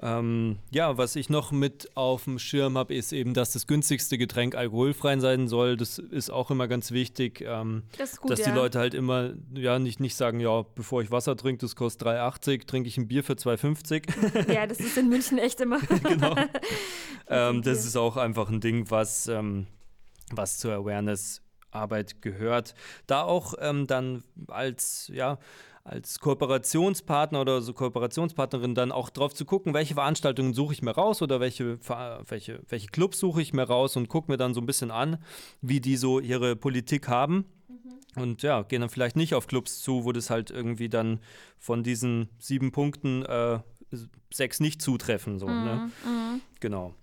Ähm, 0.00 0.58
ja, 0.70 0.96
was 0.96 1.16
ich 1.16 1.28
noch 1.28 1.50
mit 1.50 1.96
auf 1.96 2.24
dem 2.24 2.38
Schirm 2.38 2.78
habe, 2.78 2.94
ist 2.94 3.12
eben, 3.12 3.34
dass 3.34 3.52
das 3.52 3.66
günstigste 3.66 4.16
Getränk 4.16 4.54
alkoholfrei 4.54 5.18
sein 5.18 5.48
soll. 5.48 5.76
Das 5.76 5.98
ist 5.98 6.30
auch 6.30 6.52
immer 6.52 6.68
ganz 6.68 6.92
wichtig, 6.92 7.40
ähm, 7.44 7.82
das 7.96 8.20
gut, 8.20 8.30
dass 8.30 8.40
die 8.40 8.50
Leute 8.50 8.78
halt 8.78 8.94
immer 8.94 9.32
ja 9.54 9.80
nicht, 9.80 9.98
nicht 9.98 10.14
sagen, 10.14 10.38
ja, 10.38 10.62
bevor 10.76 11.02
ich 11.02 11.10
Wasser 11.10 11.36
trinke, 11.36 11.62
das 11.62 11.74
kostet 11.74 12.06
3,80, 12.06 12.66
trinke 12.66 12.88
ich 12.88 12.96
ein 12.96 13.08
Bier 13.08 13.24
für 13.24 13.32
2,50. 13.32 14.52
ja, 14.52 14.68
das 14.68 14.78
ist 14.78 14.96
in 14.96 15.08
München 15.08 15.38
echt 15.38 15.60
immer. 15.60 15.80
genau. 16.04 16.36
ähm, 17.28 17.62
das 17.62 17.84
ist 17.84 17.96
auch 17.96 18.16
einfach 18.16 18.48
ein 18.50 18.60
Ding, 18.60 18.88
was, 18.90 19.26
ähm, 19.26 19.66
was 20.30 20.58
zur 20.58 20.74
Awareness 20.74 21.42
Arbeit 21.72 22.22
gehört. 22.22 22.74
Da 23.08 23.22
auch 23.22 23.54
ähm, 23.60 23.88
dann 23.88 24.22
als, 24.46 25.10
ja, 25.12 25.38
als 25.88 26.20
Kooperationspartner 26.20 27.40
oder 27.40 27.62
so 27.62 27.72
Kooperationspartnerin 27.72 28.74
dann 28.74 28.92
auch 28.92 29.08
drauf 29.08 29.34
zu 29.34 29.44
gucken, 29.44 29.72
welche 29.72 29.94
Veranstaltungen 29.94 30.52
suche 30.52 30.74
ich 30.74 30.82
mir 30.82 30.90
raus 30.90 31.22
oder 31.22 31.40
welche, 31.40 31.78
welche, 32.28 32.60
welche 32.68 32.88
Clubs 32.88 33.18
suche 33.18 33.40
ich 33.40 33.54
mir 33.54 33.62
raus 33.62 33.96
und 33.96 34.08
gucke 34.08 34.30
mir 34.30 34.36
dann 34.36 34.54
so 34.54 34.60
ein 34.60 34.66
bisschen 34.66 34.90
an, 34.90 35.18
wie 35.62 35.80
die 35.80 35.96
so 35.96 36.20
ihre 36.20 36.56
Politik 36.56 37.08
haben. 37.08 37.46
Mhm. 37.68 38.22
Und 38.22 38.42
ja, 38.42 38.62
gehen 38.62 38.82
dann 38.82 38.90
vielleicht 38.90 39.16
nicht 39.16 39.34
auf 39.34 39.46
Clubs 39.46 39.82
zu, 39.82 40.04
wo 40.04 40.12
das 40.12 40.28
halt 40.28 40.50
irgendwie 40.50 40.90
dann 40.90 41.20
von 41.58 41.82
diesen 41.82 42.28
sieben 42.38 42.70
Punkten 42.70 43.24
äh, 43.24 43.60
sechs 44.30 44.60
nicht 44.60 44.82
zutreffen. 44.82 45.38
So, 45.38 45.46
ne? 45.46 45.54
mhm. 45.54 45.64
ne? 45.64 45.90
Mhm. 46.04 46.40
Genau. 46.60 46.94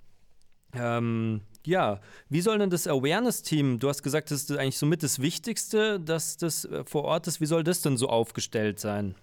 Ähm, 0.73 1.41
ja, 1.65 1.99
wie 2.29 2.41
soll 2.41 2.57
denn 2.57 2.69
das 2.69 2.87
Awareness-Team, 2.87 3.79
du 3.79 3.89
hast 3.89 4.03
gesagt, 4.03 4.31
das 4.31 4.43
ist 4.43 4.51
eigentlich 4.51 4.77
somit 4.77 5.03
das 5.03 5.19
Wichtigste, 5.19 5.99
dass 5.99 6.37
das 6.37 6.65
äh, 6.65 6.83
vor 6.85 7.03
Ort 7.03 7.27
ist, 7.27 7.41
wie 7.41 7.45
soll 7.45 7.63
das 7.63 7.81
denn 7.81 7.97
so 7.97 8.09
aufgestellt 8.09 8.79
sein? 8.79 9.15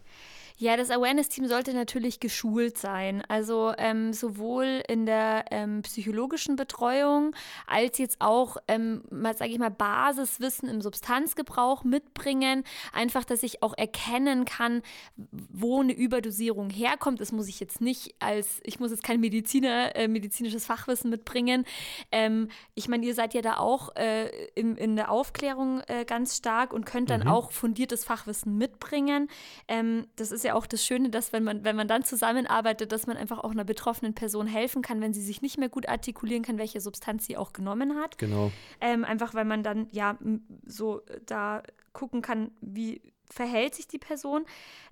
Ja, 0.58 0.76
das 0.76 0.90
Awareness-Team 0.90 1.46
sollte 1.46 1.74
natürlich 1.74 2.20
geschult 2.20 2.78
sein. 2.78 3.22
Also 3.28 3.72
ähm, 3.78 4.12
sowohl 4.12 4.82
in 4.88 5.06
der 5.06 5.46
ähm, 5.50 5.82
psychologischen 5.82 6.56
Betreuung 6.56 7.34
als 7.66 7.98
jetzt 7.98 8.20
auch, 8.20 8.56
ähm, 8.68 9.02
mal 9.10 9.36
sage 9.36 9.50
ich 9.50 9.58
mal, 9.58 9.70
Basiswissen 9.70 10.68
im 10.68 10.80
Substanzgebrauch 10.80 11.84
mitbringen. 11.84 12.64
Einfach, 12.92 13.24
dass 13.24 13.42
ich 13.42 13.62
auch 13.62 13.76
erkennen 13.76 14.44
kann, 14.44 14.82
wo 15.30 15.80
eine 15.80 15.92
Überdosierung 15.92 16.70
herkommt. 16.70 17.20
Das 17.20 17.32
muss 17.32 17.48
ich 17.48 17.60
jetzt 17.60 17.80
nicht 17.80 18.14
als, 18.20 18.60
ich 18.62 18.78
muss 18.78 18.90
jetzt 18.90 19.02
kein 19.02 19.20
Mediziner, 19.20 19.96
äh, 19.96 20.08
medizinisches 20.08 20.66
Fachwissen 20.66 21.10
mitbringen. 21.10 21.64
Ähm, 22.10 22.48
ich 22.74 22.88
meine, 22.88 23.04
ihr 23.06 23.14
seid 23.14 23.34
ja 23.34 23.42
da 23.42 23.56
auch 23.56 23.94
äh, 23.96 24.28
in, 24.54 24.76
in 24.76 24.96
der 24.96 25.10
Aufklärung 25.10 25.80
äh, 25.88 26.04
ganz 26.04 26.36
stark 26.36 26.72
und 26.72 26.84
könnt 26.84 27.10
dann 27.10 27.22
mhm. 27.22 27.28
auch 27.28 27.52
fundiertes 27.52 28.04
Fachwissen 28.04 28.56
mitbringen. 28.58 29.28
Ähm, 29.68 30.06
das 30.16 30.30
ist 30.30 30.41
ja 30.44 30.55
auch 30.55 30.66
das 30.66 30.85
Schöne, 30.85 31.11
dass 31.11 31.33
wenn 31.33 31.44
man, 31.44 31.64
wenn 31.64 31.76
man 31.76 31.88
dann 31.88 32.05
zusammenarbeitet, 32.05 32.92
dass 32.92 33.07
man 33.07 33.16
einfach 33.16 33.38
auch 33.38 33.50
einer 33.50 33.64
betroffenen 33.64 34.14
Person 34.14 34.46
helfen 34.46 34.83
kann, 34.83 35.00
wenn 35.00 35.12
sie 35.12 35.22
sich 35.22 35.42
nicht 35.42 35.59
mehr 35.59 35.68
gut 35.68 35.88
artikulieren 35.88 36.42
kann, 36.42 36.59
welche 36.59 36.81
Substanz 36.81 37.26
sie 37.26 37.37
auch 37.37 37.52
genommen 37.52 37.96
hat. 37.96 38.18
Genau. 38.18 38.50
Ähm, 38.81 39.05
einfach 39.05 39.35
weil 39.35 39.44
man 39.44 39.62
dann 39.62 39.88
ja 39.90 40.18
so 40.66 41.02
da 41.26 41.62
gucken 41.92 42.22
kann, 42.22 42.50
wie 42.61 43.00
verhält 43.28 43.74
sich 43.74 43.88
die 43.88 43.98
Person. 43.98 44.44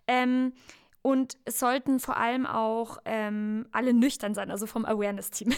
Ähm, 0.07 0.53
und 1.03 1.39
es 1.45 1.59
sollten 1.59 1.99
vor 1.99 2.19
allem 2.19 2.47
auch 2.47 2.99
ähm, 3.07 3.67
alle 3.73 3.95
nüchtern 3.95 4.35
sein, 4.35 4.51
also 4.51 4.67
vom 4.67 4.85
Awareness-Team, 4.85 5.53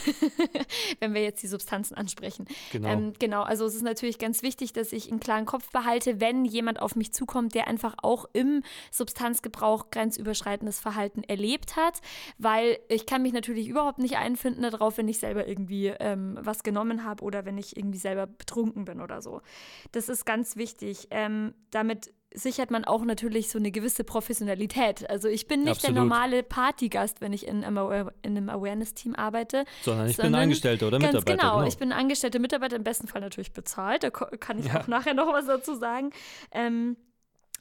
wenn 1.00 1.14
wir 1.14 1.22
jetzt 1.22 1.42
die 1.42 1.48
Substanzen 1.48 1.94
ansprechen. 1.94 2.46
Genau. 2.70 2.88
Ähm, 2.88 3.12
genau, 3.18 3.42
also 3.42 3.66
es 3.66 3.74
ist 3.74 3.82
natürlich 3.82 4.18
ganz 4.18 4.42
wichtig, 4.42 4.72
dass 4.72 4.92
ich 4.92 5.10
einen 5.10 5.20
klaren 5.20 5.44
Kopf 5.44 5.70
behalte, 5.70 6.20
wenn 6.20 6.44
jemand 6.44 6.80
auf 6.80 6.94
mich 6.94 7.12
zukommt, 7.12 7.54
der 7.54 7.66
einfach 7.66 7.96
auch 8.02 8.26
im 8.32 8.62
Substanzgebrauch 8.92 9.90
grenzüberschreitendes 9.90 10.78
Verhalten 10.78 11.24
erlebt 11.24 11.76
hat, 11.76 12.00
weil 12.38 12.78
ich 12.88 13.06
kann 13.06 13.22
mich 13.22 13.32
natürlich 13.32 13.66
überhaupt 13.66 13.98
nicht 13.98 14.16
einfinden 14.16 14.62
darauf, 14.62 14.96
wenn 14.96 15.08
ich 15.08 15.18
selber 15.18 15.48
irgendwie 15.48 15.88
ähm, 15.88 16.38
was 16.40 16.62
genommen 16.62 17.04
habe 17.04 17.24
oder 17.24 17.44
wenn 17.44 17.58
ich 17.58 17.76
irgendwie 17.76 17.98
selber 17.98 18.26
betrunken 18.28 18.84
bin 18.84 19.00
oder 19.00 19.20
so. 19.22 19.40
Das 19.90 20.08
ist 20.08 20.24
ganz 20.24 20.56
wichtig. 20.56 21.08
Ähm, 21.10 21.54
damit 21.70 22.12
sichert 22.34 22.70
man 22.70 22.84
auch 22.84 23.04
natürlich 23.04 23.48
so 23.48 23.58
eine 23.58 23.70
gewisse 23.70 24.04
Professionalität. 24.04 25.08
Also 25.08 25.28
ich 25.28 25.46
bin 25.46 25.60
nicht 25.60 25.70
Absolut. 25.70 25.96
der 25.96 26.02
normale 26.02 26.42
Partygast, 26.42 27.20
wenn 27.20 27.32
ich 27.32 27.46
in 27.46 27.64
einem, 27.64 28.10
in 28.22 28.36
einem 28.36 28.48
Awareness-Team 28.48 29.14
arbeite. 29.14 29.64
Sondern 29.82 30.08
ich 30.08 30.16
sondern 30.16 30.32
bin 30.32 30.40
Angestellte 30.42 30.86
oder 30.86 30.98
ganz 30.98 31.14
Mitarbeiter. 31.14 31.36
Genau, 31.36 31.56
genau, 31.56 31.68
ich 31.68 31.78
bin 31.78 31.92
angestellte 31.92 32.38
Mitarbeiter, 32.38 32.76
im 32.76 32.84
besten 32.84 33.08
Fall 33.08 33.20
natürlich 33.20 33.52
bezahlt. 33.52 34.02
Da 34.02 34.10
kann 34.10 34.58
ich 34.58 34.66
ja. 34.66 34.80
auch 34.80 34.86
nachher 34.86 35.14
noch 35.14 35.32
was 35.32 35.46
dazu 35.46 35.74
sagen. 35.74 36.10
Ähm, 36.52 36.96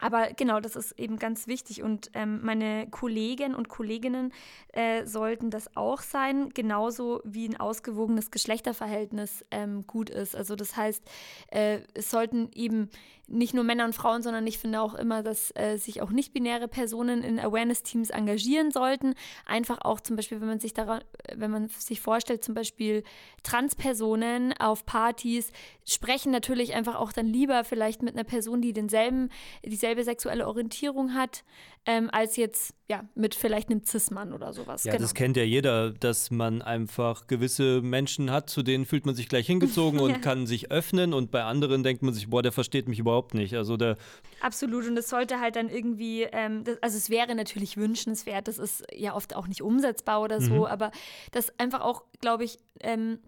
aber 0.01 0.33
genau, 0.35 0.59
das 0.59 0.75
ist 0.75 0.99
eben 0.99 1.17
ganz 1.17 1.47
wichtig. 1.47 1.83
Und 1.83 2.09
ähm, 2.13 2.39
meine 2.43 2.87
Kollegen 2.89 3.53
und 3.53 3.69
Kolleginnen 3.69 4.33
äh, 4.73 5.05
sollten 5.05 5.51
das 5.51 5.77
auch 5.77 6.01
sein, 6.01 6.49
genauso 6.49 7.21
wie 7.23 7.47
ein 7.47 7.59
ausgewogenes 7.59 8.31
Geschlechterverhältnis 8.31 9.45
ähm, 9.51 9.85
gut 9.85 10.09
ist. 10.09 10.35
Also 10.35 10.55
das 10.55 10.75
heißt, 10.75 11.03
äh, 11.51 11.81
es 11.93 12.09
sollten 12.09 12.49
eben 12.53 12.89
nicht 13.31 13.53
nur 13.53 13.63
Männer 13.63 13.85
und 13.85 13.95
Frauen, 13.95 14.21
sondern 14.21 14.45
ich 14.45 14.57
finde 14.57 14.81
auch 14.81 14.93
immer, 14.93 15.23
dass 15.23 15.51
äh, 15.55 15.77
sich 15.77 16.01
auch 16.01 16.11
nicht-binäre 16.11 16.67
Personen 16.67 17.23
in 17.23 17.39
Awareness-Teams 17.39 18.09
engagieren 18.09 18.71
sollten. 18.71 19.15
Einfach 19.45 19.79
auch 19.81 19.99
zum 19.99 20.15
Beispiel, 20.15 20.41
wenn 20.41 20.47
man 20.47 20.59
sich 20.59 20.73
daran, 20.73 21.03
wenn 21.33 21.51
man 21.51 21.69
sich 21.69 22.01
vorstellt, 22.01 22.43
zum 22.43 22.53
Beispiel 22.53 23.03
Transpersonen 23.43 24.53
auf 24.59 24.85
Partys 24.85 25.51
sprechen 25.85 26.31
natürlich 26.31 26.73
einfach 26.73 26.95
auch 26.95 27.11
dann 27.11 27.27
lieber 27.27 27.63
vielleicht 27.63 28.01
mit 28.03 28.13
einer 28.13 28.23
Person, 28.23 28.61
die 28.61 28.73
denselben, 28.73 29.29
dieselbe 29.65 30.03
sexuelle 30.03 30.47
Orientierung 30.47 31.13
hat, 31.13 31.43
ähm, 31.85 32.09
als 32.11 32.35
jetzt 32.35 32.75
ja 32.87 33.03
mit 33.15 33.33
vielleicht 33.33 33.69
einem 33.69 33.83
Cis-Mann 33.83 34.33
oder 34.33 34.53
sowas. 34.53 34.83
Ja, 34.83 34.91
genau. 34.91 35.01
das 35.01 35.15
kennt 35.15 35.35
ja 35.35 35.43
jeder, 35.43 35.91
dass 35.91 36.29
man 36.29 36.61
einfach 36.61 37.25
gewisse 37.25 37.81
Menschen 37.81 38.29
hat, 38.29 38.49
zu 38.49 38.61
denen 38.61 38.85
fühlt 38.85 39.05
man 39.05 39.15
sich 39.15 39.27
gleich 39.27 39.47
hingezogen 39.47 39.99
und 40.01 40.11
ja. 40.11 40.17
kann 40.19 40.45
sich 40.45 40.69
öffnen 40.69 41.13
und 41.13 41.31
bei 41.31 41.43
anderen 41.43 41.81
denkt 41.81 42.03
man 42.03 42.13
sich, 42.13 42.29
boah, 42.29 42.43
der 42.43 42.51
versteht 42.51 42.87
mich 42.87 42.99
überhaupt 42.99 43.33
nicht. 43.33 43.55
Also 43.55 43.77
der 43.77 43.97
Absolut 44.41 44.87
und 44.87 44.97
es 44.97 45.09
sollte 45.09 45.39
halt 45.39 45.55
dann 45.55 45.69
irgendwie, 45.69 46.23
ähm, 46.23 46.63
das, 46.63 46.81
also 46.83 46.97
es 46.97 47.09
wäre 47.09 47.33
natürlich 47.33 47.77
wünschenswert, 47.77 48.47
das 48.47 48.59
ist 48.59 48.83
ja 48.93 49.15
oft 49.15 49.35
auch 49.35 49.47
nicht 49.47 49.63
umsetzbar 49.63 50.21
oder 50.21 50.39
so, 50.39 50.53
mhm. 50.53 50.65
aber 50.65 50.91
das 51.31 51.57
einfach 51.59 51.81
auch, 51.81 52.03
glaube 52.19 52.43
ich, 52.43 52.59
ähm, 52.81 53.19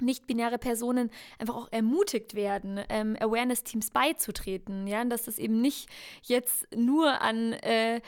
nicht-binäre 0.00 0.58
Personen 0.58 1.10
einfach 1.38 1.56
auch 1.56 1.68
ermutigt 1.70 2.34
werden, 2.34 2.80
ähm, 2.88 3.16
Awareness-Teams 3.20 3.90
beizutreten. 3.90 4.86
Ja, 4.86 5.02
und 5.02 5.10
dass 5.10 5.24
das 5.24 5.38
eben 5.38 5.60
nicht 5.60 5.88
jetzt 6.22 6.66
nur 6.74 7.20
an 7.20 7.52
äh, 7.54 8.00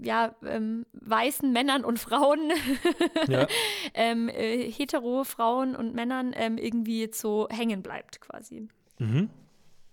ja, 0.00 0.34
ähm, 0.46 0.86
weißen 0.92 1.52
Männern 1.52 1.84
und 1.84 1.98
Frauen, 1.98 2.52
ja. 3.28 3.46
ähm, 3.94 4.28
äh, 4.28 4.70
hetero 4.70 5.24
Frauen 5.24 5.76
und 5.76 5.94
Männern 5.94 6.32
ähm, 6.36 6.58
irgendwie 6.58 7.08
so 7.12 7.48
hängen 7.50 7.82
bleibt 7.82 8.20
quasi. 8.20 8.68
Mhm. 8.98 9.30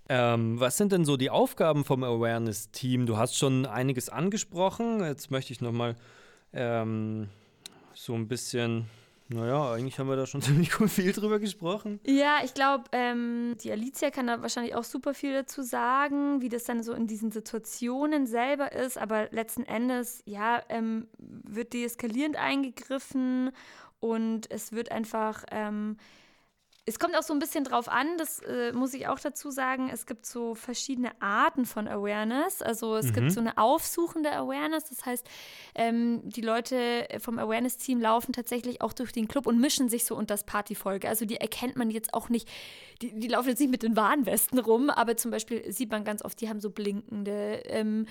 Ähm, 0.09 0.59
was 0.59 0.77
sind 0.77 0.91
denn 0.91 1.05
so 1.05 1.15
die 1.15 1.29
Aufgaben 1.29 1.85
vom 1.85 2.03
Awareness-Team? 2.03 3.05
Du 3.05 3.17
hast 3.17 3.37
schon 3.37 3.65
einiges 3.65 4.09
angesprochen. 4.09 5.01
Jetzt 5.03 5.31
möchte 5.31 5.53
ich 5.53 5.61
noch 5.61 5.71
mal 5.71 5.95
ähm, 6.53 7.29
so 7.93 8.13
ein 8.13 8.27
bisschen 8.27 8.87
naja, 9.33 9.73
eigentlich 9.73 9.97
haben 9.99 10.09
wir 10.09 10.15
da 10.15 10.25
schon 10.25 10.41
ziemlich 10.41 10.73
viel 10.73 11.13
drüber 11.13 11.39
gesprochen. 11.39 11.99
Ja, 12.05 12.39
ich 12.43 12.53
glaube, 12.53 12.85
ähm, 12.91 13.55
die 13.63 13.71
Alicia 13.71 14.11
kann 14.11 14.27
da 14.27 14.41
wahrscheinlich 14.41 14.75
auch 14.75 14.83
super 14.83 15.13
viel 15.13 15.33
dazu 15.33 15.61
sagen, 15.61 16.41
wie 16.41 16.49
das 16.49 16.65
dann 16.65 16.83
so 16.83 16.93
in 16.93 17.07
diesen 17.07 17.31
Situationen 17.31 18.27
selber 18.27 18.71
ist. 18.71 18.97
Aber 18.97 19.29
letzten 19.31 19.63
Endes, 19.63 20.21
ja, 20.25 20.61
ähm, 20.69 21.07
wird 21.17 21.73
deeskalierend 21.73 22.35
eingegriffen 22.35 23.51
und 23.99 24.51
es 24.51 24.71
wird 24.71 24.91
einfach. 24.91 25.45
Ähm, 25.51 25.97
es 26.91 26.99
kommt 26.99 27.15
auch 27.15 27.23
so 27.23 27.33
ein 27.33 27.39
bisschen 27.39 27.63
drauf 27.63 27.87
an, 27.87 28.17
das 28.17 28.39
äh, 28.39 28.73
muss 28.73 28.93
ich 28.93 29.07
auch 29.07 29.17
dazu 29.17 29.49
sagen. 29.49 29.89
Es 29.91 30.05
gibt 30.05 30.25
so 30.25 30.55
verschiedene 30.55 31.09
Arten 31.21 31.65
von 31.65 31.87
Awareness. 31.87 32.61
Also 32.61 32.97
es 32.97 33.07
mhm. 33.07 33.13
gibt 33.13 33.31
so 33.31 33.39
eine 33.39 33.57
aufsuchende 33.57 34.29
Awareness. 34.33 34.89
Das 34.89 35.05
heißt, 35.05 35.25
ähm, 35.75 36.19
die 36.25 36.41
Leute 36.41 37.07
vom 37.19 37.39
Awareness-Team 37.39 38.01
laufen 38.01 38.33
tatsächlich 38.33 38.81
auch 38.81 38.91
durch 38.91 39.13
den 39.13 39.29
Club 39.29 39.47
und 39.47 39.57
mischen 39.57 39.87
sich 39.87 40.03
so 40.03 40.15
unter 40.15 40.33
das 40.33 40.43
Partyfolge. 40.43 41.07
Also 41.07 41.23
die 41.23 41.37
erkennt 41.37 41.77
man 41.77 41.91
jetzt 41.91 42.13
auch 42.13 42.27
nicht, 42.27 42.49
die, 43.01 43.17
die, 43.17 43.29
laufen 43.29 43.47
jetzt 43.47 43.59
nicht 43.59 43.71
mit 43.71 43.83
den 43.83 43.95
Warnwesten 43.95 44.59
rum, 44.59 44.89
aber 44.89 45.15
zum 45.15 45.31
Beispiel 45.31 45.71
sieht 45.71 45.91
man 45.91 46.03
ganz 46.03 46.25
oft, 46.25 46.41
die 46.41 46.49
haben 46.49 46.59
so 46.59 46.71
blinkende. 46.71 47.61
Ähm, 47.67 48.05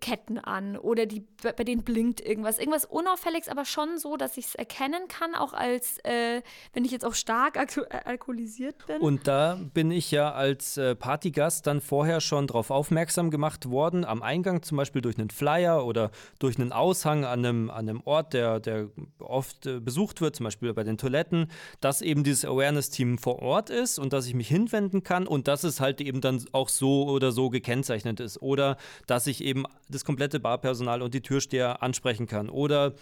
Ketten 0.00 0.38
an 0.38 0.76
oder 0.76 1.04
die, 1.06 1.24
bei 1.42 1.62
denen 1.62 1.82
blinkt 1.82 2.20
irgendwas. 2.20 2.58
Irgendwas 2.58 2.86
Unauffälliges, 2.86 3.48
aber 3.48 3.64
schon 3.64 3.98
so, 3.98 4.16
dass 4.16 4.36
ich 4.36 4.46
es 4.46 4.54
erkennen 4.54 5.06
kann, 5.06 5.34
auch 5.34 5.52
als 5.52 5.98
äh, 6.04 6.40
wenn 6.72 6.84
ich 6.84 6.90
jetzt 6.90 7.04
auch 7.04 7.14
stark 7.14 7.56
äh, 7.56 7.96
alkoholisiert 8.04 8.86
bin. 8.86 9.00
Und 9.00 9.28
da 9.28 9.60
bin 9.74 9.90
ich 9.90 10.10
ja 10.10 10.32
als 10.32 10.78
äh, 10.78 10.94
Partygast 10.94 11.66
dann 11.66 11.82
vorher 11.82 12.20
schon 12.20 12.46
darauf 12.46 12.70
aufmerksam 12.70 13.30
gemacht 13.30 13.70
worden, 13.70 14.04
am 14.06 14.22
Eingang 14.22 14.62
zum 14.62 14.78
Beispiel 14.78 15.02
durch 15.02 15.18
einen 15.18 15.30
Flyer 15.30 15.84
oder 15.84 16.10
durch 16.38 16.58
einen 16.58 16.72
Aushang 16.72 17.24
an 17.24 17.44
einem, 17.44 17.70
an 17.70 17.88
einem 17.88 18.00
Ort, 18.04 18.32
der, 18.32 18.60
der 18.60 18.88
oft 19.18 19.66
äh, 19.66 19.78
besucht 19.78 20.22
wird, 20.22 20.36
zum 20.36 20.44
Beispiel 20.44 20.72
bei 20.72 20.84
den 20.84 20.96
Toiletten, 20.96 21.50
dass 21.80 22.00
eben 22.00 22.24
dieses 22.24 22.46
Awareness-Team 22.46 23.18
vor 23.18 23.40
Ort 23.40 23.68
ist 23.68 23.98
und 23.98 24.14
dass 24.14 24.26
ich 24.26 24.34
mich 24.34 24.48
hinwenden 24.48 25.02
kann 25.02 25.26
und 25.26 25.48
dass 25.48 25.64
es 25.64 25.80
halt 25.80 26.00
eben 26.00 26.22
dann 26.22 26.42
auch 26.52 26.70
so 26.70 27.08
oder 27.08 27.30
so 27.30 27.50
gekennzeichnet 27.50 28.20
ist. 28.20 28.40
Oder 28.40 28.78
dass 29.06 29.26
ich 29.26 29.44
eben 29.44 29.65
das 29.88 30.04
komplette 30.04 30.40
Barpersonal 30.40 31.02
und 31.02 31.14
die 31.14 31.20
Türsteher 31.20 31.82
ansprechen 31.82 32.26
kann. 32.26 32.48
Oder 32.50 32.94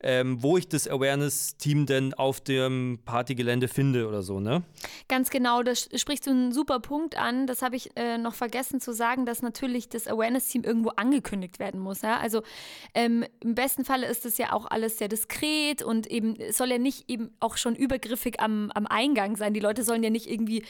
ähm, 0.00 0.42
wo 0.42 0.56
ich 0.56 0.68
das 0.68 0.88
Awareness-Team 0.88 1.86
denn 1.86 2.14
auf 2.14 2.40
dem 2.40 2.98
Partygelände 3.04 3.68
finde 3.68 4.06
oder 4.06 4.22
so, 4.22 4.40
ne? 4.40 4.62
Ganz 5.08 5.30
genau, 5.30 5.62
da 5.62 5.74
sprichst 5.74 6.26
du 6.26 6.30
einen 6.30 6.52
super 6.52 6.80
Punkt 6.80 7.16
an. 7.16 7.46
Das 7.46 7.62
habe 7.62 7.76
ich 7.76 7.90
äh, 7.96 8.18
noch 8.18 8.34
vergessen 8.34 8.80
zu 8.80 8.92
sagen, 8.92 9.26
dass 9.26 9.42
natürlich 9.42 9.88
das 9.88 10.06
Awareness-Team 10.06 10.62
irgendwo 10.64 10.90
angekündigt 10.90 11.58
werden 11.58 11.80
muss. 11.80 12.02
Ja? 12.02 12.18
Also 12.18 12.42
ähm, 12.94 13.24
im 13.40 13.54
besten 13.54 13.84
Falle 13.84 14.06
ist 14.06 14.24
das 14.24 14.38
ja 14.38 14.52
auch 14.52 14.66
alles 14.66 14.98
sehr 14.98 15.08
diskret 15.08 15.82
und 15.82 16.06
eben 16.06 16.36
soll 16.50 16.70
ja 16.70 16.78
nicht 16.78 17.10
eben 17.10 17.30
auch 17.40 17.56
schon 17.56 17.74
übergriffig 17.74 18.40
am, 18.40 18.70
am 18.74 18.86
Eingang 18.86 19.36
sein. 19.36 19.54
Die 19.54 19.60
Leute 19.60 19.82
sollen 19.82 20.02
ja 20.02 20.10
nicht 20.10 20.30
irgendwie 20.30 20.64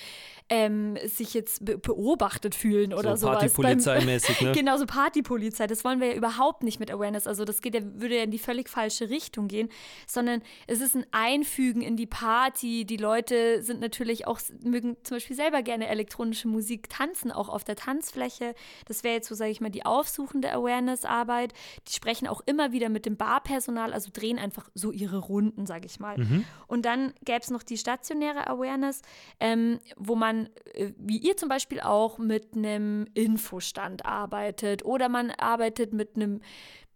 ähm, 0.48 0.96
sich 1.04 1.34
jetzt 1.34 1.64
be 1.64 1.76
beobachtet 1.76 2.54
fühlen 2.54 2.94
oder 2.94 3.16
so. 3.16 3.26
Partypolizeimäßig, 3.26 4.40
ne? 4.40 4.52
genau, 4.54 4.76
so 4.76 4.86
Partypolizei. 4.86 5.66
Das 5.66 5.84
wollen 5.84 6.00
wir 6.00 6.08
ja 6.08 6.14
überhaupt 6.14 6.62
nicht 6.62 6.78
mit 6.78 6.90
Awareness. 6.90 7.26
Also 7.26 7.44
das 7.44 7.60
geht 7.60 7.74
ja, 7.74 7.80
würde 7.82 8.16
ja 8.16 8.22
in 8.22 8.30
die 8.30 8.38
völlig 8.38 8.68
falsche 8.68 9.10
Richtung 9.10 9.15
gehen, 9.48 9.68
sondern 10.06 10.42
es 10.66 10.80
ist 10.80 10.94
ein 10.94 11.06
Einfügen 11.10 11.80
in 11.80 11.96
die 11.96 12.06
Party. 12.06 12.84
Die 12.84 12.96
Leute 12.96 13.62
sind 13.62 13.80
natürlich 13.80 14.26
auch, 14.26 14.38
mögen 14.62 14.96
zum 15.02 15.16
Beispiel 15.16 15.36
selber 15.36 15.62
gerne 15.62 15.88
elektronische 15.88 16.48
Musik 16.48 16.88
tanzen, 16.88 17.32
auch 17.32 17.48
auf 17.48 17.64
der 17.64 17.76
Tanzfläche. 17.76 18.54
Das 18.86 19.04
wäre 19.04 19.14
jetzt 19.14 19.28
so, 19.28 19.34
sage 19.34 19.50
ich 19.50 19.60
mal, 19.60 19.70
die 19.70 19.84
aufsuchende 19.84 20.52
Awareness-Arbeit. 20.52 21.54
Die 21.88 21.92
sprechen 21.92 22.28
auch 22.28 22.42
immer 22.46 22.72
wieder 22.72 22.88
mit 22.88 23.06
dem 23.06 23.16
Barpersonal, 23.16 23.92
also 23.92 24.10
drehen 24.12 24.38
einfach 24.38 24.68
so 24.74 24.92
ihre 24.92 25.18
Runden, 25.18 25.66
sage 25.66 25.86
ich 25.86 25.98
mal. 25.98 26.18
Mhm. 26.18 26.44
Und 26.66 26.84
dann 26.84 27.14
gäbe 27.24 27.40
es 27.40 27.50
noch 27.50 27.62
die 27.62 27.78
stationäre 27.78 28.46
Awareness, 28.48 29.02
ähm, 29.40 29.80
wo 29.96 30.14
man 30.14 30.26
man, 30.26 30.48
äh, 30.74 30.92
wie 30.98 31.18
ihr 31.18 31.36
zum 31.36 31.48
Beispiel 31.48 31.80
auch, 31.80 32.18
mit 32.18 32.54
einem 32.54 33.06
Infostand 33.14 34.04
arbeitet 34.04 34.84
oder 34.84 35.08
man 35.08 35.30
arbeitet 35.30 35.92
mit 35.92 36.16
einem 36.16 36.40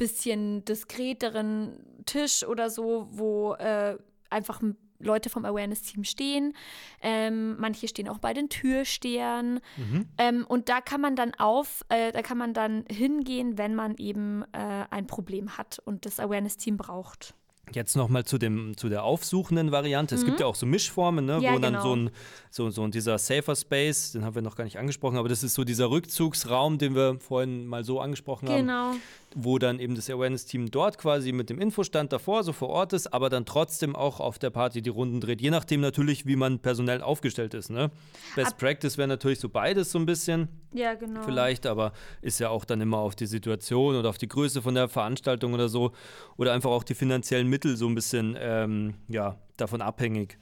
bisschen 0.00 0.64
diskreteren 0.64 1.76
Tisch 2.06 2.42
oder 2.42 2.70
so, 2.70 3.06
wo 3.10 3.52
äh, 3.54 3.98
einfach 4.30 4.62
Leute 4.98 5.28
vom 5.28 5.44
Awareness-Team 5.44 6.04
stehen. 6.04 6.54
Ähm, 7.02 7.58
manche 7.58 7.86
stehen 7.86 8.08
auch 8.08 8.18
bei 8.18 8.32
den 8.32 8.48
Türstehern. 8.48 9.60
Mhm. 9.76 10.06
Ähm, 10.18 10.44
und 10.48 10.68
da 10.70 10.80
kann 10.80 11.02
man 11.02 11.16
dann 11.16 11.34
auf, 11.34 11.84
äh, 11.90 12.12
da 12.12 12.22
kann 12.22 12.38
man 12.38 12.54
dann 12.54 12.84
hingehen, 12.90 13.58
wenn 13.58 13.74
man 13.74 13.96
eben 13.96 14.42
äh, 14.52 14.84
ein 14.90 15.06
Problem 15.06 15.58
hat 15.58 15.80
und 15.84 16.06
das 16.06 16.18
Awareness-Team 16.18 16.78
braucht. 16.78 17.34
Jetzt 17.72 17.94
nochmal 17.94 18.24
zu, 18.24 18.38
zu 18.38 18.88
der 18.88 19.04
aufsuchenden 19.04 19.70
Variante. 19.70 20.14
Es 20.14 20.22
mhm. 20.22 20.26
gibt 20.26 20.40
ja 20.40 20.46
auch 20.46 20.56
so 20.56 20.66
Mischformen, 20.66 21.26
ne, 21.26 21.38
ja, 21.40 21.52
wo 21.52 21.58
dann 21.58 21.74
genau. 21.74 21.84
so 21.84 21.96
ein, 21.96 22.10
so, 22.50 22.70
so 22.70 22.86
dieser 22.88 23.18
Safer 23.18 23.54
Space, 23.54 24.12
den 24.12 24.24
haben 24.24 24.34
wir 24.34 24.42
noch 24.42 24.56
gar 24.56 24.64
nicht 24.64 24.78
angesprochen, 24.78 25.18
aber 25.18 25.28
das 25.28 25.44
ist 25.44 25.54
so 25.54 25.62
dieser 25.62 25.90
Rückzugsraum, 25.90 26.78
den 26.78 26.94
wir 26.96 27.20
vorhin 27.20 27.66
mal 27.66 27.84
so 27.84 28.00
angesprochen 28.00 28.46
genau. 28.46 28.72
haben 28.72 29.00
wo 29.34 29.58
dann 29.58 29.78
eben 29.78 29.94
das 29.94 30.10
Awareness-Team 30.10 30.70
dort 30.70 30.98
quasi 30.98 31.32
mit 31.32 31.50
dem 31.50 31.60
Infostand 31.60 32.12
davor 32.12 32.42
so 32.42 32.52
vor 32.52 32.68
Ort 32.68 32.92
ist, 32.92 33.12
aber 33.12 33.30
dann 33.30 33.46
trotzdem 33.46 33.94
auch 33.94 34.20
auf 34.20 34.38
der 34.38 34.50
Party 34.50 34.82
die 34.82 34.90
Runden 34.90 35.20
dreht. 35.20 35.40
Je 35.40 35.50
nachdem 35.50 35.80
natürlich, 35.80 36.26
wie 36.26 36.36
man 36.36 36.58
personell 36.58 37.02
aufgestellt 37.02 37.54
ist. 37.54 37.70
Ne? 37.70 37.90
Best 38.34 38.52
Ab 38.52 38.58
Practice 38.58 38.98
wäre 38.98 39.08
natürlich 39.08 39.38
so 39.40 39.48
beides 39.48 39.92
so 39.92 39.98
ein 39.98 40.06
bisschen. 40.06 40.48
Ja, 40.72 40.94
genau. 40.94 41.22
Vielleicht, 41.22 41.66
aber 41.66 41.92
ist 42.22 42.40
ja 42.40 42.48
auch 42.48 42.64
dann 42.64 42.80
immer 42.80 42.98
auf 42.98 43.14
die 43.14 43.26
Situation 43.26 43.96
oder 43.96 44.08
auf 44.08 44.18
die 44.18 44.28
Größe 44.28 44.62
von 44.62 44.74
der 44.74 44.88
Veranstaltung 44.88 45.54
oder 45.54 45.68
so. 45.68 45.92
Oder 46.36 46.52
einfach 46.52 46.70
auch 46.70 46.84
die 46.84 46.94
finanziellen 46.94 47.48
Mittel 47.48 47.76
so 47.76 47.86
ein 47.86 47.94
bisschen 47.94 48.36
ähm, 48.38 48.94
ja, 49.08 49.36
davon 49.56 49.80
abhängig. 49.82 50.38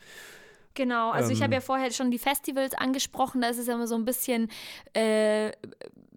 Genau, 0.78 1.10
also 1.10 1.30
ähm, 1.30 1.36
ich 1.36 1.42
habe 1.42 1.54
ja 1.54 1.60
vorher 1.60 1.90
schon 1.90 2.12
die 2.12 2.20
Festivals 2.20 2.72
angesprochen, 2.72 3.40
da 3.40 3.48
ist 3.48 3.58
es 3.58 3.66
ja 3.66 3.74
immer 3.74 3.88
so 3.88 3.96
ein 3.96 4.04
bisschen 4.04 4.48
äh, 4.92 5.50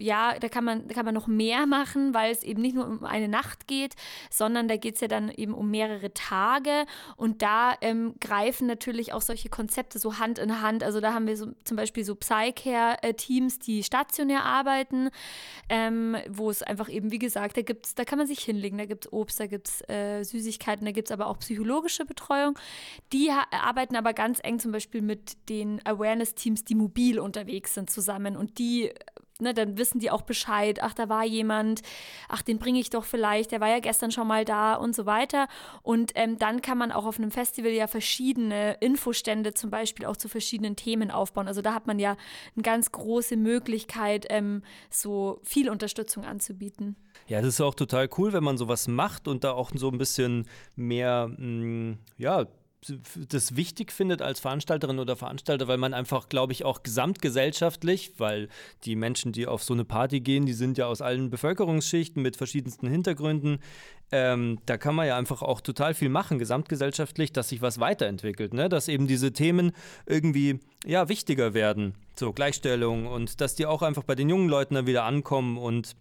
ja, 0.02 0.38
da 0.40 0.50
kann 0.50 0.64
man, 0.64 0.88
da 0.88 0.94
kann 0.94 1.06
man 1.06 1.14
noch 1.14 1.28
mehr 1.28 1.66
machen, 1.68 2.14
weil 2.14 2.32
es 2.32 2.44
eben 2.44 2.62
nicht 2.62 2.76
nur 2.76 2.86
um 2.86 3.04
eine 3.04 3.28
Nacht 3.28 3.68
geht, 3.68 3.96
sondern 4.30 4.68
da 4.68 4.76
geht 4.76 4.96
es 4.96 5.02
ja 5.02 5.08
dann 5.08 5.30
eben 5.30 5.54
um 5.54 5.70
mehrere 5.70 6.14
Tage. 6.14 6.86
Und 7.18 7.42
da 7.42 7.76
ähm, 7.82 8.16
greifen 8.20 8.68
natürlich 8.68 9.14
auch 9.14 9.22
solche 9.22 9.50
Konzepte 9.50 10.00
so 10.00 10.18
Hand 10.18 10.40
in 10.40 10.62
Hand. 10.62 10.84
Also 10.84 11.00
da 11.00 11.14
haben 11.14 11.28
wir 11.28 11.38
so, 11.38 11.48
zum 11.64 11.78
Beispiel 11.78 12.04
so 12.04 12.16
Psycare-Teams, 12.16 13.60
die 13.60 13.84
stationär 13.84 14.44
arbeiten, 14.44 15.10
ähm, 15.70 16.18
wo 16.30 16.50
es 16.50 16.64
einfach 16.64 16.90
eben, 16.90 17.12
wie 17.12 17.20
gesagt, 17.20 17.58
da 17.58 17.62
gibt's, 17.62 17.96
da 17.96 18.04
kann 18.04 18.18
man 18.18 18.28
sich 18.28 18.40
hinlegen, 18.40 18.78
da 18.78 18.86
gibt 18.86 19.06
es 19.06 19.14
Obst, 19.14 19.40
da 19.40 19.48
gibt 19.48 19.68
es 19.68 19.90
äh, 19.90 20.24
Süßigkeiten, 20.24 20.86
da 20.86 20.92
gibt 20.92 21.10
es 21.10 21.12
aber 21.12 21.28
auch 21.28 21.40
psychologische 21.40 22.06
Betreuung. 22.06 22.58
Die 23.14 23.30
arbeiten 23.52 23.96
aber 23.96 24.14
ganz 24.14 24.40
eng 24.44 24.51
zum 24.60 24.72
Beispiel 24.72 25.02
mit 25.02 25.50
den 25.50 25.86
Awareness-Teams, 25.86 26.64
die 26.64 26.76
mobil 26.76 27.20
unterwegs 27.20 27.74
sind, 27.74 27.90
zusammen. 27.90 28.36
Und 28.38 28.58
die 28.58 28.92
ne, 29.42 29.54
dann 29.54 29.78
wissen 29.78 30.00
die 30.00 30.12
auch 30.12 30.22
Bescheid, 30.22 30.80
ach, 30.82 30.94
da 30.94 31.10
war 31.10 31.26
jemand, 31.26 31.82
ach, 32.30 32.42
den 32.42 32.60
bringe 32.60 32.80
ich 32.80 32.90
doch 32.90 33.04
vielleicht, 33.04 33.52
der 33.52 33.60
war 33.60 33.68
ja 33.68 33.80
gestern 33.80 34.12
schon 34.12 34.28
mal 34.28 34.46
da 34.46 34.76
und 34.76 34.96
so 34.96 35.06
weiter. 35.06 35.48
Und 35.82 36.12
ähm, 36.16 36.38
dann 36.38 36.62
kann 36.62 36.78
man 36.78 36.92
auch 36.92 37.06
auf 37.06 37.18
einem 37.18 37.32
Festival 37.32 37.72
ja 37.72 37.88
verschiedene 37.88 38.78
Infostände 38.80 39.54
zum 39.54 39.70
Beispiel 39.70 40.06
auch 40.06 40.18
zu 40.18 40.30
verschiedenen 40.30 40.76
Themen 40.76 41.12
aufbauen. 41.12 41.48
Also 41.48 41.62
da 41.62 41.74
hat 41.74 41.88
man 41.88 42.00
ja 42.00 42.16
eine 42.56 42.64
ganz 42.64 42.92
große 42.92 43.36
Möglichkeit, 43.36 44.28
ähm, 44.30 44.62
so 44.90 45.40
viel 45.44 45.70
Unterstützung 45.70 46.24
anzubieten. 46.24 46.96
Ja, 47.28 47.40
das 47.40 47.56
ist 47.56 47.62
auch 47.62 47.76
total 47.76 48.10
cool, 48.18 48.34
wenn 48.34 48.44
man 48.44 48.58
sowas 48.58 48.88
macht 48.88 49.28
und 49.28 49.44
da 49.44 49.52
auch 49.52 49.72
so 49.74 49.90
ein 49.90 49.98
bisschen 49.98 50.48
mehr, 50.76 51.28
mh, 51.28 51.38
mm, 51.38 51.98
ja, 52.18 52.48
das 53.30 53.56
wichtig 53.56 53.92
findet 53.92 54.24
als 54.24 54.40
Veranstalterin 54.40 54.98
oder 54.98 55.16
Veranstalter, 55.16 55.68
weil 55.68 55.78
man 55.78 55.94
einfach, 55.94 56.30
glaube 56.30 56.54
ich, 56.54 56.66
auch 56.66 56.82
gesamtgesellschaftlich, 56.82 58.14
weil 58.18 58.50
die 58.86 58.96
Menschen, 58.96 59.32
die 59.32 59.46
auf 59.46 59.64
so 59.64 59.74
eine 59.74 59.86
Party 59.86 60.20
gehen, 60.20 60.48
die 60.48 60.54
sind 60.54 60.80
ja 60.80 60.88
aus 60.88 61.02
allen 61.02 61.30
Bevölkerungsschichten 61.30 62.24
mit 62.24 62.38
verschiedensten 62.38 62.88
Hintergründen. 62.88 63.60
Ähm, 64.12 64.60
da 64.66 64.78
kann 64.78 64.96
man 64.96 65.08
ja 65.08 65.16
einfach 65.16 65.44
auch 65.44 65.62
total 65.62 65.94
viel 65.94 66.10
machen, 66.10 66.40
gesamtgesellschaftlich, 66.40 67.32
dass 67.32 67.50
sich 67.50 67.62
was 67.62 67.80
weiterentwickelt, 67.80 68.54
ne? 68.54 68.68
dass 68.68 68.88
eben 68.88 69.08
diese 69.08 69.32
Themen 69.32 69.74
irgendwie 70.08 70.60
ja, 70.84 71.08
wichtiger 71.08 71.54
werden, 71.54 71.94
so 72.16 72.34
Gleichstellung 72.34 73.06
und 73.06 73.42
dass 73.42 73.56
die 73.56 73.68
auch 73.68 73.84
einfach 73.84 74.04
bei 74.04 74.16
den 74.16 74.28
jungen 74.28 74.50
Leuten 74.50 74.74
dann 74.74 74.88
wieder 74.88 75.04
ankommen 75.04 75.58
und 75.58 75.96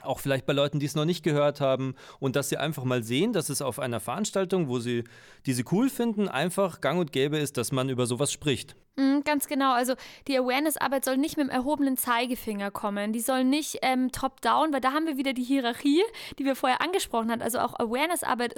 auch 0.00 0.20
vielleicht 0.20 0.46
bei 0.46 0.52
Leuten, 0.52 0.80
die 0.80 0.86
es 0.86 0.94
noch 0.94 1.04
nicht 1.04 1.22
gehört 1.22 1.60
haben 1.60 1.94
und 2.18 2.36
dass 2.36 2.48
sie 2.48 2.56
einfach 2.56 2.84
mal 2.84 3.02
sehen, 3.02 3.32
dass 3.32 3.48
es 3.48 3.62
auf 3.62 3.78
einer 3.78 4.00
Veranstaltung, 4.00 4.68
wo 4.68 4.78
sie 4.78 5.04
diese 5.46 5.64
cool 5.70 5.90
finden, 5.90 6.28
einfach 6.28 6.80
gang 6.80 6.98
und 6.98 7.12
gäbe 7.12 7.38
ist, 7.38 7.56
dass 7.56 7.72
man 7.72 7.88
über 7.88 8.06
sowas 8.06 8.32
spricht. 8.32 8.76
Mhm, 8.96 9.24
ganz 9.24 9.46
genau. 9.46 9.72
Also 9.72 9.94
die 10.28 10.36
Awareness-Arbeit 10.36 11.06
soll 11.06 11.16
nicht 11.16 11.38
mit 11.38 11.46
dem 11.46 11.50
erhobenen 11.50 11.96
Zeigefinger 11.96 12.70
kommen. 12.70 13.14
Die 13.14 13.20
soll 13.20 13.42
nicht 13.42 13.78
ähm, 13.80 14.12
top-down, 14.12 14.70
weil 14.74 14.82
da 14.82 14.92
haben 14.92 15.06
wir 15.06 15.16
wieder 15.16 15.32
die 15.32 15.42
Hierarchie, 15.42 16.02
die 16.38 16.44
wir 16.44 16.54
vorher 16.54 16.82
angesprochen 16.82 17.30
haben. 17.30 17.40
Also 17.40 17.60
auch 17.60 17.72
Awareness-Arbeit 17.78 18.54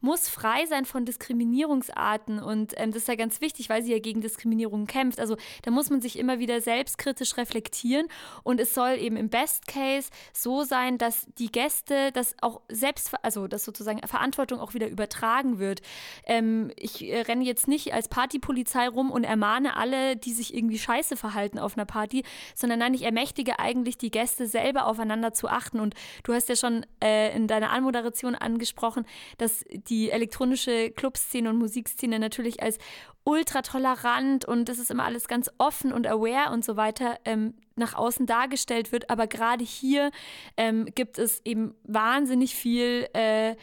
muss 0.00 0.28
frei 0.28 0.66
sein 0.66 0.86
von 0.86 1.04
Diskriminierungsarten 1.04 2.40
und 2.40 2.74
ähm, 2.76 2.90
das 2.90 3.02
ist 3.02 3.08
ja 3.08 3.14
ganz 3.14 3.40
wichtig, 3.40 3.68
weil 3.68 3.84
sie 3.84 3.92
ja 3.92 4.00
gegen 4.00 4.20
Diskriminierung 4.20 4.86
kämpft. 4.86 5.20
Also 5.20 5.36
da 5.62 5.70
muss 5.70 5.88
man 5.88 6.00
sich 6.00 6.18
immer 6.18 6.40
wieder 6.40 6.60
selbstkritisch 6.60 7.36
reflektieren 7.36 8.08
und 8.42 8.60
es 8.60 8.74
soll 8.74 8.98
eben 8.98 9.16
im 9.16 9.28
Best 9.28 9.68
Case 9.68 10.10
so 10.32 10.64
sein, 10.64 10.98
dass 10.98 11.26
die 11.38 11.52
Gäste 11.52 12.10
das 12.10 12.34
auch 12.40 12.60
selbst, 12.68 13.14
also 13.22 13.46
dass 13.46 13.64
sozusagen 13.64 14.00
Verantwortung 14.04 14.58
auch 14.58 14.74
wieder 14.74 14.88
übertragen 14.88 15.60
wird. 15.60 15.80
Ähm, 16.24 16.72
ich 16.74 17.04
äh, 17.04 17.20
renne 17.20 17.44
jetzt 17.44 17.68
nicht 17.68 17.94
als 17.94 18.08
Partypolizei 18.08 18.88
rum 18.88 19.12
und 19.12 19.22
ermahne 19.22 19.75
alle, 19.76 20.16
die 20.16 20.32
sich 20.32 20.54
irgendwie 20.54 20.78
scheiße 20.78 21.16
verhalten 21.16 21.58
auf 21.58 21.76
einer 21.76 21.86
Party, 21.86 22.24
sondern 22.54 22.78
nein, 22.78 22.94
ich 22.94 23.02
ermächtige 23.02 23.58
eigentlich 23.58 23.98
die 23.98 24.10
Gäste 24.10 24.46
selber 24.46 24.86
aufeinander 24.86 25.32
zu 25.32 25.48
achten. 25.48 25.80
Und 25.80 25.94
du 26.24 26.32
hast 26.32 26.48
ja 26.48 26.56
schon 26.56 26.84
äh, 27.02 27.34
in 27.36 27.46
deiner 27.46 27.70
Anmoderation 27.70 28.34
angesprochen, 28.34 29.06
dass 29.38 29.64
die 29.70 30.10
elektronische 30.10 30.90
Clubszene 30.90 31.50
und 31.50 31.58
Musikszene 31.58 32.18
natürlich 32.18 32.62
als 32.62 32.78
ultra 33.26 33.62
tolerant 33.62 34.44
und 34.44 34.68
das 34.68 34.78
ist 34.78 34.90
immer 34.90 35.04
alles 35.04 35.26
ganz 35.26 35.50
offen 35.58 35.92
und 35.92 36.06
aware 36.06 36.52
und 36.52 36.64
so 36.64 36.76
weiter 36.76 37.18
ähm, 37.24 37.54
nach 37.74 37.94
außen 37.94 38.24
dargestellt 38.24 38.92
wird. 38.92 39.10
Aber 39.10 39.26
gerade 39.26 39.64
hier 39.64 40.12
ähm, 40.56 40.86
gibt 40.94 41.18
es 41.18 41.40
eben 41.44 41.74
wahnsinnig 41.82 42.54
viel 42.54 43.08
äh, 43.14 43.56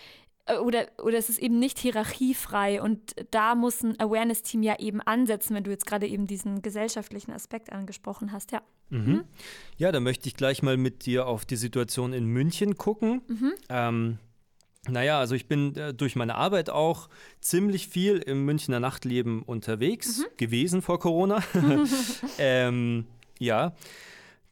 oder, 0.62 0.88
oder 1.02 1.18
es 1.18 1.30
ist 1.30 1.40
eben 1.40 1.58
nicht 1.60 1.80
hierarchiefrei 1.80 2.82
und 2.82 3.16
da 3.32 3.56
muss 3.56 3.82
ein 3.82 4.00
Awareness-Team 4.00 4.62
ja 4.62 4.78
eben 4.78 5.02
ansetzen, 5.02 5.56
wenn 5.56 5.64
du 5.64 5.72
jetzt 5.72 5.86
gerade 5.86 6.08
eben 6.08 6.28
diesen 6.28 6.62
gesellschaftlichen 6.62 7.32
Aspekt 7.32 7.72
angesprochen 7.72 8.32
hast, 8.32 8.52
ja. 8.52 8.62
Mhm. 8.90 9.00
Mhm. 9.00 9.24
Ja, 9.78 9.92
da 9.92 10.00
möchte 10.00 10.28
ich 10.28 10.36
gleich 10.36 10.62
mal 10.62 10.78
mit 10.78 11.06
dir 11.06 11.28
auf 11.28 11.46
die 11.46 11.56
Situation 11.56 12.14
in 12.14 12.26
München 12.26 12.78
gucken. 12.78 13.22
Mhm. 13.28 13.54
Ähm, 13.70 14.18
naja, 14.90 15.20
also 15.20 15.34
ich 15.34 15.48
bin 15.48 15.76
äh, 15.78 15.94
durch 15.94 16.18
meine 16.18 16.36
Arbeit 16.36 16.70
auch 16.70 17.08
ziemlich 17.40 17.88
viel 17.88 18.18
im 18.18 18.44
Münchner 18.44 18.82
Nachtleben 18.82 19.42
unterwegs 19.44 20.20
mhm. 20.20 20.38
gewesen 20.38 20.82
vor 20.82 21.00
Corona. 21.00 21.42
ähm, 22.38 23.06
ja. 23.40 23.74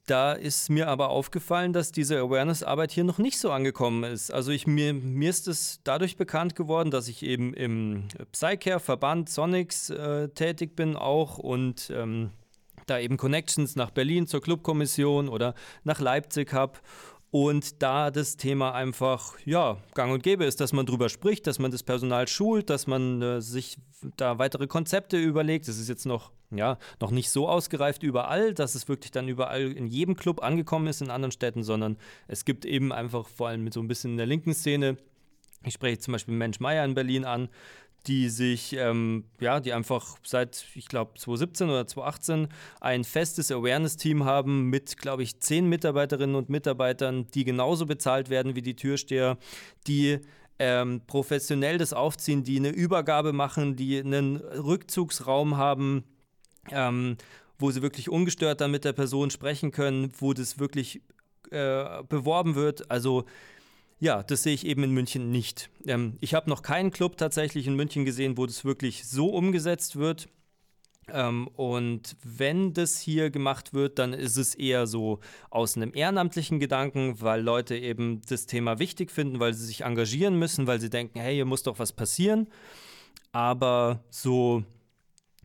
Da 0.07 0.33
ist 0.33 0.69
mir 0.69 0.87
aber 0.87 1.09
aufgefallen, 1.09 1.73
dass 1.73 1.91
diese 1.91 2.19
Awareness-Arbeit 2.19 2.91
hier 2.91 3.03
noch 3.03 3.19
nicht 3.19 3.37
so 3.37 3.51
angekommen 3.51 4.03
ist. 4.03 4.31
Also 4.31 4.51
ich, 4.51 4.65
mir, 4.65 4.93
mir 4.93 5.29
ist 5.29 5.47
es 5.47 5.79
dadurch 5.83 6.17
bekannt 6.17 6.55
geworden, 6.55 6.89
dass 6.89 7.07
ich 7.07 7.23
eben 7.23 7.53
im 7.53 8.07
Psycare-Verband 8.31 9.29
Sonics 9.29 9.91
äh, 9.91 10.29
tätig 10.29 10.75
bin 10.75 10.95
auch 10.95 11.37
und 11.37 11.91
ähm, 11.95 12.31
da 12.87 12.99
eben 12.99 13.17
Connections 13.17 13.75
nach 13.75 13.91
Berlin 13.91 14.27
zur 14.27 14.41
Clubkommission 14.41 15.29
oder 15.29 15.53
nach 15.83 15.99
Leipzig 15.99 16.51
habe 16.53 16.79
Und 17.31 17.81
da 17.81 18.11
das 18.11 18.35
Thema 18.35 18.73
einfach, 18.73 19.35
ja, 19.45 19.77
gang 19.93 20.13
und 20.13 20.21
gäbe 20.21 20.43
ist, 20.43 20.59
dass 20.59 20.73
man 20.73 20.85
drüber 20.85 21.07
spricht, 21.07 21.47
dass 21.47 21.59
man 21.59 21.71
das 21.71 21.81
Personal 21.81 22.27
schult, 22.27 22.69
dass 22.69 22.87
man 22.87 23.21
äh, 23.21 23.41
sich 23.41 23.77
da 24.17 24.37
weitere 24.37 24.67
Konzepte 24.67 25.17
überlegt. 25.17 25.69
Das 25.69 25.77
ist 25.77 25.87
jetzt 25.87 26.05
noch, 26.05 26.31
ja, 26.49 26.77
noch 26.99 27.11
nicht 27.11 27.29
so 27.29 27.47
ausgereift 27.47 28.03
überall, 28.03 28.53
dass 28.53 28.75
es 28.75 28.89
wirklich 28.89 29.11
dann 29.11 29.29
überall 29.29 29.71
in 29.71 29.87
jedem 29.87 30.17
Club 30.17 30.43
angekommen 30.43 30.87
ist 30.87 31.01
in 31.01 31.09
anderen 31.09 31.31
Städten, 31.31 31.63
sondern 31.63 31.97
es 32.27 32.43
gibt 32.43 32.65
eben 32.65 32.91
einfach 32.91 33.29
vor 33.29 33.47
allem 33.47 33.63
mit 33.63 33.73
so 33.73 33.79
ein 33.79 33.87
bisschen 33.87 34.11
in 34.11 34.17
der 34.17 34.25
linken 34.25 34.53
Szene, 34.53 34.97
ich 35.63 35.73
spreche 35.75 35.99
zum 35.99 36.13
Beispiel 36.13 36.33
Mensch 36.33 36.59
Meier 36.59 36.83
in 36.83 36.95
Berlin 36.95 37.23
an, 37.23 37.47
die 38.07 38.29
sich, 38.29 38.73
ähm, 38.73 39.25
ja, 39.39 39.59
die 39.59 39.73
einfach 39.73 40.17
seit, 40.23 40.65
ich 40.75 40.87
glaube, 40.87 41.19
2017 41.19 41.69
oder 41.69 41.85
2018 41.85 42.47
ein 42.79 43.03
festes 43.03 43.51
Awareness-Team 43.51 44.25
haben 44.25 44.69
mit, 44.69 44.97
glaube 44.97 45.23
ich, 45.23 45.39
zehn 45.39 45.67
Mitarbeiterinnen 45.67 46.35
und 46.35 46.49
Mitarbeitern, 46.49 47.27
die 47.27 47.43
genauso 47.43 47.85
bezahlt 47.85 48.29
werden 48.29 48.55
wie 48.55 48.61
die 48.61 48.75
Türsteher, 48.75 49.37
die 49.87 50.19
ähm, 50.57 51.01
professionell 51.07 51.77
das 51.77 51.93
aufziehen, 51.93 52.43
die 52.43 52.57
eine 52.57 52.69
Übergabe 52.69 53.33
machen, 53.33 53.75
die 53.75 53.99
einen 53.99 54.37
Rückzugsraum 54.37 55.57
haben, 55.57 56.03
ähm, 56.71 57.17
wo 57.57 57.71
sie 57.71 57.81
wirklich 57.81 58.09
ungestört 58.09 58.61
dann 58.61 58.71
mit 58.71 58.85
der 58.85 58.93
Person 58.93 59.29
sprechen 59.29 59.71
können, 59.71 60.11
wo 60.17 60.33
das 60.33 60.59
wirklich 60.59 61.01
äh, 61.51 62.03
beworben 62.07 62.55
wird. 62.55 62.89
Also 62.89 63.25
ja, 64.01 64.23
das 64.23 64.41
sehe 64.41 64.55
ich 64.55 64.65
eben 64.65 64.83
in 64.83 64.91
München 64.91 65.29
nicht. 65.29 65.69
Ähm, 65.85 66.17
ich 66.21 66.33
habe 66.33 66.49
noch 66.49 66.63
keinen 66.63 66.89
Club 66.89 67.17
tatsächlich 67.17 67.67
in 67.67 67.75
München 67.75 68.03
gesehen, 68.03 68.35
wo 68.35 68.47
das 68.47 68.65
wirklich 68.65 69.07
so 69.07 69.27
umgesetzt 69.27 69.95
wird. 69.95 70.27
Ähm, 71.07 71.47
und 71.49 72.17
wenn 72.23 72.73
das 72.73 72.99
hier 72.99 73.29
gemacht 73.29 73.75
wird, 73.75 73.99
dann 73.99 74.13
ist 74.13 74.37
es 74.37 74.55
eher 74.55 74.87
so 74.87 75.19
aus 75.51 75.77
einem 75.77 75.93
ehrenamtlichen 75.93 76.59
Gedanken, 76.59 77.21
weil 77.21 77.41
Leute 77.43 77.77
eben 77.77 78.21
das 78.27 78.47
Thema 78.47 78.79
wichtig 78.79 79.11
finden, 79.11 79.39
weil 79.39 79.53
sie 79.53 79.67
sich 79.67 79.81
engagieren 79.81 80.37
müssen, 80.39 80.65
weil 80.65 80.81
sie 80.81 80.89
denken, 80.89 81.19
hey, 81.19 81.35
hier 81.35 81.45
muss 81.45 81.61
doch 81.61 81.77
was 81.77 81.93
passieren. 81.93 82.47
Aber 83.31 84.03
so 84.09 84.63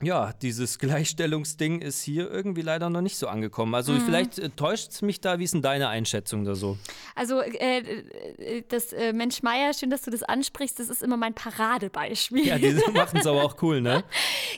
ja, 0.02 0.34
dieses 0.42 0.78
Gleichstellungsding 0.78 1.80
ist 1.80 2.02
hier 2.02 2.30
irgendwie 2.30 2.60
leider 2.60 2.90
noch 2.90 3.00
nicht 3.00 3.16
so 3.16 3.28
angekommen. 3.28 3.74
Also 3.74 3.92
mhm. 3.92 4.00
vielleicht 4.02 4.38
äh, 4.38 4.50
täuscht 4.50 4.90
es 4.90 5.02
mich 5.02 5.20
da, 5.20 5.38
wie 5.38 5.44
ist 5.44 5.54
denn 5.54 5.62
deine 5.62 5.88
Einschätzung 5.88 6.44
da 6.44 6.54
so? 6.54 6.76
Also 7.14 7.40
äh, 7.40 7.78
äh 7.78 8.62
das 8.68 8.92
äh, 8.92 9.12
Mensch 9.12 9.42
Meier, 9.42 9.72
schön, 9.72 9.90
dass 9.90 10.02
du 10.02 10.10
das 10.10 10.22
ansprichst, 10.22 10.78
das 10.78 10.90
ist 10.90 11.02
immer 11.02 11.16
mein 11.16 11.34
Paradebeispiel. 11.34 12.46
Ja, 12.46 12.58
die 12.58 12.74
machen 12.94 13.20
es 13.20 13.26
aber 13.26 13.42
auch 13.42 13.56
cool, 13.62 13.80
ne? 13.80 14.04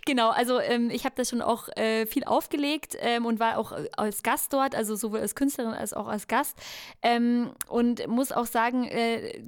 genau, 0.04 0.30
also 0.30 0.58
ähm, 0.60 0.90
ich 0.90 1.04
habe 1.04 1.14
das 1.16 1.30
schon 1.30 1.42
auch 1.42 1.68
äh, 1.76 2.06
viel 2.06 2.24
aufgelegt 2.24 2.96
ähm, 3.00 3.24
und 3.24 3.38
war 3.38 3.58
auch 3.58 3.72
äh, 3.72 3.88
als 3.96 4.22
Gast 4.22 4.52
dort, 4.52 4.74
also 4.74 4.96
sowohl 4.96 5.20
als 5.20 5.34
Künstlerin 5.34 5.72
als 5.72 5.92
auch 5.92 6.08
als 6.08 6.26
Gast. 6.26 6.56
Ähm, 7.02 7.50
und 7.68 8.06
muss 8.08 8.32
auch 8.32 8.46
sagen, 8.46 8.88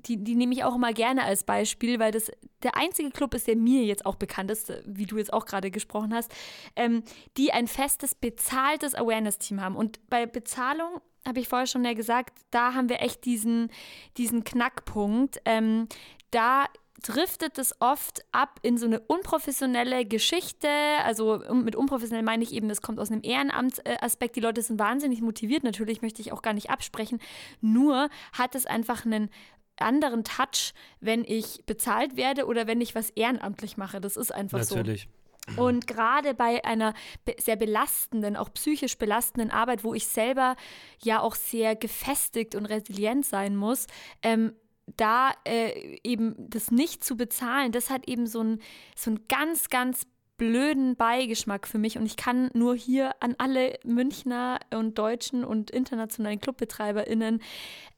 die, 0.06 0.22
die 0.22 0.34
nehme 0.34 0.54
ich 0.54 0.64
auch 0.64 0.74
immer 0.74 0.92
gerne 0.92 1.24
als 1.24 1.44
Beispiel, 1.44 1.98
weil 1.98 2.12
das 2.12 2.30
der 2.62 2.76
einzige 2.76 3.10
Club 3.10 3.34
ist, 3.34 3.46
der 3.46 3.56
mir 3.56 3.84
jetzt 3.84 4.04
auch 4.04 4.16
bekannt 4.16 4.50
ist, 4.50 4.72
wie 4.84 5.06
du 5.06 5.16
jetzt 5.16 5.32
auch 5.32 5.46
gerade 5.46 5.70
gesprochen 5.80 6.14
hast, 6.14 6.32
ähm, 6.76 7.02
die 7.36 7.52
ein 7.52 7.66
festes, 7.66 8.14
bezahltes 8.14 8.94
Awareness-Team 8.94 9.60
haben. 9.60 9.76
Und 9.76 9.98
bei 10.08 10.26
Bezahlung 10.26 11.00
habe 11.26 11.40
ich 11.40 11.48
vorher 11.48 11.66
schon 11.66 11.84
ja 11.84 11.92
gesagt, 11.92 12.38
da 12.50 12.74
haben 12.74 12.88
wir 12.88 13.00
echt 13.00 13.24
diesen, 13.24 13.70
diesen 14.16 14.44
Knackpunkt. 14.44 15.40
Ähm, 15.44 15.88
da 16.30 16.66
driftet 17.02 17.58
es 17.58 17.74
oft 17.80 18.22
ab 18.32 18.58
in 18.62 18.76
so 18.76 18.86
eine 18.86 19.00
unprofessionelle 19.00 20.04
Geschichte. 20.04 20.68
Also 21.04 21.42
mit 21.52 21.76
unprofessionell 21.76 22.24
meine 22.24 22.42
ich 22.42 22.52
eben, 22.52 22.68
das 22.68 22.82
kommt 22.82 22.98
aus 22.98 23.10
einem 23.10 23.22
Ehrenamtsaspekt. 23.22 24.36
Die 24.36 24.40
Leute 24.40 24.62
sind 24.62 24.78
wahnsinnig 24.78 25.20
motiviert, 25.20 25.64
natürlich 25.64 26.02
möchte 26.02 26.20
ich 26.22 26.32
auch 26.32 26.42
gar 26.42 26.52
nicht 26.52 26.70
absprechen. 26.70 27.20
Nur 27.60 28.08
hat 28.32 28.54
es 28.54 28.66
einfach 28.66 29.04
einen 29.04 29.30
anderen 29.78 30.24
Touch, 30.24 30.74
wenn 31.00 31.24
ich 31.24 31.64
bezahlt 31.64 32.16
werde 32.16 32.46
oder 32.46 32.66
wenn 32.66 32.80
ich 32.80 32.94
was 32.94 33.10
ehrenamtlich 33.10 33.76
mache. 33.76 34.00
Das 34.00 34.16
ist 34.16 34.32
einfach 34.32 34.58
Natürlich. 34.58 34.68
so. 34.68 34.76
Natürlich. 34.76 35.08
Und 35.56 35.86
gerade 35.86 36.34
bei 36.34 36.64
einer 36.64 36.94
sehr 37.38 37.56
belastenden, 37.56 38.36
auch 38.36 38.52
psychisch 38.52 38.98
belastenden 38.98 39.50
Arbeit, 39.50 39.84
wo 39.84 39.94
ich 39.94 40.06
selber 40.06 40.56
ja 41.02 41.20
auch 41.20 41.34
sehr 41.34 41.74
gefestigt 41.74 42.54
und 42.54 42.66
resilient 42.66 43.26
sein 43.26 43.56
muss, 43.56 43.86
ähm, 44.22 44.52
da 44.96 45.32
äh, 45.44 45.98
eben 46.04 46.34
das 46.38 46.70
nicht 46.70 47.04
zu 47.04 47.16
bezahlen, 47.16 47.72
das 47.72 47.90
hat 47.90 48.08
eben 48.08 48.26
so 48.26 48.42
ein, 48.42 48.60
so 48.96 49.14
ganz, 49.28 49.68
ganz 49.68 50.06
blöden 50.36 50.96
Beigeschmack 50.96 51.68
für 51.68 51.78
mich. 51.78 51.98
Und 51.98 52.06
ich 52.06 52.16
kann 52.16 52.50
nur 52.54 52.74
hier 52.74 53.14
an 53.20 53.34
alle 53.36 53.78
Münchner 53.84 54.58
und 54.72 54.98
deutschen 54.98 55.44
und 55.44 55.70
internationalen 55.70 56.40
ClubbetreiberInnen 56.40 57.42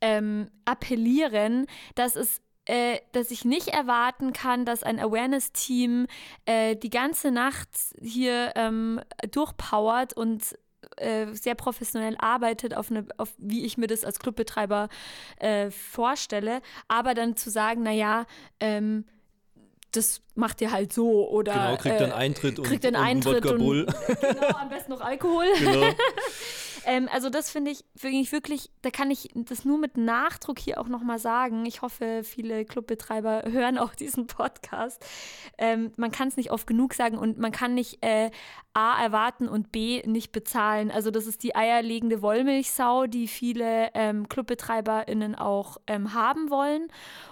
ähm, 0.00 0.48
appellieren, 0.64 1.66
dass 1.94 2.16
es 2.16 2.42
äh, 2.66 2.98
dass 3.12 3.30
ich 3.30 3.44
nicht 3.44 3.68
erwarten 3.68 4.32
kann, 4.32 4.64
dass 4.64 4.82
ein 4.82 5.00
Awareness-Team 5.00 6.06
äh, 6.46 6.76
die 6.76 6.90
ganze 6.90 7.30
Nacht 7.30 7.68
hier 8.00 8.52
ähm, 8.54 9.00
durchpowert 9.30 10.12
und 10.12 10.56
äh, 10.96 11.26
sehr 11.32 11.54
professionell 11.54 12.16
arbeitet, 12.18 12.74
auf 12.74 12.90
eine, 12.90 13.06
auf 13.16 13.34
wie 13.38 13.64
ich 13.64 13.78
mir 13.78 13.86
das 13.86 14.04
als 14.04 14.18
Clubbetreiber 14.18 14.88
äh, 15.38 15.70
vorstelle, 15.70 16.60
aber 16.88 17.14
dann 17.14 17.36
zu 17.36 17.50
sagen, 17.50 17.82
naja, 17.82 18.26
ähm, 18.60 19.06
das 19.92 20.22
macht 20.34 20.60
ihr 20.60 20.72
halt 20.72 20.92
so 20.92 21.28
oder 21.28 21.52
genau, 21.52 21.76
kriegt 21.76 22.00
dann 22.00 22.10
äh, 22.10 22.14
Eintritt 22.14 22.58
und, 22.58 22.64
kriegt 22.64 22.84
dann 22.84 22.96
Eintritt 22.96 23.44
und, 23.44 23.60
und 23.60 23.86
genau, 24.20 24.56
am 24.56 24.68
besten 24.68 24.92
noch 24.92 25.00
Alkohol. 25.00 25.46
Genau. 25.58 25.86
ähm, 26.86 27.08
also 27.12 27.30
das 27.30 27.50
finde 27.50 27.70
ich, 27.70 27.84
find 27.96 28.14
ich 28.14 28.32
wirklich, 28.32 28.70
da 28.82 28.90
kann 28.90 29.10
ich 29.10 29.30
das 29.34 29.64
nur 29.64 29.78
mit 29.78 29.96
Nachdruck 29.96 30.58
hier 30.58 30.80
auch 30.80 30.88
nochmal 30.88 31.18
sagen. 31.18 31.64
Ich 31.66 31.82
hoffe, 31.82 32.22
viele 32.24 32.64
Clubbetreiber 32.64 33.44
hören 33.50 33.78
auch 33.78 33.94
diesen 33.94 34.26
Podcast. 34.26 35.04
Ähm, 35.58 35.92
man 35.96 36.10
kann 36.10 36.28
es 36.28 36.36
nicht 36.36 36.50
oft 36.50 36.66
genug 36.66 36.94
sagen 36.94 37.18
und 37.18 37.38
man 37.38 37.52
kann 37.52 37.74
nicht 37.74 38.04
äh, 38.04 38.30
A 38.74 39.02
erwarten 39.02 39.48
und 39.48 39.70
B 39.70 40.02
nicht 40.06 40.32
bezahlen. 40.32 40.90
Also 40.90 41.10
das 41.10 41.26
ist 41.26 41.42
die 41.42 41.54
eierlegende 41.54 42.22
Wollmilchsau, 42.22 43.06
die 43.06 43.28
viele 43.28 43.90
ähm, 43.94 44.28
ClubbetreiberInnen 44.28 45.34
auch 45.34 45.76
ähm, 45.86 46.14
haben 46.14 46.50
wollen. 46.50 46.88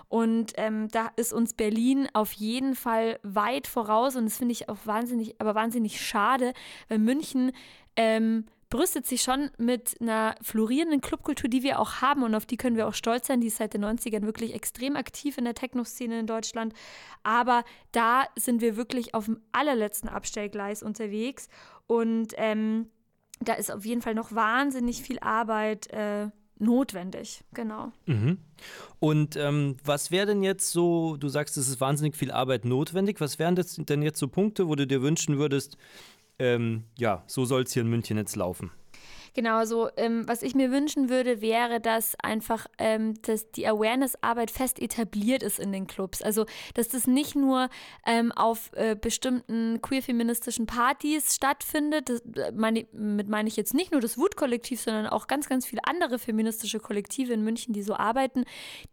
Und 0.08 0.52
ähm, 0.56 0.88
da 0.88 1.10
ist 1.16 1.32
uns 1.32 1.54
Berlin 1.54 2.08
auf 2.12 2.32
jeden 2.32 2.74
Fall 2.74 3.20
weit 3.22 3.66
voraus 3.66 4.16
und 4.16 4.24
das 4.24 4.38
finde 4.38 4.52
ich 4.52 4.68
auch 4.68 4.78
wahnsinnig, 4.84 5.40
aber 5.40 5.54
wahnsinnig 5.54 6.00
schade, 6.00 6.52
weil 6.88 6.98
München 6.98 7.52
ähm, 7.96 8.46
brüstet 8.70 9.04
sich 9.06 9.22
schon 9.22 9.50
mit 9.59 10.00
einer 10.00 10.37
florierenden 10.40 11.00
Clubkultur, 11.00 11.50
die 11.50 11.62
wir 11.62 11.80
auch 11.80 11.96
haben 12.00 12.22
und 12.22 12.35
auf 12.35 12.46
die 12.46 12.56
können 12.56 12.76
wir 12.76 12.87
auch 12.87 12.94
stolz 12.94 13.26
sein. 13.26 13.40
Die 13.40 13.48
ist 13.48 13.56
seit 13.56 13.74
den 13.74 13.85
90ern 13.85 14.22
wirklich 14.22 14.54
extrem 14.54 14.96
aktiv 14.96 15.37
in 15.37 15.44
der 15.44 15.54
Techno-Szene 15.54 16.20
in 16.20 16.26
Deutschland. 16.26 16.72
Aber 17.24 17.64
da 17.92 18.24
sind 18.37 18.62
wir 18.62 18.76
wirklich 18.76 19.14
auf 19.14 19.26
dem 19.26 19.40
allerletzten 19.52 20.09
Abstellgleis 20.09 20.83
unterwegs 20.83 21.48
und 21.87 22.33
ähm, 22.37 22.88
da 23.40 23.54
ist 23.54 23.72
auf 23.72 23.85
jeden 23.85 24.02
Fall 24.02 24.14
noch 24.14 24.35
wahnsinnig 24.35 25.02
viel 25.02 25.18
Arbeit 25.18 25.88
äh, 25.92 26.28
notwendig, 26.61 27.42
genau. 27.54 27.90
Mhm. 28.06 28.38
Und 28.98 29.37
ähm, 29.37 29.76
was 29.83 30.11
wäre 30.11 30.26
denn 30.26 30.42
jetzt 30.42 30.70
so, 30.70 31.16
du 31.16 31.28
sagst, 31.28 31.56
es 31.56 31.68
ist 31.68 31.80
wahnsinnig 31.80 32.16
viel 32.16 32.30
Arbeit 32.30 32.66
notwendig, 32.66 33.20
was 33.20 33.38
wären 33.38 33.56
das 33.56 33.74
denn 33.76 34.02
jetzt 34.02 34.18
so 34.18 34.28
Punkte, 34.28 34.68
wo 34.68 34.74
du 34.74 34.87
dir 34.87 35.02
wünschen 35.02 35.38
würdest, 35.38 35.76
ähm, 36.40 36.85
ja, 36.98 37.22
so 37.26 37.44
soll 37.44 37.62
es 37.62 37.72
hier 37.72 37.83
in 37.83 37.90
München 37.90 38.16
jetzt 38.16 38.35
laufen? 38.35 38.72
Genau, 39.35 39.64
so 39.64 39.88
ähm, 39.97 40.29
was 40.29 40.43
ich 40.43 40.55
mir 40.55 40.71
wünschen 40.73 41.09
würde, 41.09 41.40
wäre, 41.40 41.81
dass 41.81 42.16
einfach 42.21 42.66
ähm, 42.79 43.14
dass 43.23 43.51
die 43.53 43.66
Awareness-Arbeit 43.66 44.51
fest 44.51 44.81
etabliert 44.81 45.43
ist 45.43 45.59
in 45.59 45.73
den 45.73 45.87
Clubs. 45.87 46.23
Also, 46.23 46.47
dass 46.75 46.88
das 46.88 47.07
nicht 47.07 47.37
nur 47.37 47.69
ähm, 48.07 48.33
auf 48.33 48.71
äh, 48.75 48.97
bestimmten 48.97 49.81
queer-feministischen 49.83 50.66
Partys 50.66 51.37
stattfindet. 51.37 52.09
Das, 52.09 52.21
äh, 52.37 52.53
meine, 52.53 52.87
mit 52.93 53.29
meine 53.29 53.49
ich 53.49 53.57
jetzt 53.57 53.75
nicht 53.75 53.93
nur 53.93 54.01
das 54.01 54.19
Wut-Kollektiv, 54.19 54.81
sondern 54.81 55.07
auch 55.07 55.27
ganz, 55.27 55.49
ganz 55.49 55.66
viele 55.66 55.85
andere 55.85 56.19
feministische 56.19 56.81
Kollektive 56.81 57.33
in 57.33 57.43
München, 57.43 57.73
die 57.73 57.83
so 57.83 57.95
arbeiten, 57.95 58.45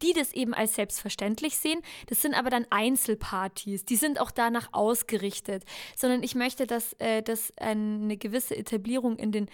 die 0.03 0.13
das 0.13 0.33
eben 0.33 0.53
als 0.53 0.75
selbstverständlich 0.75 1.57
sehen. 1.57 1.81
Das 2.07 2.21
sind 2.21 2.35
aber 2.35 2.49
dann 2.49 2.65
Einzelpartys, 2.69 3.85
die 3.85 3.95
sind 3.95 4.19
auch 4.21 4.31
danach 4.31 4.69
ausgerichtet. 4.71 5.63
Sondern 5.95 6.21
ich 6.21 6.35
möchte, 6.35 6.67
dass, 6.67 6.93
äh, 6.99 7.23
dass 7.23 7.53
eine 7.57 8.17
gewisse 8.17 8.55
Etablierung 8.55 9.17
in 9.17 9.31
den 9.31 9.49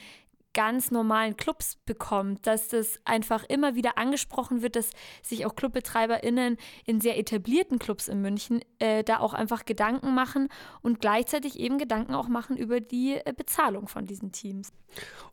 ganz 0.53 0.91
normalen 0.91 1.35
Clubs 1.37 1.77
bekommt, 1.85 2.45
dass 2.47 2.67
das 2.67 2.99
einfach 3.05 3.43
immer 3.43 3.75
wieder 3.75 3.97
angesprochen 3.97 4.61
wird, 4.61 4.75
dass 4.75 4.91
sich 5.21 5.45
auch 5.45 5.55
ClubbetreiberInnen 5.55 6.57
in 6.85 7.01
sehr 7.01 7.17
etablierten 7.17 7.79
Clubs 7.79 8.07
in 8.07 8.21
München 8.21 8.61
äh, 8.79 9.03
da 9.03 9.19
auch 9.19 9.33
einfach 9.33 9.65
Gedanken 9.65 10.13
machen 10.13 10.49
und 10.81 10.99
gleichzeitig 10.99 11.59
eben 11.59 11.77
Gedanken 11.77 12.13
auch 12.13 12.27
machen 12.27 12.57
über 12.57 12.79
die 12.79 13.15
äh, 13.15 13.33
Bezahlung 13.35 13.87
von 13.87 14.05
diesen 14.05 14.31
Teams. 14.31 14.71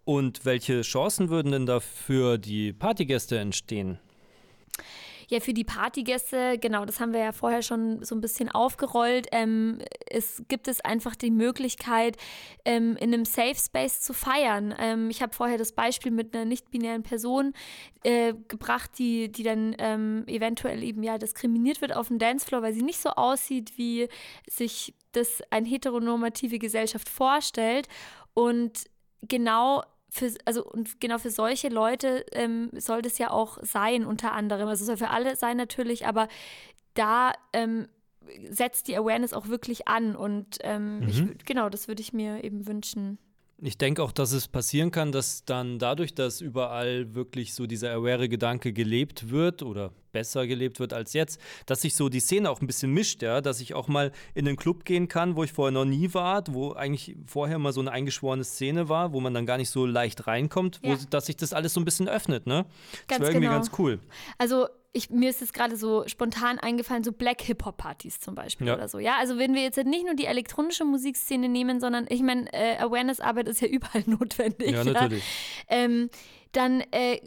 Und 0.05 0.45
welche 0.45 0.81
Chancen 0.83 1.29
würden 1.29 1.53
denn 1.53 1.67
da 1.67 1.81
für 1.81 2.39
die 2.39 2.73
Partygäste 2.73 3.39
entstehen? 3.39 3.99
Ja, 5.31 5.39
für 5.39 5.55
die 5.55 5.63
Partygäste, 5.63 6.59
genau, 6.59 6.85
das 6.85 6.99
haben 6.99 7.13
wir 7.13 7.21
ja 7.21 7.31
vorher 7.31 7.63
schon 7.63 8.03
so 8.03 8.17
ein 8.17 8.21
bisschen 8.21 8.49
aufgerollt. 8.49 9.29
Ähm, 9.31 9.79
es 10.07 10.43
gibt 10.49 10.67
es 10.67 10.81
einfach 10.81 11.15
die 11.15 11.31
Möglichkeit, 11.31 12.17
ähm, 12.65 12.97
in 12.97 13.15
einem 13.15 13.25
Safe 13.25 13.55
Space 13.55 14.01
zu 14.01 14.13
feiern. 14.13 14.75
Ähm, 14.77 15.09
ich 15.09 15.23
habe 15.23 15.33
vorher 15.33 15.57
das 15.57 15.71
Beispiel 15.71 16.11
mit 16.11 16.35
einer 16.35 16.47
nicht-binären 16.47 17.05
Person 17.05 17.53
äh, 18.03 18.35
gebracht, 18.49 18.91
die, 18.99 19.31
die 19.31 19.45
dann 19.45 19.77
ähm, 19.79 20.25
eventuell 20.27 20.83
eben 20.83 21.05
ja 21.05 21.17
diskriminiert 21.17 21.81
wird 21.81 21.95
auf 21.95 22.09
dem 22.09 22.19
Dancefloor, 22.19 22.63
weil 22.63 22.73
sie 22.73 22.83
nicht 22.83 22.99
so 23.01 23.11
aussieht, 23.11 23.79
wie 23.79 24.09
sich 24.49 24.95
das 25.13 25.43
eine 25.51 25.69
heteronormative 25.69 26.59
Gesellschaft 26.59 27.09
vorstellt. 27.09 27.87
Und 28.35 28.85
genau 29.23 29.85
für, 30.11 30.35
also 30.45 30.65
und 30.65 31.01
genau 31.01 31.19
für 31.19 31.31
solche 31.31 31.69
Leute 31.69 32.27
ähm, 32.33 32.71
soll 32.77 33.03
das 33.03 33.19
ja 33.19 33.31
auch 33.31 33.59
sein, 33.63 34.05
unter 34.05 34.33
anderem. 34.33 34.69
Also 34.69 34.83
es 34.83 34.87
soll 34.87 34.97
für 34.97 35.11
alle 35.11 35.37
sein 35.37 35.57
natürlich, 35.57 36.07
aber 36.07 36.29
da 36.95 37.33
ähm, 37.53 37.89
setzt 38.51 38.89
die 38.89 38.97
Awareness 38.97 39.33
auch 39.33 39.49
wirklich 39.49 39.89
an. 39.89 40.17
Und 40.17 40.59
ähm, 40.63 41.01
mhm. 41.01 41.09
ich, 41.09 41.45
genau, 41.47 41.69
das 41.69 41.89
würde 41.89 42.03
ich 42.03 42.13
mir 42.13 42.45
eben 42.45 42.67
wünschen. 42.67 43.19
Ich 43.63 43.77
denke 43.77 44.03
auch, 44.03 44.13
dass 44.13 44.33
es 44.33 44.49
passieren 44.49 44.91
kann, 44.91 45.13
dass 45.13 45.45
dann 45.45 45.79
dadurch, 45.79 46.15
dass 46.15 46.41
überall 46.41 47.15
wirklich 47.15 47.53
so 47.53 47.67
dieser 47.67 47.93
aware 47.93 48.29
Gedanke 48.29 48.73
gelebt 48.73 49.31
wird 49.31 49.63
oder 49.63 49.93
besser 50.13 50.47
gelebt 50.47 50.81
wird 50.81 50.93
als 50.93 51.13
jetzt, 51.13 51.41
dass 51.67 51.83
sich 51.83 51.95
so 51.95 52.09
die 52.09 52.21
Szene 52.21 52.51
auch 52.51 52.61
ein 52.61 52.67
bisschen 52.67 52.93
mischt, 52.93 53.23
ja, 53.23 53.41
dass 53.41 53.61
ich 53.61 53.75
auch 53.75 53.87
mal 53.87 54.13
in 54.35 54.49
einen 54.49 54.57
Club 54.57 54.85
gehen 54.85 55.09
kann, 55.09 55.37
wo 55.37 55.45
ich 55.45 55.53
vorher 55.53 55.73
noch 55.73 55.85
nie 55.85 56.13
war, 56.15 56.43
wo 56.49 56.73
eigentlich 56.73 57.17
vorher 57.27 57.59
mal 57.59 57.73
so 57.73 57.81
eine 57.81 57.93
eingeschworene 57.93 58.45
Szene 58.45 58.89
war, 58.89 59.13
wo 59.13 59.21
man 59.21 59.35
dann 59.35 59.47
gar 59.47 59.59
nicht 59.59 59.71
so 59.71 59.85
leicht 59.87 60.27
reinkommt, 60.27 60.81
ja. 60.83 60.93
wo, 60.93 60.97
dass 61.11 61.27
sich 61.27 61.37
das 61.37 61.53
alles 61.53 61.75
so 61.75 61.81
ein 61.81 61.85
bisschen 61.85 62.09
öffnet, 62.09 62.47
ne? 62.47 62.65
Das 63.09 63.21
wäre 63.21 63.31
irgendwie 63.31 63.47
genau. 63.47 63.57
ganz 63.57 63.71
cool. 63.79 64.01
Also 64.39 64.69
ich, 64.93 65.11
mir 65.11 65.31
ist 65.31 65.41
es 65.41 65.53
gerade 65.53 65.77
so 65.77 66.07
spontan 66.09 66.59
eingefallen, 66.59 67.05
so 67.05 67.13
Black 67.13 67.43
Hip-Hop-Partys 67.43 68.19
zum 68.19 68.35
Beispiel 68.35 68.67
ja. 68.67 68.75
oder 68.75 68.89
so. 68.89 68.99
Ja, 68.99 69.17
also 69.19 69.39
wenn 69.39 69.55
wir 69.55 69.63
jetzt 69.63 69.77
nicht 69.85 70.05
nur 70.05 70.15
die 70.15 70.27
elektronische 70.27 70.85
Musikszene 70.85 71.49
nehmen, 71.49 71.81
sondern 71.81 72.07
ich 72.09 72.23
meine, 72.23 72.53
äh, 72.53 72.77
Awareness-Arbeit 72.79 73.49
ist 73.49 73.61
ja 73.61 73.69
überall 73.69 74.03
notwendig. 74.07 74.73
Ja, 74.73 74.83
natürlich. 74.83 75.25
Ja? 75.69 75.77
Ähm, 75.77 76.11
dann 76.53 76.81
äh, 76.91 77.21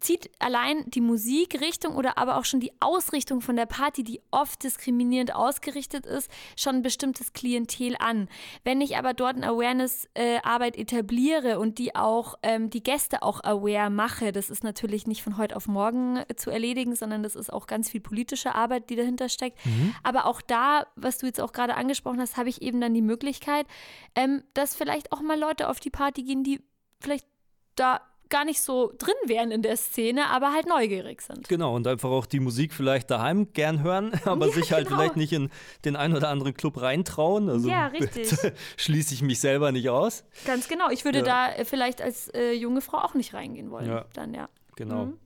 zieht 0.00 0.30
allein 0.38 0.84
die 0.88 1.00
Musikrichtung 1.00 1.96
oder 1.96 2.18
aber 2.18 2.36
auch 2.36 2.44
schon 2.44 2.60
die 2.60 2.72
Ausrichtung 2.80 3.40
von 3.40 3.56
der 3.56 3.66
Party, 3.66 4.02
die 4.02 4.20
oft 4.30 4.62
diskriminierend 4.62 5.34
ausgerichtet 5.34 6.06
ist, 6.06 6.30
schon 6.56 6.76
ein 6.76 6.82
bestimmtes 6.82 7.32
Klientel 7.32 7.96
an. 7.98 8.28
Wenn 8.64 8.80
ich 8.80 8.96
aber 8.96 9.14
dort 9.14 9.36
eine 9.36 9.48
Awareness-Arbeit 9.48 10.76
etabliere 10.76 11.58
und 11.58 11.78
die 11.78 11.94
auch 11.94 12.34
ähm, 12.42 12.70
die 12.70 12.82
Gäste 12.82 13.22
auch 13.22 13.42
aware 13.44 13.90
mache, 13.90 14.32
das 14.32 14.50
ist 14.50 14.64
natürlich 14.64 15.06
nicht 15.06 15.22
von 15.22 15.36
heute 15.36 15.56
auf 15.56 15.68
morgen 15.68 16.16
äh, 16.16 16.34
zu 16.36 16.50
erledigen, 16.50 16.94
sondern 16.94 17.22
das 17.22 17.36
ist 17.36 17.52
auch 17.52 17.66
ganz 17.66 17.90
viel 17.90 18.00
politische 18.00 18.54
Arbeit, 18.54 18.90
die 18.90 18.96
dahinter 18.96 19.28
steckt. 19.28 19.64
Mhm. 19.66 19.94
Aber 20.02 20.26
auch 20.26 20.40
da, 20.40 20.86
was 20.96 21.18
du 21.18 21.26
jetzt 21.26 21.40
auch 21.40 21.52
gerade 21.52 21.74
angesprochen 21.74 22.20
hast, 22.20 22.36
habe 22.36 22.48
ich 22.48 22.62
eben 22.62 22.80
dann 22.80 22.94
die 22.94 23.02
Möglichkeit, 23.02 23.66
ähm, 24.14 24.42
dass 24.54 24.74
vielleicht 24.74 25.12
auch 25.12 25.20
mal 25.20 25.38
Leute 25.38 25.68
auf 25.68 25.80
die 25.80 25.90
Party 25.90 26.22
gehen, 26.22 26.44
die 26.44 26.60
vielleicht 27.00 27.26
da 27.74 28.00
gar 28.32 28.44
nicht 28.46 28.62
so 28.62 28.92
drin 28.98 29.14
wären 29.26 29.50
in 29.50 29.62
der 29.62 29.76
Szene, 29.76 30.30
aber 30.30 30.52
halt 30.52 30.66
neugierig 30.66 31.20
sind. 31.20 31.48
Genau, 31.48 31.76
und 31.76 31.86
einfach 31.86 32.08
auch 32.08 32.24
die 32.24 32.40
Musik 32.40 32.72
vielleicht 32.72 33.10
daheim 33.10 33.52
gern 33.52 33.82
hören, 33.82 34.12
aber 34.24 34.46
ja, 34.46 34.52
sich 34.52 34.72
halt 34.72 34.88
genau. 34.88 34.98
vielleicht 34.98 35.16
nicht 35.16 35.32
in 35.32 35.50
den 35.84 35.94
einen 35.94 36.16
oder 36.16 36.30
anderen 36.30 36.54
Club 36.54 36.80
reintrauen. 36.80 37.50
Also 37.50 37.68
ja, 37.68 37.86
richtig. 37.88 38.32
schließe 38.78 39.14
ich 39.14 39.22
mich 39.22 39.38
selber 39.38 39.70
nicht 39.70 39.90
aus. 39.90 40.24
Ganz 40.46 40.66
genau. 40.66 40.90
Ich 40.90 41.04
würde 41.04 41.18
ja. 41.18 41.24
da 41.24 41.52
äh, 41.52 41.64
vielleicht 41.64 42.00
als 42.00 42.28
äh, 42.28 42.52
junge 42.52 42.80
Frau 42.80 42.98
auch 42.98 43.14
nicht 43.14 43.34
reingehen 43.34 43.70
wollen. 43.70 43.86
Ja. 43.86 44.06
Dann, 44.14 44.32
ja. 44.32 44.48
Genau. 44.76 45.06
Mhm. 45.06 45.18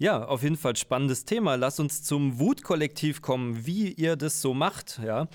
Ja, 0.00 0.24
auf 0.24 0.44
jeden 0.44 0.56
Fall 0.56 0.76
spannendes 0.76 1.24
Thema. 1.24 1.56
Lass 1.56 1.80
uns 1.80 2.04
zum 2.04 2.38
Wutkollektiv 2.38 3.20
kommen, 3.20 3.66
wie 3.66 3.92
ihr 3.92 4.14
das 4.14 4.40
so 4.40 4.54
macht. 4.54 5.00
Ja, 5.04 5.26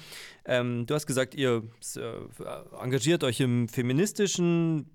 ähm, 0.45 0.85
du 0.85 0.95
hast 0.95 1.05
gesagt, 1.05 1.35
ihr 1.35 1.63
äh, 1.97 2.81
engagiert 2.81 3.25
euch 3.25 3.41
im 3.41 3.67
feministischen 3.67 4.89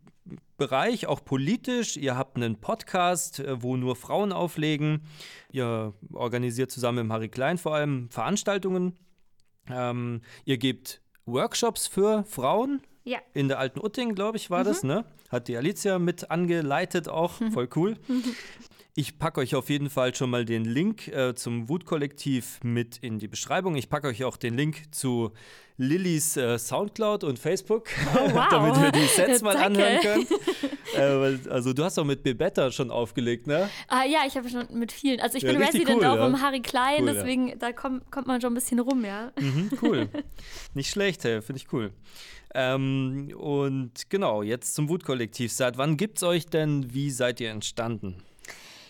Bereich, 0.57 1.07
auch 1.07 1.24
politisch. 1.24 1.97
Ihr 1.97 2.16
habt 2.16 2.37
einen 2.37 2.61
Podcast, 2.61 3.41
äh, 3.41 3.62
wo 3.62 3.76
nur 3.76 3.97
Frauen 3.97 4.33
auflegen. 4.33 5.03
Ihr 5.51 5.95
organisiert 6.12 6.70
zusammen 6.70 7.07
mit 7.07 7.12
Harry 7.12 7.29
Klein 7.29 7.59
vor 7.59 7.74
allem 7.74 8.11
Veranstaltungen. 8.11 8.99
Ähm, 9.70 10.22
ihr 10.45 10.59
gebt 10.59 11.01
Workshops 11.26 11.87
für 11.87 12.24
Frauen. 12.24 12.83
Ja. 13.05 13.18
In 13.33 13.49
der 13.49 13.59
alten 13.59 13.81
Utting, 13.81 14.14
glaube 14.14 14.37
ich, 14.37 14.51
war 14.51 14.61
mhm. 14.61 14.64
das, 14.64 14.83
ne? 14.83 15.05
Hat 15.31 15.49
die 15.49 15.57
Alicia 15.57 15.99
mit 15.99 16.31
angeleitet 16.31 17.09
auch. 17.09 17.35
Voll 17.53 17.68
cool. 17.76 17.97
Ich 18.99 19.16
packe 19.16 19.40
euch 19.40 19.55
auf 19.55 19.70
jeden 19.70 19.90
Fall 19.90 20.12
schon 20.16 20.28
mal 20.28 20.44
den 20.44 20.64
Link 20.64 21.07
äh, 21.07 21.32
zum 21.32 21.68
Wutkollektiv 21.68 22.59
mit 22.64 22.96
in 22.96 23.20
die 23.20 23.28
Beschreibung. 23.28 23.76
Ich 23.76 23.88
packe 23.88 24.09
euch 24.09 24.24
auch 24.24 24.36
den 24.36 24.57
Link 24.57 24.92
zu 24.92 25.30
Lillys 25.76 26.36
äh, 26.36 26.59
Soundcloud 26.59 27.22
und 27.22 27.38
Facebook, 27.38 27.90
oh, 28.12 28.18
wow. 28.32 28.49
damit 28.51 28.74
wir 28.82 28.90
die 28.90 29.07
Sets 29.07 29.42
mal 29.42 29.57
anhören 29.57 30.01
können. 30.01 30.26
äh, 31.46 31.49
also 31.49 31.72
du 31.72 31.84
hast 31.84 31.96
doch 31.96 32.05
mit 32.05 32.24
Bebetta 32.24 32.72
schon 32.72 32.90
aufgelegt, 32.90 33.46
ne? 33.46 33.70
Ah, 33.86 34.03
ja, 34.03 34.22
ich 34.26 34.36
habe 34.36 34.49
schon 34.49 34.66
mit 34.76 34.90
vielen. 34.90 35.20
Also 35.20 35.36
ich 35.36 35.44
ja, 35.44 35.53
bin 35.53 35.62
Resident 35.62 35.90
cool, 35.90 36.05
auch 36.05 36.16
ja? 36.16 36.26
um 36.26 36.42
Harry 36.42 36.61
Klein, 36.61 37.05
cool, 37.05 37.12
deswegen 37.14 37.49
ja. 37.51 37.55
da 37.55 37.70
kommt, 37.70 38.11
kommt 38.11 38.26
man 38.26 38.40
schon 38.40 38.51
ein 38.51 38.57
bisschen 38.57 38.80
rum, 38.80 39.05
ja. 39.05 39.30
Mhm, 39.38 39.70
cool. 39.80 40.09
Nicht 40.74 40.90
schlecht, 40.90 41.22
hey, 41.22 41.40
finde 41.40 41.62
ich 41.62 41.72
cool. 41.72 41.92
Ähm, 42.53 43.32
und 43.36 44.11
genau, 44.11 44.42
jetzt 44.42 44.74
zum 44.74 44.88
Wutkollektiv. 44.88 45.53
Seit 45.53 45.78
wann 45.78 45.96
gibt 45.96 46.16
es 46.16 46.24
euch 46.24 46.46
denn? 46.46 46.92
Wie 46.92 47.12
seid 47.12 47.38
ihr 47.38 47.51
entstanden? 47.51 48.24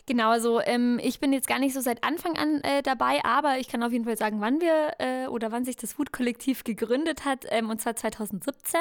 Genau, 0.09 0.31
also 0.31 0.63
ähm, 0.63 0.99
ich 1.03 1.21
bin 1.21 1.35
jetzt 1.35 1.47
gar 1.47 1.59
nicht 1.59 1.75
so 1.75 1.83
seit 1.83 2.03
Anfang 2.03 2.39
an 2.39 2.63
äh, 2.63 2.81
dabei, 2.83 3.23
aber 3.25 3.59
ich 3.59 3.69
kann 3.69 3.83
auf 3.83 3.93
jeden 3.93 4.07
Fall 4.07 4.17
sagen, 4.17 4.41
wann 4.41 4.59
wir 4.59 4.95
äh, 4.99 5.18
oder 5.29 5.53
wann 5.53 5.65
sich 5.65 5.77
das 5.77 5.99
Wut-Kollektiv 5.99 6.65
gegründet 6.65 7.25
hat, 7.25 7.45
ähm, 7.51 7.71
und 7.71 7.81
zwar 7.81 7.97
2017, 7.97 8.81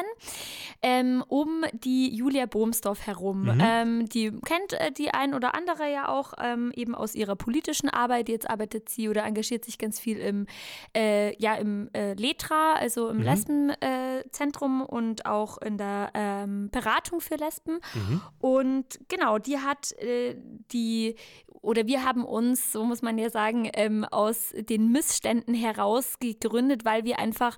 ähm, 0.82 1.24
um 1.28 1.64
die 1.74 2.14
Julia 2.16 2.46
Bohmsdorf 2.46 3.06
herum. 3.06 3.44
Mhm. 3.44 3.62
Ähm, 3.62 4.10
die 4.10 4.32
kennt 4.32 4.74
äh, 4.74 4.92
die 4.92 5.14
ein 5.14 5.34
oder 5.34 5.56
andere 5.56 5.92
ja 5.92 6.10
auch 6.10 6.34
ähm, 6.42 6.72
eben 6.76 6.96
aus 6.96 7.16
ihrer 7.16 7.36
politischen 7.36 7.90
Arbeit. 7.90 8.30
Jetzt 8.30 8.50
arbeitet 8.50 8.90
sie 8.90 9.10
oder 9.10 9.24
engagiert 9.24 9.66
sich 9.66 9.78
ganz 9.78 10.00
viel 10.00 10.18
im, 10.18 10.48
äh, 10.96 11.36
ja, 11.42 11.56
im 11.56 11.90
äh, 11.94 12.14
Letra, 12.14 12.74
also 12.74 13.10
im 13.10 13.18
mhm. 13.18 13.24
Lesbenzentrum 13.24 14.82
und 14.82 15.26
auch 15.26 15.58
in 15.60 15.78
der 15.78 16.12
ähm, 16.14 16.70
Beratung 16.72 17.22
für 17.22 17.36
Lesben. 17.36 17.80
Mhm. 17.94 18.22
Und 18.40 19.00
genau, 19.08 19.38
die 19.38 19.60
hat 19.60 19.92
äh, 19.94 20.36
die 20.72 21.16
oder 21.62 21.88
wir 21.88 22.04
haben 22.04 22.24
uns, 22.26 22.72
so 22.72 22.84
muss 22.84 23.02
man 23.02 23.18
ja 23.18 23.30
sagen, 23.30 23.70
ähm, 23.74 24.06
aus 24.06 24.54
den 24.58 24.92
Missständen 24.92 25.54
heraus 25.54 26.20
gegründet, 26.20 26.86
weil 26.86 27.04
wir 27.04 27.20
einfach 27.20 27.58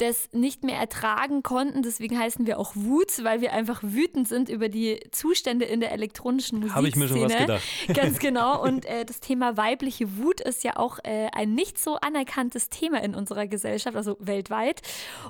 das 0.00 0.30
nicht 0.32 0.64
mehr 0.64 0.78
ertragen 0.78 1.42
konnten. 1.42 1.82
Deswegen 1.82 2.18
heißen 2.18 2.46
wir 2.46 2.58
auch 2.58 2.72
Wut, 2.74 3.22
weil 3.22 3.40
wir 3.40 3.52
einfach 3.52 3.80
wütend 3.82 4.28
sind 4.28 4.48
über 4.48 4.68
die 4.68 5.00
Zustände 5.12 5.66
in 5.66 5.80
der 5.80 5.92
elektronischen 5.92 6.60
Musik. 6.60 6.74
Habe 6.74 6.88
ich 6.88 6.96
mir 6.96 7.08
schon 7.08 7.20
was 7.20 7.36
gedacht. 7.36 7.62
Ganz 7.94 8.18
genau. 8.18 8.62
Und 8.62 8.86
äh, 8.86 9.04
das 9.04 9.20
Thema 9.20 9.56
weibliche 9.56 10.16
Wut 10.16 10.40
ist 10.40 10.64
ja 10.64 10.76
auch 10.76 10.98
äh, 11.04 11.28
ein 11.32 11.54
nicht 11.54 11.78
so 11.78 11.96
anerkanntes 11.96 12.70
Thema 12.70 13.02
in 13.02 13.14
unserer 13.14 13.46
Gesellschaft, 13.46 13.96
also 13.96 14.16
weltweit. 14.20 14.80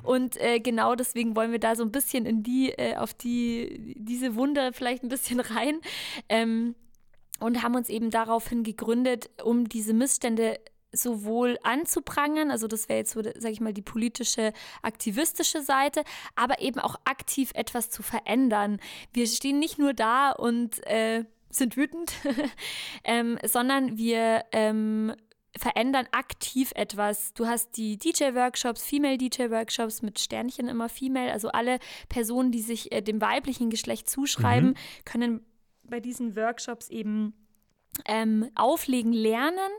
Und 0.03 0.37
äh, 0.37 0.59
genau 0.59 0.95
deswegen 0.95 1.35
wollen 1.35 1.51
wir 1.51 1.59
da 1.59 1.75
so 1.75 1.83
ein 1.83 1.91
bisschen 1.91 2.25
in 2.25 2.43
die, 2.43 2.71
äh, 2.71 2.95
auf 2.95 3.13
die, 3.13 3.95
diese 3.97 4.35
Wunde 4.35 4.71
vielleicht 4.73 5.03
ein 5.03 5.09
bisschen 5.09 5.39
rein. 5.39 5.81
Ähm, 6.29 6.75
und 7.41 7.63
haben 7.63 7.75
uns 7.75 7.89
eben 7.89 8.09
daraufhin 8.09 8.63
gegründet, 8.63 9.29
um 9.43 9.67
diese 9.67 9.93
Missstände 9.93 10.59
sowohl 10.93 11.57
anzuprangern, 11.63 12.51
also 12.51 12.67
das 12.67 12.89
wäre 12.89 12.99
jetzt 12.99 13.11
so, 13.11 13.21
sage 13.23 13.51
ich 13.51 13.61
mal, 13.61 13.73
die 13.73 13.81
politische, 13.81 14.53
aktivistische 14.81 15.61
Seite, 15.61 16.03
aber 16.35 16.59
eben 16.61 16.79
auch 16.79 16.95
aktiv 17.05 17.51
etwas 17.53 17.89
zu 17.89 18.03
verändern. 18.03 18.79
Wir 19.13 19.27
stehen 19.27 19.59
nicht 19.59 19.79
nur 19.79 19.93
da 19.93 20.31
und 20.31 20.85
äh, 20.85 21.23
sind 21.49 21.77
wütend, 21.77 22.13
ähm, 23.03 23.37
sondern 23.45 23.97
wir 23.97 24.43
ähm, 24.51 25.13
verändern 25.57 26.07
aktiv 26.11 26.71
etwas. 26.75 27.33
Du 27.33 27.45
hast 27.47 27.77
die 27.77 27.97
DJ-Workshops, 27.97 28.83
Female-DJ-Workshops 28.83 30.01
mit 30.01 30.19
Sternchen 30.19 30.67
immer 30.67 30.89
Female, 30.89 31.31
also 31.31 31.49
alle 31.49 31.79
Personen, 32.09 32.51
die 32.51 32.61
sich 32.61 32.91
äh, 32.91 33.01
dem 33.01 33.21
weiblichen 33.21 33.69
Geschlecht 33.69 34.09
zuschreiben, 34.09 34.69
mhm. 34.69 34.75
können 35.05 35.45
bei 35.91 35.99
diesen 35.99 36.35
Workshops 36.35 36.89
eben 36.89 37.35
ähm, 38.05 38.49
auflegen 38.55 39.13
lernen. 39.13 39.69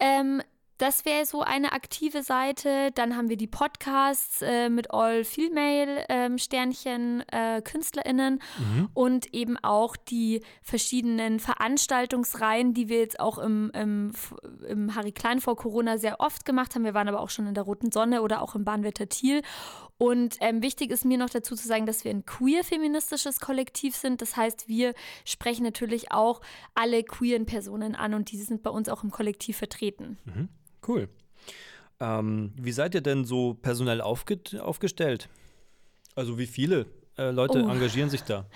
Ähm, 0.00 0.40
das 0.78 1.04
wäre 1.04 1.24
so 1.26 1.42
eine 1.42 1.72
aktive 1.72 2.24
Seite. 2.24 2.90
Dann 2.96 3.16
haben 3.16 3.28
wir 3.28 3.36
die 3.36 3.46
Podcasts 3.46 4.42
äh, 4.42 4.68
mit 4.68 4.90
All 4.92 5.22
Female 5.22 6.04
ähm, 6.08 6.38
Sternchen 6.38 7.22
äh, 7.28 7.62
KünstlerInnen 7.62 8.40
mhm. 8.58 8.88
und 8.92 9.32
eben 9.32 9.56
auch 9.58 9.94
die 9.94 10.42
verschiedenen 10.60 11.38
Veranstaltungsreihen, 11.38 12.74
die 12.74 12.88
wir 12.88 12.98
jetzt 12.98 13.20
auch 13.20 13.38
im, 13.38 13.70
im, 13.74 14.10
im 14.66 14.96
Harry 14.96 15.12
Klein 15.12 15.40
vor 15.40 15.54
Corona 15.54 15.98
sehr 15.98 16.18
oft 16.18 16.44
gemacht 16.44 16.74
haben. 16.74 16.84
Wir 16.84 16.94
waren 16.94 17.08
aber 17.08 17.20
auch 17.20 17.30
schon 17.30 17.46
in 17.46 17.54
der 17.54 17.62
Roten 17.62 17.92
Sonne 17.92 18.22
oder 18.22 18.42
auch 18.42 18.56
im 18.56 18.64
Bahnwetter 18.64 19.08
Thiel. 19.08 19.42
Und 19.98 20.36
ähm, 20.40 20.62
wichtig 20.62 20.90
ist 20.90 21.04
mir 21.04 21.18
noch 21.18 21.30
dazu 21.30 21.54
zu 21.54 21.66
sagen, 21.66 21.86
dass 21.86 22.04
wir 22.04 22.10
ein 22.10 22.26
queer-feministisches 22.26 23.38
Kollektiv 23.38 23.94
sind. 23.94 24.20
Das 24.20 24.36
heißt, 24.36 24.68
wir 24.68 24.94
sprechen 25.24 25.62
natürlich 25.62 26.10
auch 26.10 26.40
alle 26.74 27.04
queeren 27.04 27.46
Personen 27.46 27.94
an 27.94 28.14
und 28.14 28.32
diese 28.32 28.44
sind 28.44 28.62
bei 28.62 28.70
uns 28.70 28.88
auch 28.88 29.04
im 29.04 29.10
Kollektiv 29.10 29.58
vertreten. 29.58 30.18
Mhm. 30.24 30.48
Cool. 30.86 31.08
Ähm, 32.00 32.52
wie 32.56 32.72
seid 32.72 32.94
ihr 32.94 33.00
denn 33.00 33.24
so 33.24 33.54
personell 33.54 34.00
aufge 34.00 34.40
aufgestellt? 34.60 35.28
Also 36.16 36.38
wie 36.38 36.46
viele 36.46 36.86
äh, 37.18 37.30
Leute 37.30 37.62
oh. 37.62 37.68
engagieren 37.68 38.08
sich 38.08 38.22
da? 38.22 38.46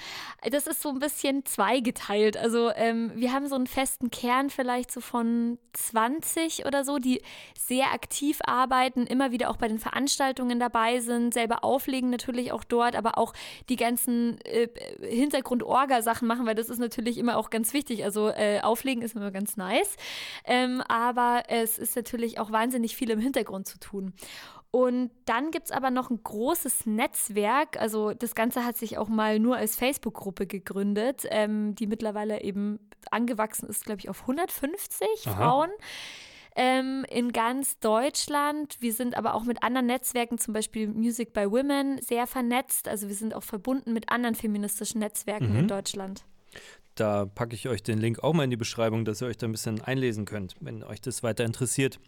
Das 0.50 0.66
ist 0.66 0.80
so 0.80 0.88
ein 0.88 0.98
bisschen 0.98 1.44
zweigeteilt. 1.44 2.36
Also 2.36 2.70
ähm, 2.74 3.12
wir 3.14 3.32
haben 3.32 3.48
so 3.48 3.54
einen 3.54 3.66
festen 3.66 4.10
Kern 4.10 4.48
vielleicht 4.48 4.90
so 4.90 5.00
von 5.00 5.58
20 5.74 6.64
oder 6.64 6.84
so, 6.84 6.98
die 6.98 7.20
sehr 7.58 7.92
aktiv 7.92 8.38
arbeiten, 8.46 9.06
immer 9.06 9.30
wieder 9.30 9.50
auch 9.50 9.56
bei 9.56 9.68
den 9.68 9.78
Veranstaltungen 9.78 10.58
dabei 10.58 11.00
sind, 11.00 11.34
selber 11.34 11.64
auflegen 11.64 12.10
natürlich 12.10 12.52
auch 12.52 12.64
dort, 12.64 12.96
aber 12.96 13.18
auch 13.18 13.34
die 13.68 13.76
ganzen 13.76 14.40
äh, 14.42 14.68
Hintergrund-Orga-Sachen 15.00 16.26
machen, 16.26 16.46
weil 16.46 16.54
das 16.54 16.70
ist 16.70 16.78
natürlich 16.78 17.18
immer 17.18 17.36
auch 17.36 17.50
ganz 17.50 17.74
wichtig. 17.74 18.04
Also 18.04 18.28
äh, 18.28 18.60
auflegen 18.60 19.02
ist 19.02 19.16
immer 19.16 19.30
ganz 19.30 19.56
nice, 19.56 19.96
ähm, 20.44 20.82
aber 20.88 21.42
es 21.48 21.78
ist 21.78 21.94
natürlich 21.96 22.38
auch 22.38 22.50
wahnsinnig 22.52 22.96
viel 22.96 23.10
im 23.10 23.20
Hintergrund 23.20 23.66
zu 23.66 23.78
tun. 23.78 24.14
Und 24.70 25.10
dann 25.24 25.50
gibt 25.50 25.66
es 25.66 25.70
aber 25.70 25.90
noch 25.90 26.10
ein 26.10 26.20
großes 26.22 26.86
Netzwerk. 26.86 27.80
Also 27.80 28.12
das 28.12 28.34
Ganze 28.34 28.64
hat 28.64 28.76
sich 28.76 28.98
auch 28.98 29.08
mal 29.08 29.38
nur 29.38 29.56
als 29.56 29.76
Facebook-Gruppe 29.76 30.46
gegründet, 30.46 31.24
ähm, 31.30 31.74
die 31.74 31.86
mittlerweile 31.86 32.42
eben 32.42 32.78
angewachsen 33.10 33.68
ist, 33.68 33.84
glaube 33.84 34.00
ich, 34.00 34.08
auf 34.08 34.22
150 34.22 35.08
Aha. 35.26 35.34
Frauen. 35.34 35.70
Ähm, 36.58 37.04
in 37.10 37.32
ganz 37.32 37.78
Deutschland. 37.80 38.76
Wir 38.80 38.94
sind 38.94 39.14
aber 39.14 39.34
auch 39.34 39.44
mit 39.44 39.62
anderen 39.62 39.86
Netzwerken, 39.86 40.38
zum 40.38 40.54
Beispiel 40.54 40.88
Music 40.88 41.34
by 41.34 41.50
Women, 41.50 42.00
sehr 42.00 42.26
vernetzt. 42.26 42.88
Also 42.88 43.08
wir 43.08 43.14
sind 43.14 43.34
auch 43.34 43.42
verbunden 43.42 43.92
mit 43.92 44.10
anderen 44.10 44.34
feministischen 44.34 45.00
Netzwerken 45.00 45.52
mhm. 45.52 45.58
in 45.60 45.68
Deutschland. 45.68 46.24
Da 46.94 47.26
packe 47.26 47.54
ich 47.54 47.68
euch 47.68 47.82
den 47.82 47.98
Link 47.98 48.24
auch 48.24 48.32
mal 48.32 48.44
in 48.44 48.50
die 48.50 48.56
Beschreibung, 48.56 49.04
dass 49.04 49.20
ihr 49.20 49.28
euch 49.28 49.36
da 49.36 49.46
ein 49.46 49.52
bisschen 49.52 49.82
einlesen 49.82 50.24
könnt, 50.24 50.56
wenn 50.60 50.82
euch 50.82 51.02
das 51.02 51.22
weiter 51.22 51.44
interessiert. 51.44 52.00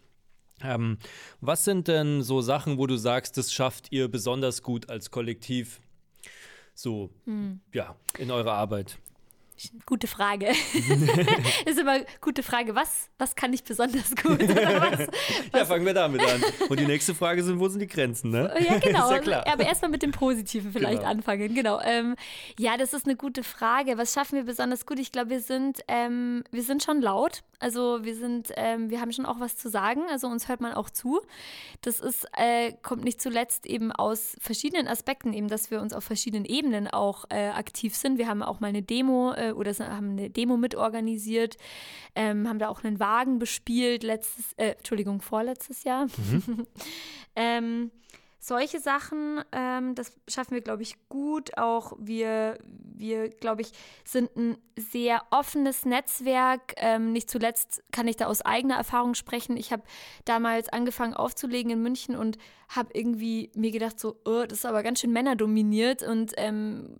Ähm, 0.63 0.97
was 1.41 1.65
sind 1.65 1.87
denn 1.87 2.21
so 2.21 2.41
Sachen, 2.41 2.77
wo 2.77 2.87
du 2.87 2.97
sagst, 2.97 3.37
das 3.37 3.53
schafft 3.53 3.91
ihr 3.91 4.07
besonders 4.07 4.61
gut 4.61 4.89
als 4.89 5.11
Kollektiv 5.11 5.79
so, 6.73 7.09
hm. 7.25 7.59
ja, 7.73 7.95
in 8.17 8.31
eurer 8.31 8.53
Arbeit? 8.53 8.97
Gute 9.85 10.07
Frage. 10.07 10.47
das 10.47 10.55
ist 11.65 11.79
immer 11.79 11.91
eine 11.91 12.05
gute 12.21 12.43
Frage. 12.43 12.75
Was, 12.75 13.09
was 13.17 13.35
kann 13.35 13.51
ich 13.53 13.63
besonders 13.63 14.15
gut? 14.15 14.39
Was, 14.39 14.99
was? 14.99 15.07
Ja, 15.53 15.65
fangen 15.65 15.85
wir 15.85 15.93
damit 15.93 16.21
an. 16.21 16.41
Und 16.69 16.79
die 16.79 16.85
nächste 16.85 17.13
Frage 17.13 17.43
sind, 17.43 17.59
wo 17.59 17.67
sind 17.67 17.79
die 17.81 17.87
Grenzen, 17.87 18.31
ne? 18.31 18.53
Ja, 18.59 18.77
genau. 18.79 19.11
ja 19.11 19.19
klar. 19.19 19.47
Aber 19.47 19.65
erstmal 19.65 19.91
mit 19.91 20.01
dem 20.01 20.11
Positiven 20.11 20.71
vielleicht 20.71 20.99
genau. 20.99 21.09
anfangen. 21.09 21.53
Genau. 21.53 21.79
Ähm, 21.81 22.15
ja, 22.57 22.77
das 22.77 22.93
ist 22.93 23.05
eine 23.05 23.15
gute 23.15 23.43
Frage. 23.43 23.97
Was 23.97 24.13
schaffen 24.13 24.35
wir 24.35 24.43
besonders 24.43 24.85
gut? 24.85 24.99
Ich 24.99 25.11
glaube, 25.11 25.29
wir 25.29 25.41
sind, 25.41 25.79
ähm, 25.87 26.43
wir 26.51 26.63
sind 26.63 26.83
schon 26.83 27.01
laut. 27.01 27.43
Also 27.59 28.05
wir 28.05 28.15
sind, 28.15 28.53
ähm, 28.55 28.89
wir 28.89 29.01
haben 29.01 29.11
schon 29.11 29.25
auch 29.25 29.41
was 29.41 29.57
zu 29.57 29.69
sagen. 29.69 30.03
Also 30.09 30.27
uns 30.27 30.47
hört 30.47 30.61
man 30.61 30.73
auch 30.73 30.89
zu. 30.89 31.19
Das 31.81 31.99
ist, 31.99 32.25
äh, 32.37 32.73
kommt 32.81 33.03
nicht 33.03 33.21
zuletzt 33.21 33.65
eben 33.65 33.91
aus 33.91 34.37
verschiedenen 34.39 34.87
Aspekten, 34.87 35.33
eben, 35.33 35.49
dass 35.49 35.69
wir 35.69 35.81
uns 35.81 35.93
auf 35.93 36.05
verschiedenen 36.05 36.45
Ebenen 36.45 36.87
auch 36.87 37.25
äh, 37.29 37.49
aktiv 37.49 37.95
sind. 37.95 38.17
Wir 38.17 38.27
haben 38.27 38.41
auch 38.41 38.61
mal 38.61 38.67
eine 38.67 38.81
Demo 38.81 39.33
äh, 39.33 39.48
oder 39.53 39.71
haben 39.77 40.11
eine 40.11 40.29
Demo 40.29 40.57
mitorganisiert, 40.57 41.57
ähm, 42.15 42.47
haben 42.47 42.59
da 42.59 42.69
auch 42.69 42.83
einen 42.83 42.99
Wagen 42.99 43.39
bespielt, 43.39 44.03
letztes, 44.03 44.53
äh, 44.57 44.71
Entschuldigung, 44.71 45.21
vorletztes 45.21 45.83
Jahr. 45.83 46.05
Mhm. 46.05 46.67
ähm, 47.35 47.91
solche 48.41 48.79
Sachen, 48.79 49.43
ähm, 49.51 49.95
das 49.95 50.13
schaffen 50.27 50.53
wir, 50.53 50.61
glaube 50.61 50.81
ich, 50.81 50.95
gut. 51.09 51.57
Auch 51.57 51.93
wir, 51.99 52.57
wir 52.65 53.29
glaube 53.29 53.61
ich, 53.61 53.71
sind 54.05 54.35
ein 54.37 54.57
sehr 54.77 55.23
offenes 55.29 55.85
Netzwerk. 55.85 56.73
Ähm, 56.77 57.11
nicht 57.11 57.29
zuletzt 57.29 57.83
kann 57.91 58.07
ich 58.07 58.15
da 58.15 58.27
aus 58.27 58.41
eigener 58.41 58.75
Erfahrung 58.75 59.13
sprechen. 59.13 59.57
Ich 59.57 59.73
habe 59.73 59.83
damals 60.23 60.69
angefangen 60.69 61.13
aufzulegen 61.13 61.71
in 61.71 61.81
München 61.81 62.15
und 62.15 62.37
habe 62.69 62.89
irgendwie 62.93 63.51
mir 63.55 63.71
gedacht, 63.71 63.99
so, 63.99 64.15
oh, 64.23 64.45
das 64.47 64.59
ist 64.59 64.65
aber 64.65 64.83
ganz 64.83 65.01
schön 65.01 65.11
männerdominiert 65.11 66.01
und 66.01 66.31
ähm, 66.37 66.95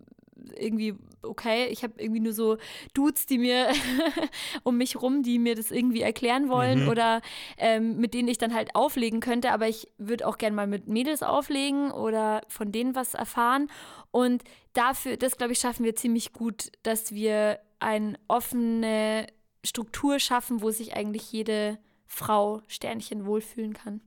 irgendwie 0.56 0.94
okay. 1.22 1.66
Ich 1.66 1.82
habe 1.82 1.94
irgendwie 1.98 2.20
nur 2.20 2.32
so 2.32 2.58
Dudes, 2.94 3.26
die 3.26 3.38
mir 3.38 3.68
um 4.62 4.76
mich 4.76 5.00
rum, 5.00 5.22
die 5.22 5.38
mir 5.38 5.54
das 5.54 5.70
irgendwie 5.70 6.02
erklären 6.02 6.48
wollen 6.48 6.84
mhm. 6.84 6.88
oder 6.88 7.20
ähm, 7.56 7.96
mit 7.96 8.14
denen 8.14 8.28
ich 8.28 8.38
dann 8.38 8.54
halt 8.54 8.74
auflegen 8.74 9.20
könnte. 9.20 9.52
Aber 9.52 9.68
ich 9.68 9.88
würde 9.98 10.26
auch 10.26 10.38
gerne 10.38 10.56
mal 10.56 10.66
mit 10.66 10.88
Mädels 10.88 11.22
auflegen 11.22 11.90
oder 11.90 12.42
von 12.48 12.72
denen 12.72 12.94
was 12.94 13.14
erfahren. 13.14 13.70
Und 14.10 14.42
dafür, 14.72 15.16
das 15.16 15.36
glaube 15.36 15.52
ich, 15.52 15.58
schaffen 15.58 15.84
wir 15.84 15.94
ziemlich 15.94 16.32
gut, 16.32 16.72
dass 16.82 17.12
wir 17.12 17.60
eine 17.78 18.18
offene 18.28 19.26
Struktur 19.64 20.18
schaffen, 20.18 20.62
wo 20.62 20.70
sich 20.70 20.96
eigentlich 20.96 21.32
jede 21.32 21.78
Frau 22.06 22.62
Sternchen 22.66 23.24
wohlfühlen 23.26 23.72
kann. 23.72 24.00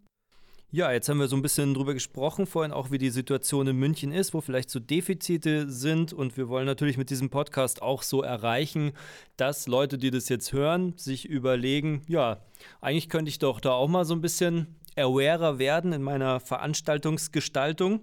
Ja, 0.74 0.92
jetzt 0.92 1.08
haben 1.08 1.20
wir 1.20 1.28
so 1.28 1.36
ein 1.36 1.44
bisschen 1.44 1.76
drüber 1.76 1.94
gesprochen, 1.94 2.48
vorhin 2.48 2.72
auch, 2.72 2.90
wie 2.90 2.98
die 2.98 3.12
Situation 3.12 3.68
in 3.68 3.78
München 3.78 4.12
ist, 4.12 4.34
wo 4.34 4.42
vielleicht 4.42 4.72
so 4.72 4.80
Defizite 4.80 5.70
sind. 5.70 6.14
Und 6.14 6.36
wir 6.36 6.50
wollen 6.50 6.66
natürlich 6.66 6.98
mit 6.98 7.12
diesem 7.12 7.30
Podcast 7.30 7.84
auch 7.84 8.02
so 8.02 8.24
erreichen, 8.24 8.94
dass 9.38 9.68
Leute, 9.68 10.00
die 10.00 10.10
das 10.10 10.30
jetzt 10.30 10.52
hören, 10.52 10.98
sich 10.98 11.30
überlegen, 11.30 12.02
ja, 12.08 12.42
eigentlich 12.82 13.08
könnte 13.08 13.30
ich 13.30 13.38
doch 13.38 13.60
da 13.60 13.74
auch 13.74 13.88
mal 13.88 14.04
so 14.04 14.16
ein 14.16 14.22
bisschen 14.22 14.76
awarer 14.96 15.60
werden 15.60 15.94
in 15.94 16.02
meiner 16.02 16.40
Veranstaltungsgestaltung. 16.40 18.00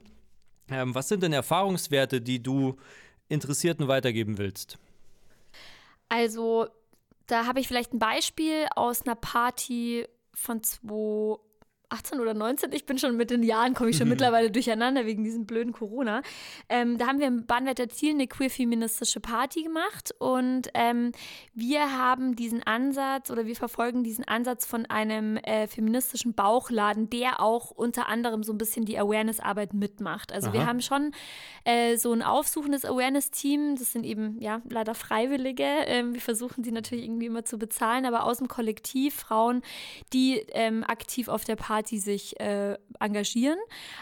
Ähm, 0.71 0.95
was 0.95 1.09
sind 1.09 1.25
denn 1.25 1.33
Erfahrungswerte, 1.33 2.21
die 2.21 2.41
du 2.41 2.77
Interessierten 3.29 3.89
weitergeben 3.89 4.39
willst? 4.39 4.79
Also, 6.09 6.69
da 7.27 7.47
habe 7.47 7.59
ich 7.59 7.67
vielleicht 7.67 7.95
ein 7.95 7.99
Beispiel 7.99 8.69
aus 8.77 9.03
einer 9.03 9.17
Party 9.17 10.07
von 10.35 10.63
2000. 10.63 11.50
18 11.91 12.21
oder 12.21 12.35
19, 12.35 12.73
ich 12.73 12.87
bin 12.87 12.99
schon 12.99 13.17
mit 13.17 13.31
den 13.31 13.43
Jahren, 13.43 13.75
komme 13.75 13.91
ich 13.91 13.97
schon 13.97 14.09
mittlerweile 14.09 14.51
durcheinander 14.51 15.07
wegen 15.07 15.25
diesem 15.25 15.45
blöden 15.45 15.73
Corona. 15.73 16.23
Ähm, 16.69 16.99
da 16.99 17.09
haben 17.09 17.19
wir 17.19 17.27
im 17.27 17.47
Bahnwetter 17.47 17.89
Ziel 17.89 18.15
eine 18.15 18.29
queer-feministische 18.29 19.21
Party 19.21 19.65
gemacht 19.65 20.15
und 20.19 20.69
ähm, 20.75 21.11
wir 21.53 21.99
haben 21.99 22.37
diesen 22.37 22.63
Ansatz 22.63 23.31
oder 23.31 23.47
wir 23.47 23.57
verfolgen 23.57 24.05
diesen 24.05 24.27
Ansatz 24.27 24.67
von 24.67 24.87
einem 24.87 25.37
äh, 25.39 25.67
feministischen 25.67 26.33
Bauchladen, 26.33 27.11
der 27.11 27.41
auch 27.41 27.73
unter 27.73 28.09
anderem 28.09 28.45
so 28.45 28.53
ein 28.53 28.59
bisschen 28.59 28.85
die 28.85 28.99
Awareness-Arbeit 28.99 29.75
mitmacht. 29.75 30.33
Also 30.33 30.49
Aha. 30.49 30.55
wir 30.55 30.67
haben 30.67 30.81
schon 30.81 31.11
äh, 31.65 31.97
so 31.97 32.13
ein 32.13 32.23
aufsuchendes 32.23 32.85
Awareness-Team, 32.85 33.77
das 33.77 33.93
sind 33.93 34.07
eben 34.07 34.41
ja 34.41 34.63
leider 34.69 34.95
Freiwillige. 34.95 35.65
Ähm, 35.65 36.15
wir 36.15 36.21
versuchen 36.21 36.63
sie 36.63 36.73
natürlich 36.73 37.05
irgendwie 37.05 37.27
immer 37.27 37.45
zu 37.45 37.59
bezahlen, 37.59 38.07
aber 38.07 38.25
aus 38.25 38.39
dem 38.39 38.47
Kollektiv 38.47 39.15
Frauen, 39.15 39.63
die 40.13 40.37
ähm, 40.53 40.85
aktiv 40.85 41.29
auf 41.29 41.45
der 41.45 41.57
Party 41.57 41.80
Party 41.81 41.99
sich 41.99 42.39
äh, 42.39 42.77
engagieren. 42.99 43.59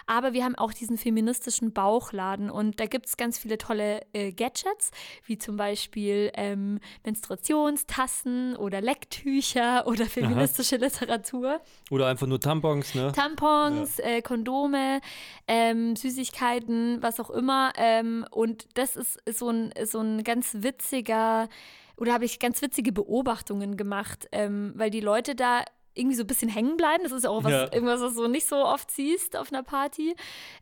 Aber 0.07 0.33
wir 0.33 0.45
haben 0.45 0.57
auch 0.57 0.73
diesen 0.73 0.99
feministischen 0.99 1.73
Bauchladen 1.73 2.51
und 2.51 2.81
da 2.81 2.87
gibt 2.87 3.07
es 3.07 3.17
ganz 3.17 3.39
viele 3.39 3.57
tolle 3.57 4.01
äh, 4.13 4.33
Gadgets, 4.33 4.91
wie 5.25 5.39
zum 5.39 5.57
Beispiel 5.57 6.33
ähm, 6.35 6.81
Menstruationstassen 7.05 8.57
oder 8.57 8.81
Lecktücher 8.81 9.87
oder 9.87 10.07
feministische 10.07 10.77
Aha. 10.77 10.85
Literatur. 10.87 11.61
Oder 11.91 12.09
einfach 12.09 12.27
nur 12.27 12.41
Tampons, 12.41 12.97
ne? 12.97 13.13
Tampons, 13.13 13.99
ja. 13.99 14.05
äh, 14.05 14.23
Kondome, 14.23 15.01
ähm, 15.47 15.95
Süßigkeiten, 15.95 17.01
was 17.01 17.21
auch 17.21 17.31
immer. 17.31 17.73
Ähm, 17.77 18.27
und 18.33 18.67
das 18.75 18.97
ist, 18.97 19.21
ist 19.25 19.39
so, 19.39 19.51
ein, 19.51 19.73
so 19.85 20.01
ein 20.01 20.25
ganz 20.25 20.57
witziger 20.59 21.49
oder 21.97 22.13
habe 22.13 22.25
ich 22.25 22.39
ganz 22.39 22.63
witzige 22.63 22.93
Beobachtungen 22.93 23.77
gemacht, 23.77 24.29
ähm, 24.31 24.73
weil 24.77 24.91
die 24.91 25.01
Leute 25.01 25.35
da 25.35 25.65
irgendwie 25.99 26.17
so 26.17 26.23
ein 26.23 26.27
bisschen 26.27 26.49
hängen 26.49 26.77
bleiben. 26.77 27.03
Das 27.03 27.13
ist 27.13 27.25
ja 27.25 27.31
auch 27.31 27.45
was, 27.45 27.53
ja. 27.53 27.73
irgendwas, 27.73 28.01
was 28.01 28.15
du 28.15 28.29
nicht 28.29 28.47
so 28.47 28.57
oft 28.57 28.91
siehst 28.91 29.37
auf 29.37 29.53
einer 29.53 29.63
Party. 29.63 30.15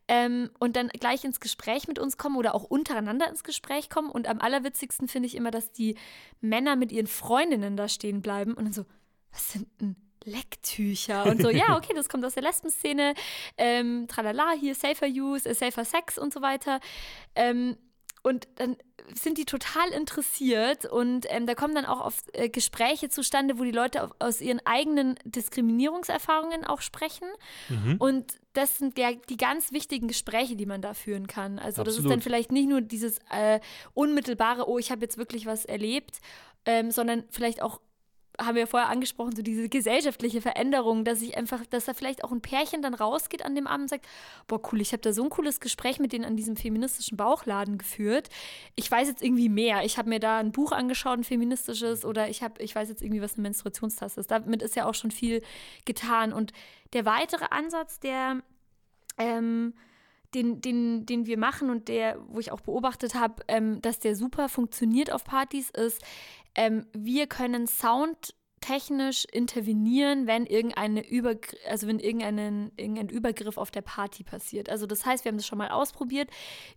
Ähm, 0.07 0.49
und 0.59 0.75
dann 0.75 0.89
gleich 0.89 1.23
ins 1.23 1.39
Gespräch 1.39 1.87
mit 1.87 1.99
uns 1.99 2.17
kommen 2.17 2.35
oder 2.35 2.55
auch 2.55 2.63
untereinander 2.63 3.29
ins 3.29 3.43
Gespräch 3.43 3.89
kommen. 3.89 4.09
Und 4.09 4.27
am 4.27 4.39
allerwitzigsten 4.39 5.07
finde 5.07 5.27
ich 5.27 5.35
immer, 5.35 5.51
dass 5.51 5.71
die 5.71 5.95
Männer 6.41 6.75
mit 6.75 6.91
ihren 6.91 7.07
Freundinnen 7.07 7.77
da 7.77 7.87
stehen 7.87 8.21
bleiben 8.21 8.53
und 8.53 8.65
dann 8.65 8.73
so, 8.73 8.85
was 9.31 9.53
sind 9.53 9.67
denn 9.79 9.95
Lecktücher 10.27 11.25
und 11.25 11.41
so, 11.41 11.49
ja, 11.49 11.77
okay, 11.77 11.93
das 11.95 12.09
kommt 12.09 12.25
aus 12.25 12.33
der 12.33 12.43
Lesben-Szene, 12.43 13.13
ähm, 13.57 14.07
tralala, 14.07 14.51
hier 14.59 14.75
Safer 14.75 15.07
Use, 15.07 15.49
äh, 15.49 15.53
Safer 15.53 15.85
Sex 15.85 16.17
und 16.17 16.33
so 16.33 16.41
weiter. 16.41 16.79
Ähm, 17.35 17.77
und 18.27 18.47
dann 18.55 18.75
sind 19.13 19.37
die 19.37 19.45
total 19.45 19.89
interessiert 19.91 20.85
und 20.85 21.25
ähm, 21.29 21.47
da 21.47 21.55
kommen 21.55 21.73
dann 21.73 21.85
auch 21.85 22.01
oft 22.01 22.25
äh, 22.33 22.49
Gespräche 22.49 23.07
zustande, 23.07 23.57
wo 23.57 23.63
die 23.63 23.71
Leute 23.71 24.03
auf, 24.03 24.11
aus 24.19 24.41
ihren 24.41 24.59
eigenen 24.65 25.15
Diskriminierungserfahrungen 25.23 26.65
auch 26.65 26.81
sprechen. 26.81 27.27
Mhm. 27.69 27.95
Und 27.99 28.33
das 28.51 28.79
sind 28.79 28.97
ja 28.97 29.13
die 29.29 29.37
ganz 29.37 29.71
wichtigen 29.71 30.09
Gespräche, 30.09 30.57
die 30.57 30.65
man 30.65 30.81
da 30.81 30.93
führen 30.93 31.27
kann. 31.27 31.57
Also 31.57 31.81
Absolut. 31.81 31.87
das 31.87 31.97
ist 31.99 32.09
dann 32.09 32.21
vielleicht 32.21 32.51
nicht 32.51 32.67
nur 32.67 32.81
dieses 32.81 33.19
äh, 33.31 33.61
unmittelbare, 33.93 34.67
oh, 34.67 34.77
ich 34.77 34.91
habe 34.91 35.01
jetzt 35.01 35.17
wirklich 35.17 35.45
was 35.45 35.63
erlebt, 35.63 36.19
ähm, 36.65 36.91
sondern 36.91 37.23
vielleicht 37.29 37.61
auch 37.61 37.79
haben 38.39 38.55
wir 38.55 38.67
vorher 38.67 38.89
angesprochen, 38.89 39.35
so 39.35 39.41
diese 39.41 39.67
gesellschaftliche 39.67 40.41
Veränderung, 40.41 41.03
dass 41.03 41.21
ich 41.21 41.37
einfach, 41.37 41.65
dass 41.65 41.85
da 41.85 41.93
vielleicht 41.93 42.23
auch 42.23 42.31
ein 42.31 42.41
Pärchen 42.41 42.81
dann 42.81 42.93
rausgeht 42.93 43.43
an 43.43 43.55
dem 43.55 43.65
Abend 43.65 43.83
und 43.83 43.89
sagt, 43.89 44.07
boah 44.47 44.61
cool, 44.71 44.79
ich 44.81 44.91
habe 44.91 45.01
da 45.01 45.11
so 45.11 45.23
ein 45.23 45.29
cooles 45.29 45.59
Gespräch 45.59 45.99
mit 45.99 46.13
denen 46.13 46.25
an 46.25 46.37
diesem 46.37 46.55
feministischen 46.55 47.17
Bauchladen 47.17 47.77
geführt. 47.77 48.29
Ich 48.75 48.89
weiß 48.89 49.07
jetzt 49.07 49.23
irgendwie 49.23 49.49
mehr. 49.49 49.83
Ich 49.85 49.97
habe 49.97 50.09
mir 50.09 50.19
da 50.19 50.37
ein 50.37 50.51
Buch 50.51 50.71
angeschaut, 50.71 51.17
ein 51.17 51.23
feministisches, 51.23 52.05
oder 52.05 52.29
ich 52.29 52.43
habe, 52.43 52.61
ich 52.61 52.75
weiß 52.75 52.89
jetzt 52.89 53.01
irgendwie, 53.01 53.21
was 53.21 53.33
eine 53.33 53.43
Menstruationstasse 53.43 54.19
ist. 54.19 54.29
Damit 54.29 54.61
ist 54.61 54.75
ja 54.75 54.85
auch 54.85 54.95
schon 54.95 55.11
viel 55.11 55.41
getan. 55.85 56.31
Und 56.31 56.53
der 56.93 57.05
weitere 57.05 57.45
Ansatz, 57.49 57.99
der 57.99 58.41
ähm, 59.17 59.73
den, 60.33 60.61
den, 60.61 61.05
den 61.05 61.25
wir 61.25 61.37
machen 61.37 61.69
und 61.69 61.87
der, 61.87 62.17
wo 62.27 62.39
ich 62.39 62.51
auch 62.51 62.61
beobachtet 62.61 63.15
habe, 63.15 63.43
ähm, 63.47 63.81
dass 63.81 63.99
der 63.99 64.15
super 64.15 64.49
funktioniert 64.49 65.11
auf 65.11 65.23
Partys, 65.23 65.69
ist, 65.69 66.01
ähm, 66.57 66.85
wir 66.93 67.27
können 67.27 67.67
Sound 67.67 68.33
technisch 68.61 69.25
intervenieren, 69.31 70.27
wenn 70.27 70.45
irgendeine 70.45 71.07
Übergr 71.07 71.55
also 71.69 71.87
wenn 71.87 71.99
irgendein, 71.99 72.71
irgendein 72.75 73.09
Übergriff 73.09 73.57
auf 73.57 73.71
der 73.71 73.81
Party 73.81 74.23
passiert. 74.23 74.69
Also 74.69 74.85
das 74.85 75.05
heißt, 75.05 75.23
wir 75.23 75.29
haben 75.29 75.37
das 75.37 75.45
schon 75.45 75.57
mal 75.57 75.69
ausprobiert. 75.69 76.29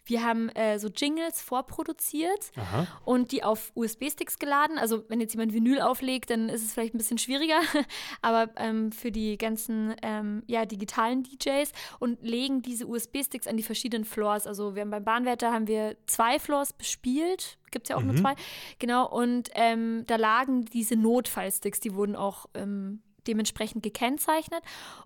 Wir 0.04 0.22
haben 0.22 0.50
äh, 0.50 0.78
so 0.78 0.88
Jingles 0.88 1.40
vorproduziert 1.40 2.52
Aha. 2.56 2.86
und 3.04 3.32
die 3.32 3.42
auf 3.42 3.72
USB-Sticks 3.74 4.38
geladen. 4.38 4.78
Also 4.78 5.04
wenn 5.08 5.20
jetzt 5.20 5.32
jemand 5.32 5.52
Vinyl 5.52 5.80
auflegt, 5.80 6.30
dann 6.30 6.48
ist 6.48 6.64
es 6.64 6.72
vielleicht 6.72 6.94
ein 6.94 6.98
bisschen 6.98 7.18
schwieriger, 7.18 7.60
aber 8.22 8.50
ähm, 8.56 8.92
für 8.92 9.10
die 9.10 9.38
ganzen 9.38 9.94
ähm, 10.02 10.42
ja, 10.46 10.66
digitalen 10.66 11.22
DJs 11.22 11.72
und 11.98 12.22
legen 12.22 12.62
diese 12.62 12.86
USB-Sticks 12.86 13.46
an 13.46 13.56
die 13.56 13.62
verschiedenen 13.62 14.04
Floors. 14.04 14.46
Also 14.46 14.74
wir 14.74 14.82
haben 14.82 14.90
beim 14.90 15.04
Bahnwärter 15.04 15.52
haben 15.52 15.66
wir 15.66 15.96
zwei 16.06 16.38
Floors 16.38 16.72
bespielt 16.72 17.58
gibt 17.70 17.86
es 17.86 17.90
ja 17.90 17.96
auch 17.96 18.00
mhm. 18.00 18.08
nur 18.08 18.16
zwei. 18.16 18.34
Genau, 18.78 19.08
und 19.08 19.50
ähm, 19.54 20.04
da 20.06 20.16
lagen 20.16 20.64
diese 20.64 20.96
Notfallsticks, 20.96 21.80
die 21.80 21.94
wurden 21.94 22.16
auch 22.16 22.46
ähm, 22.54 23.02
dementsprechend 23.26 23.82
gekennzeichnet. 23.82 24.62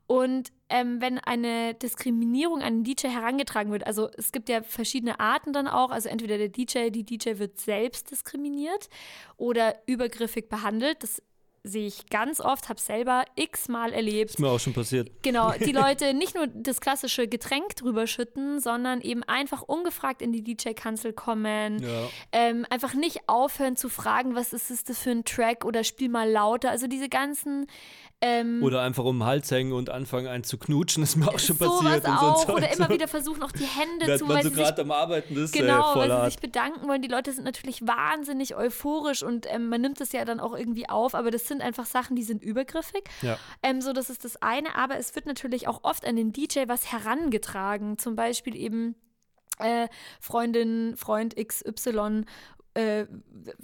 Und 0.07 0.51
ähm, 0.69 1.01
wenn 1.01 1.19
eine 1.19 1.75
Diskriminierung 1.75 2.63
an 2.63 2.83
den 2.83 2.85
DJ 2.85 3.09
herangetragen 3.09 3.73
wird, 3.73 3.87
also 3.87 4.09
es 4.17 4.33
gibt 4.33 4.49
ja 4.49 4.63
verschiedene 4.63 5.21
Arten 5.21 5.53
dann 5.53 5.69
auch, 5.69 5.91
also 5.91 6.09
entweder 6.09 6.39
der 6.39 6.49
DJ, 6.49 6.91
die 6.91 7.05
DJ 7.05 7.39
wird 7.39 7.59
selbst 7.59 8.11
diskriminiert 8.11 8.89
oder 9.37 9.75
übergriffig 9.87 10.49
behandelt. 10.49 11.03
Das 11.03 11.23
sehe 11.67 11.87
ich 11.87 12.11
ganz 12.11 12.41
oft, 12.41 12.69
habe 12.69 12.79
selber 12.79 13.25
x-mal 13.37 13.95
erlebt. 13.95 14.31
Ist 14.33 14.39
mir 14.39 14.51
auch 14.51 14.61
schon 14.61 14.75
passiert. 14.75 15.11
Genau, 15.23 15.53
die 15.53 15.73
Leute 15.73 16.13
nicht 16.13 16.35
nur 16.35 16.47
das 16.47 16.81
klassische 16.81 17.27
Getränk 17.27 17.75
drüber 17.77 18.07
schütten, 18.07 18.61
sondern 18.61 19.01
eben 19.01 19.23
einfach 19.23 19.63
ungefragt 19.63 20.21
in 20.21 20.31
die 20.31 20.45
DJ-Kanzel 20.45 21.15
kommen. 21.15 21.83
Ja. 21.83 22.09
Ähm, 22.33 22.67
einfach 22.69 22.93
nicht 22.93 23.29
aufhören 23.29 23.77
zu 23.77 23.89
fragen, 23.89 24.35
was 24.35 24.53
ist 24.53 24.91
das 24.91 24.99
für 24.99 25.11
ein 25.11 25.25
Track 25.25 25.65
oder 25.65 25.85
spiel 25.85 26.11
mal 26.11 26.31
lauter. 26.31 26.71
Also 26.71 26.87
diese 26.87 27.09
ganzen 27.09 27.67
ähm, 28.25 28.63
oder 28.63 28.81
einfach 28.81 29.05
um 29.05 29.19
den 29.19 29.27
Hals 29.27 29.51
hängen 29.51 29.73
und 29.73 29.91
anfangen 29.91 30.29
einen 30.29 30.45
zu 30.45 30.57
knutschen, 30.57 31.03
ist 31.03 31.17
mir 31.17 31.29
auch 31.29 31.39
schon 31.39 31.59
passiert. 31.59 31.95
Und 31.97 32.03
so 32.03 32.11
auch. 32.11 32.49
Oder 32.49 32.73
immer 32.73 32.89
wieder 32.89 33.07
versuchen, 33.09 33.43
auch 33.43 33.53
die 33.53 33.67
Hände 33.67 34.07
Während 34.07 34.19
zu 34.19 34.27
man 34.27 34.43
so 34.43 34.51
gerade 34.51 34.81
am 34.83 34.91
Arbeiten 34.91 35.37
ist. 35.37 35.53
Genau, 35.53 35.95
weil 35.95 36.11
sie 36.11 36.25
sich 36.31 36.39
bedanken 36.41 36.89
wollen. 36.89 37.03
Die 37.03 37.09
Leute 37.09 37.33
sind 37.33 37.45
natürlich 37.45 37.87
wahnsinnig 37.87 38.57
euphorisch 38.57 39.23
und 39.23 39.47
ähm, 39.51 39.69
man 39.69 39.83
nimmt 39.83 40.01
es 40.01 40.13
ja 40.13 40.25
dann 40.25 40.41
auch 40.41 40.57
irgendwie 40.57 40.89
auf, 40.89 41.15
aber 41.15 41.31
das 41.31 41.47
sind 41.47 41.61
einfach 41.61 41.85
Sachen, 41.85 42.17
die 42.17 42.23
sind 42.23 42.43
übergriffig. 42.43 43.05
Ja. 43.21 43.39
Ähm, 43.63 43.83
so, 43.83 43.93
das 43.93 44.09
ist 44.09 44.25
das 44.25 44.41
eine, 44.41 44.75
aber 44.75 44.97
es 44.97 45.15
wird 45.15 45.27
natürlich 45.27 45.69
auch 45.69 45.81
oft 45.83 46.07
an 46.07 46.17
den 46.17 46.33
DJ 46.33 46.61
was 46.67 46.91
herangetragen. 46.91 47.99
Zum 47.99 48.17
Beispiel 48.17 48.57
eben. 48.57 48.95
Äh, 49.61 49.87
Freundin, 50.19 50.97
Freund 50.97 51.37
XY 51.37 52.25
äh, 52.75 53.07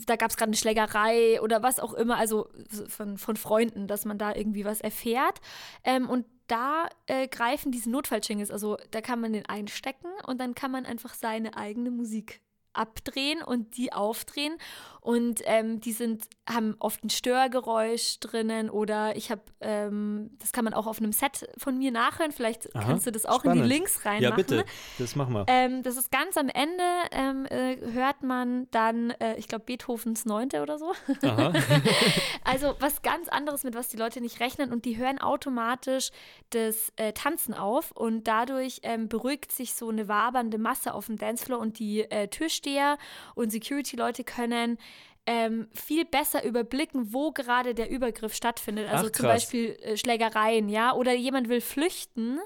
da 0.07 0.17
gab 0.17 0.31
es 0.31 0.37
gerade 0.37 0.51
eine 0.51 0.57
Schlägerei 0.57 1.41
oder 1.43 1.63
was 1.63 1.81
auch 1.81 1.95
immer, 1.95 2.17
also 2.17 2.49
von, 2.89 3.19
von 3.19 3.37
Freunden, 3.37 3.87
dass 3.87 4.05
man 4.05 4.19
da 4.19 4.35
irgendwie 4.35 4.65
was 4.65 4.81
erfährt. 4.81 5.41
Ähm, 5.85 6.09
und 6.09 6.27
da 6.47 6.89
äh, 7.07 7.29
greifen 7.29 7.71
diese 7.73 7.91
Notfallchingles, 7.91 8.51
also 8.51 8.77
da 8.91 9.01
kann 9.01 9.21
man 9.21 9.33
den 9.33 9.47
einstecken 9.47 10.09
und 10.27 10.41
dann 10.41 10.55
kann 10.55 10.71
man 10.71 10.87
einfach 10.87 11.15
seine 11.15 11.57
eigene 11.57 11.91
Musik 11.91 12.41
abdrehen 12.73 13.43
und 13.43 13.77
die 13.77 13.93
aufdrehen. 13.93 14.57
Und 15.01 15.41
ähm, 15.45 15.81
die 15.81 15.93
sind, 15.93 16.25
haben 16.49 16.77
oft 16.79 17.03
ein 17.05 17.11
Störgeräusch 17.11 18.21
drinnen 18.21 18.69
oder 18.69 19.17
ich 19.17 19.31
habe, 19.31 19.43
ähm, 19.61 20.31
das 20.39 20.53
kann 20.53 20.65
man 20.65 20.75
auch 20.75 20.87
auf 20.87 20.99
einem 20.99 21.13
Set 21.13 21.49
von 21.57 21.79
mir 21.79 21.91
nachhören. 21.91 22.33
Vielleicht 22.33 22.75
Aha, 22.77 22.85
kannst 22.85 23.07
du 23.07 23.13
das 23.13 23.25
auch 23.25 23.41
spannend. 23.41 23.63
in 23.65 23.69
die 23.69 23.75
Links 23.75 24.05
reinmachen. 24.05 24.23
Ja, 24.23 24.35
bitte, 24.35 24.65
das 24.99 25.17
machen 25.17 25.33
wir. 25.33 25.45
Ähm, 25.49 25.83
das 25.83 25.97
ist 25.97 26.11
ganz 26.11 26.37
am 26.37 26.49
Ende, 26.49 26.85
ähm, 27.13 27.47
äh, 27.47 27.79
hört 27.93 28.23
man 28.23 28.69
dann, 28.71 29.11
äh, 29.21 29.37
ich 29.37 29.49
glaube, 29.49 29.65
Beethovens 29.65 30.27
Neunte 30.27 30.61
oder 30.61 30.79
so. 30.79 30.93
also 32.45 32.75
was 32.79 33.03
ganz 33.03 33.29
anderes, 33.29 33.65
mit 33.65 33.75
was 33.75 33.89
die 33.89 33.97
Leute 33.97 34.21
nicht 34.21 34.41
rechnen 34.41 34.73
und 34.73 34.85
die 34.85 34.99
hören 34.99 35.19
automatisch 35.19 36.11
das 36.51 36.93
äh, 36.97 37.13
Tanzen 37.13 37.55
auf 37.55 37.91
und 37.93 38.25
dadurch 38.25 38.81
ähm, 38.83 39.09
beruhigt 39.09 39.53
sich 39.53 39.75
so 39.75 39.89
eine 39.89 40.09
wabernde 40.09 40.59
Masse 40.59 40.93
auf 40.93 41.07
dem 41.07 41.17
Dancefloor 41.17 41.59
und 41.59 41.79
die 41.79 42.01
äh, 42.03 42.29
Türsteher 42.29 42.99
und 43.35 43.51
Security-Leute 43.51 44.25
können 44.25 44.79
ähm, 45.27 45.69
viel 45.73 46.05
besser 46.05 46.45
überblicken, 46.45 47.13
wo 47.13 47.31
gerade 47.31 47.75
der 47.75 47.91
Übergriff 47.91 48.35
stattfindet. 48.35 48.89
Also 48.89 49.07
Ach, 49.07 49.13
zum 49.13 49.27
Beispiel 49.27 49.77
äh, 49.83 49.97
Schlägereien, 49.97 50.69
ja, 50.69 50.93
oder 50.93 51.15
jemand 51.15 51.49
will 51.49 51.61
flüchten. 51.61 52.39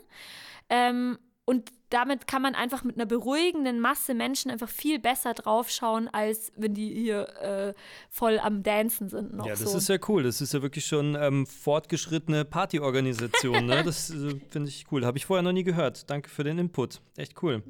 Ähm, 0.68 1.18
und 1.46 1.70
damit 1.90 2.26
kann 2.26 2.42
man 2.42 2.54
einfach 2.54 2.82
mit 2.82 2.96
einer 2.96 3.06
beruhigenden 3.06 3.78
Masse 3.78 4.14
Menschen 4.14 4.50
einfach 4.50 4.68
viel 4.68 4.98
besser 4.98 5.34
draufschauen, 5.34 6.08
als 6.08 6.50
wenn 6.56 6.74
die 6.74 6.92
hier 6.92 7.28
äh, 7.40 7.74
voll 8.10 8.38
am 8.38 8.62
Dancen 8.62 9.08
sind. 9.08 9.32
ja, 9.44 9.50
das 9.50 9.60
so. 9.60 9.78
ist 9.78 9.88
ja 9.88 9.98
cool. 10.08 10.22
Das 10.22 10.40
ist 10.40 10.54
ja 10.54 10.62
wirklich 10.62 10.86
schon 10.86 11.14
ähm, 11.14 11.46
fortgeschrittene 11.46 12.44
Partyorganisation. 12.44 13.66
ne? 13.66 13.84
Das 13.84 14.10
äh, 14.10 14.40
finde 14.48 14.70
ich 14.70 14.86
cool. 14.90 15.04
Habe 15.04 15.18
ich 15.18 15.26
vorher 15.26 15.42
noch 15.42 15.52
nie 15.52 15.64
gehört. 15.64 16.10
Danke 16.10 16.30
für 16.30 16.44
den 16.44 16.58
Input. 16.58 17.00
Echt 17.16 17.40
cool. 17.42 17.62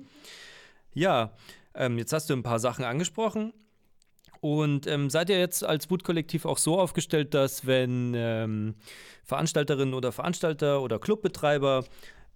Ja, 0.94 1.32
ähm, 1.74 1.98
jetzt 1.98 2.12
hast 2.12 2.30
du 2.30 2.34
ein 2.34 2.44
paar 2.44 2.60
Sachen 2.60 2.84
angesprochen. 2.84 3.52
Und 4.44 4.86
ähm, 4.86 5.08
seid 5.08 5.30
ihr 5.30 5.38
jetzt 5.38 5.64
als 5.64 5.90
Wutkollektiv 5.90 6.44
auch 6.44 6.58
so 6.58 6.78
aufgestellt, 6.78 7.32
dass 7.32 7.64
wenn 7.66 8.12
ähm, 8.14 8.74
Veranstalterinnen 9.24 9.94
oder 9.94 10.12
Veranstalter 10.12 10.82
oder 10.82 10.98
Clubbetreiber 10.98 11.86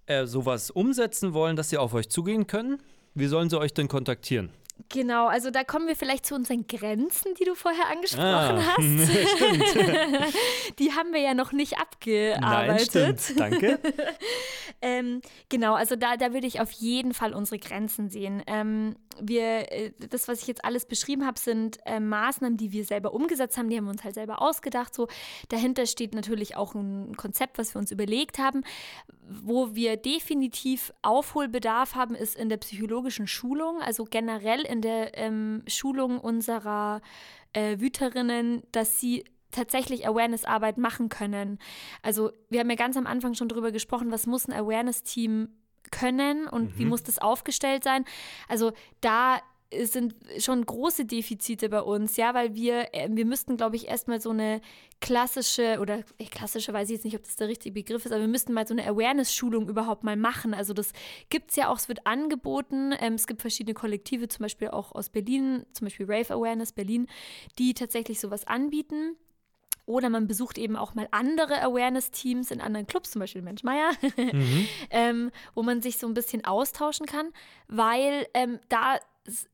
äh, 0.06 0.24
sowas 0.24 0.70
umsetzen 0.70 1.34
wollen, 1.34 1.54
dass 1.54 1.68
sie 1.68 1.76
auf 1.76 1.92
euch 1.92 2.08
zugehen 2.08 2.46
können? 2.46 2.78
Wie 3.12 3.26
sollen 3.26 3.50
sie 3.50 3.58
euch 3.58 3.74
denn 3.74 3.88
kontaktieren? 3.88 4.48
Genau, 4.90 5.26
also 5.26 5.50
da 5.50 5.64
kommen 5.64 5.86
wir 5.86 5.96
vielleicht 5.96 6.24
zu 6.24 6.34
unseren 6.34 6.66
Grenzen, 6.66 7.34
die 7.34 7.44
du 7.44 7.54
vorher 7.54 7.88
angesprochen 7.88 8.24
ah, 8.24 8.76
hast. 8.76 8.78
die 10.78 10.92
haben 10.92 11.12
wir 11.12 11.20
ja 11.20 11.34
noch 11.34 11.52
nicht 11.52 11.78
abgearbeitet. 11.78 12.94
Nein, 12.94 13.18
stimmt. 13.18 13.40
Danke. 13.40 13.78
ähm, 14.82 15.20
genau, 15.48 15.74
also 15.74 15.96
da, 15.96 16.16
da 16.16 16.32
würde 16.32 16.46
ich 16.46 16.60
auf 16.60 16.70
jeden 16.72 17.12
Fall 17.12 17.34
unsere 17.34 17.58
Grenzen 17.58 18.08
sehen. 18.08 18.42
Ähm, 18.46 18.96
wir, 19.20 19.72
äh, 19.72 19.92
das, 20.10 20.28
was 20.28 20.42
ich 20.42 20.46
jetzt 20.46 20.64
alles 20.64 20.86
beschrieben 20.86 21.26
habe, 21.26 21.38
sind 21.38 21.78
äh, 21.84 22.00
Maßnahmen, 22.00 22.56
die 22.56 22.72
wir 22.72 22.84
selber 22.84 23.12
umgesetzt 23.12 23.58
haben. 23.58 23.68
Die 23.68 23.76
haben 23.76 23.84
wir 23.84 23.90
uns 23.90 24.04
halt 24.04 24.14
selber 24.14 24.40
ausgedacht. 24.40 24.94
So 24.94 25.08
dahinter 25.48 25.86
steht 25.86 26.14
natürlich 26.14 26.56
auch 26.56 26.74
ein 26.74 27.16
Konzept, 27.16 27.58
was 27.58 27.74
wir 27.74 27.80
uns 27.80 27.90
überlegt 27.90 28.38
haben. 28.38 28.62
Wo 29.28 29.74
wir 29.74 29.96
definitiv 29.96 30.92
Aufholbedarf 31.02 31.94
haben, 31.94 32.14
ist 32.14 32.36
in 32.36 32.48
der 32.48 32.56
psychologischen 32.58 33.26
Schulung, 33.26 33.82
also 33.82 34.04
generell 34.04 34.64
in 34.68 34.80
der 34.80 35.16
ähm, 35.18 35.62
Schulung 35.66 36.18
unserer 36.18 37.00
äh, 37.52 37.78
Wüterinnen, 37.80 38.62
dass 38.72 39.00
sie 39.00 39.24
tatsächlich 39.50 40.06
Awareness-Arbeit 40.06 40.78
machen 40.78 41.08
können. 41.08 41.58
Also 42.02 42.32
wir 42.50 42.60
haben 42.60 42.70
ja 42.70 42.76
ganz 42.76 42.96
am 42.96 43.06
Anfang 43.06 43.34
schon 43.34 43.48
darüber 43.48 43.72
gesprochen, 43.72 44.10
was 44.10 44.26
muss 44.26 44.46
ein 44.46 44.52
Awareness-Team 44.52 45.48
können 45.90 46.46
und 46.46 46.74
mhm. 46.74 46.78
wie 46.78 46.84
muss 46.84 47.02
das 47.02 47.18
aufgestellt 47.18 47.82
sein. 47.82 48.04
Also 48.46 48.72
da 49.00 49.40
sind 49.82 50.14
schon 50.38 50.64
große 50.64 51.04
Defizite 51.04 51.68
bei 51.68 51.82
uns, 51.82 52.16
ja, 52.16 52.32
weil 52.32 52.54
wir, 52.54 52.94
äh, 52.94 53.08
wir 53.10 53.26
müssten, 53.26 53.56
glaube 53.56 53.76
ich, 53.76 53.88
erstmal 53.88 54.20
so 54.20 54.30
eine 54.30 54.60
klassische, 55.00 55.78
oder 55.80 56.02
klassische 56.30 56.72
weiß 56.72 56.88
ich 56.88 56.94
jetzt 56.96 57.04
nicht, 57.04 57.16
ob 57.16 57.24
das 57.24 57.36
der 57.36 57.48
richtige 57.48 57.74
Begriff 57.74 58.06
ist, 58.06 58.12
aber 58.12 58.22
wir 58.22 58.28
müssten 58.28 58.54
mal 58.54 58.66
so 58.66 58.74
eine 58.74 58.86
Awareness-Schulung 58.86 59.68
überhaupt 59.68 60.04
mal 60.04 60.16
machen. 60.16 60.54
Also 60.54 60.72
das 60.72 60.92
gibt 61.28 61.50
es 61.50 61.56
ja 61.56 61.68
auch, 61.68 61.76
es 61.76 61.88
wird 61.88 62.06
angeboten. 62.06 62.94
Ähm, 62.98 63.14
es 63.14 63.26
gibt 63.26 63.42
verschiedene 63.42 63.74
Kollektive, 63.74 64.28
zum 64.28 64.44
Beispiel 64.44 64.68
auch 64.68 64.92
aus 64.92 65.10
Berlin, 65.10 65.66
zum 65.72 65.86
Beispiel 65.86 66.06
Rave 66.06 66.34
Awareness 66.34 66.72
Berlin, 66.72 67.06
die 67.58 67.74
tatsächlich 67.74 68.20
sowas 68.20 68.46
anbieten. 68.46 69.16
Oder 69.84 70.10
man 70.10 70.26
besucht 70.26 70.58
eben 70.58 70.76
auch 70.76 70.94
mal 70.94 71.08
andere 71.12 71.62
Awareness-Teams 71.62 72.50
in 72.50 72.60
anderen 72.60 72.86
Clubs, 72.86 73.10
zum 73.10 73.20
Beispiel 73.20 73.40
Mensch 73.40 73.62
Meier, 73.62 73.92
mhm. 74.16 74.68
ähm, 74.90 75.30
wo 75.54 75.62
man 75.62 75.80
sich 75.80 75.96
so 75.96 76.06
ein 76.06 76.12
bisschen 76.12 76.44
austauschen 76.44 77.06
kann, 77.06 77.32
weil 77.68 78.26
ähm, 78.34 78.58
da 78.68 78.98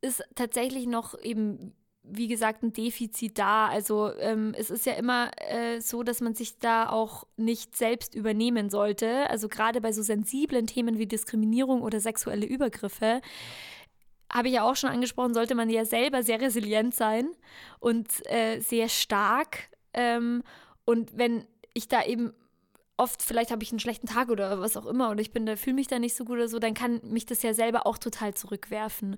ist 0.00 0.22
tatsächlich 0.34 0.86
noch 0.86 1.18
eben 1.20 1.74
wie 2.04 2.28
gesagt, 2.28 2.62
ein 2.62 2.72
Defizit 2.72 3.38
da. 3.38 3.66
Also 3.68 4.12
ähm, 4.18 4.54
es 4.56 4.70
ist 4.70 4.84
ja 4.84 4.92
immer 4.92 5.30
äh, 5.38 5.80
so, 5.80 6.02
dass 6.02 6.20
man 6.20 6.34
sich 6.34 6.58
da 6.58 6.90
auch 6.90 7.26
nicht 7.36 7.76
selbst 7.76 8.14
übernehmen 8.14 8.68
sollte. 8.68 9.28
Also 9.30 9.48
gerade 9.48 9.80
bei 9.80 9.90
so 9.90 10.02
sensiblen 10.02 10.66
Themen 10.66 10.98
wie 10.98 11.06
Diskriminierung 11.06 11.80
oder 11.80 12.00
sexuelle 12.00 12.44
Übergriffe. 12.44 13.22
Habe 14.30 14.48
ich 14.48 14.54
ja 14.54 14.64
auch 14.64 14.76
schon 14.76 14.90
angesprochen, 14.90 15.32
sollte 15.32 15.54
man 15.54 15.70
ja 15.70 15.86
selber 15.86 16.22
sehr 16.22 16.40
resilient 16.40 16.94
sein 16.94 17.28
und 17.80 18.08
äh, 18.30 18.60
sehr 18.60 18.90
stark 18.90 19.70
ähm, 19.94 20.42
Und 20.84 21.16
wenn 21.16 21.46
ich 21.72 21.88
da 21.88 22.04
eben 22.04 22.34
oft, 22.96 23.22
vielleicht 23.22 23.50
habe 23.50 23.62
ich 23.62 23.72
einen 23.72 23.80
schlechten 23.80 24.06
Tag 24.06 24.28
oder 24.28 24.60
was 24.60 24.76
auch 24.76 24.86
immer 24.86 25.10
und 25.10 25.18
ich 25.18 25.32
bin 25.32 25.46
da, 25.46 25.56
fühle 25.56 25.74
mich 25.74 25.88
da 25.88 25.98
nicht 25.98 26.14
so 26.14 26.24
gut 26.24 26.36
oder 26.36 26.48
so, 26.48 26.58
dann 26.58 26.74
kann 26.74 27.00
mich 27.04 27.26
das 27.26 27.42
ja 27.42 27.54
selber 27.54 27.86
auch 27.86 27.98
total 27.98 28.34
zurückwerfen. 28.34 29.16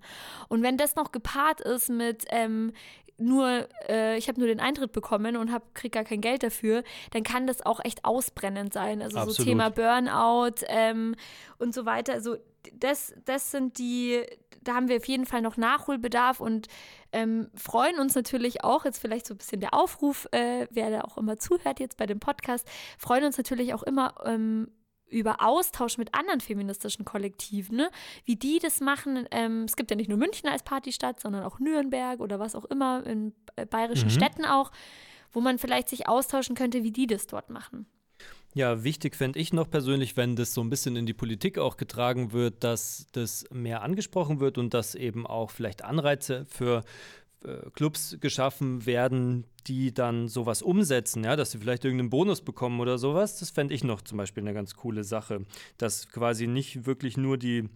Und 0.49 0.62
wenn 0.62 0.77
das 0.77 0.97
noch 0.97 1.12
gepaart 1.12 1.61
ist 1.61 1.91
mit 1.91 2.24
ähm, 2.31 2.72
nur, 3.18 3.68
äh, 3.89 4.18
ich 4.18 4.29
habe 4.29 4.39
nur 4.39 4.49
den 4.49 4.61
Eintritt 4.61 4.93
bekommen 4.93 5.37
und 5.37 5.53
hab, 5.53 5.74
krieg 5.74 5.93
gar 5.93 6.05
kein 6.05 6.20
Geld 6.20 6.43
dafür, 6.43 6.83
dann 7.12 7.22
kann 7.22 7.47
das 7.47 7.64
auch 7.64 7.81
echt 7.85 8.05
ausbrennend 8.05 8.72
sein. 8.72 9.01
Also 9.03 9.18
Absolut. 9.18 9.37
so 9.37 9.45
Thema 9.45 9.70
Burnout 9.70 10.64
ähm, 10.68 11.14
und 11.59 11.74
so 11.74 11.87
weiter. 11.87 12.12
Also 12.12 12.37
das, 12.74 13.14
das 13.24 13.51
sind 13.51 13.79
die, 13.79 14.22
da 14.67 14.75
haben 14.75 14.89
wir 14.89 14.97
auf 14.97 15.07
jeden 15.07 15.27
Fall 15.27 15.43
noch 15.43 15.57
Nachholbedarf 15.57 16.41
und 16.41 16.69
ähm, 17.12 17.49
freuen 17.55 17.99
uns 17.99 18.14
natürlich 18.14 18.64
auch, 18.64 18.85
jetzt 18.85 18.99
vielleicht 18.99 19.27
so 19.27 19.35
ein 19.35 19.39
bisschen 19.39 19.61
der 19.61 19.75
Aufruf, 19.75 20.27
äh, 20.33 20.67
wer 20.71 20.91
da 20.91 21.01
auch 21.03 21.17
immer 21.17 21.39
zuhört 21.39 21.81
jetzt 21.81 21.97
bei 21.97 22.07
dem 22.07 22.21
Podcast, 22.21 22.67
freuen 22.99 23.25
uns 23.25 23.37
natürlich 23.37 23.75
auch 23.75 23.83
immer 23.83 24.14
ähm, 24.25 24.69
über 25.09 25.41
Austausch 25.41 25.99
mit 25.99 26.14
anderen 26.14 26.41
feministischen 26.41 27.05
Kollektiven, 27.05 27.77
ne? 27.77 27.91
wie 28.25 28.37
die 28.37 28.59
das 28.59 28.81
machen. 28.81 29.27
Ähm, 29.31 29.64
es 29.64 29.77
gibt 29.77 29.91
ja 29.91 29.97
nicht 29.97 30.09
nur 30.09 30.19
München 30.19 30.49
als 30.49 30.62
Partystadt, 30.62 31.21
sondern 31.21 31.45
auch 31.45 31.59
Nürnberg 31.59 32.21
oder 32.21 32.39
was 32.39 32.55
auch 32.55 32.64
immer, 32.64 33.07
in 33.07 33.33
äh, 33.57 33.67
bayerischen 33.67 34.09
mhm. 34.09 34.12
Städten 34.12 34.45
auch, 34.45 34.73
wo 35.33 35.41
man 35.41 35.59
vielleicht 35.59 35.89
sich 35.89 36.09
austauschen 36.09 36.57
könnte, 36.57 36.83
wie 36.83 36.93
die 36.93 37.07
das 37.07 37.27
dort 37.27 37.51
machen. 37.51 37.87
Ja, 38.57 38.85
wichtig 38.85 39.17
fände 39.17 39.39
ich 39.39 39.53
noch 39.53 39.69
persönlich, 39.69 40.17
wenn 40.17 40.35
das 40.35 40.55
so 40.55 40.63
ein 40.63 40.71
bisschen 40.71 40.97
in 40.97 41.05
die 41.05 41.13
Politik 41.13 41.59
auch 41.59 41.77
getragen 41.77 42.33
wird, 42.33 42.65
dass 42.65 43.07
das 43.13 43.45
mehr 43.53 43.83
angesprochen 43.83 44.41
wird 44.41 44.57
und 44.57 44.73
dass 44.73 44.95
eben 44.95 45.27
auch 45.27 45.51
vielleicht 45.51 45.85
Anreize 45.85 46.47
für 46.49 46.83
äh, 47.45 47.69
Clubs 47.75 48.17
geschaffen 48.19 48.87
werden, 48.87 49.45
die 49.67 49.93
dann 49.93 50.29
sowas 50.29 50.63
umsetzen, 50.63 51.23
ja, 51.23 51.37
dass 51.37 51.51
sie 51.51 51.59
vielleicht 51.59 51.85
irgendeinen 51.85 52.09
Bonus 52.09 52.41
bekommen 52.41 52.81
oder 52.81 52.97
sowas. 52.97 53.39
Das 53.39 53.51
fände 53.51 53.75
ich 53.75 53.85
noch 53.85 54.01
zum 54.01 54.17
Beispiel 54.17 54.43
eine 54.43 54.55
ganz 54.55 54.75
coole 54.75 55.05
Sache, 55.05 55.45
dass 55.77 56.09
quasi 56.09 56.47
nicht 56.47 56.87
wirklich 56.87 57.19
nur 57.19 57.37
die 57.37 57.69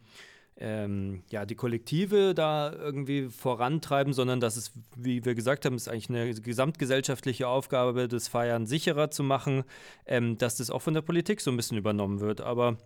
ähm, 0.61 1.23
ja, 1.31 1.47
die 1.47 1.55
Kollektive 1.55 2.35
da 2.35 2.73
irgendwie 2.73 3.29
vorantreiben, 3.29 4.13
sondern 4.13 4.41
dass 4.41 4.57
es, 4.57 4.73
wie 4.97 5.25
wir 5.25 5.35
gesagt 5.35 5.65
haben, 5.65 5.77
ist 5.77 5.89
eigentlich 5.89 6.11
eine 6.11 6.35
gesamtgesellschaftliche 6.35 7.49
Aufgabe, 7.49 8.09
das 8.09 8.29
Feiern 8.29 8.67
sicherer 8.67 9.11
zu 9.11 9.23
machen, 9.23 9.65
ähm, 10.07 10.39
dass 10.39 10.57
das 10.57 10.71
auch 10.71 10.83
von 10.83 10.95
der 10.95 11.03
Politik 11.03 11.41
so 11.41 11.51
ein 11.51 11.57
bisschen 11.57 11.79
übernommen 11.79 12.21
wird. 12.21 12.41
Aber 12.41 12.77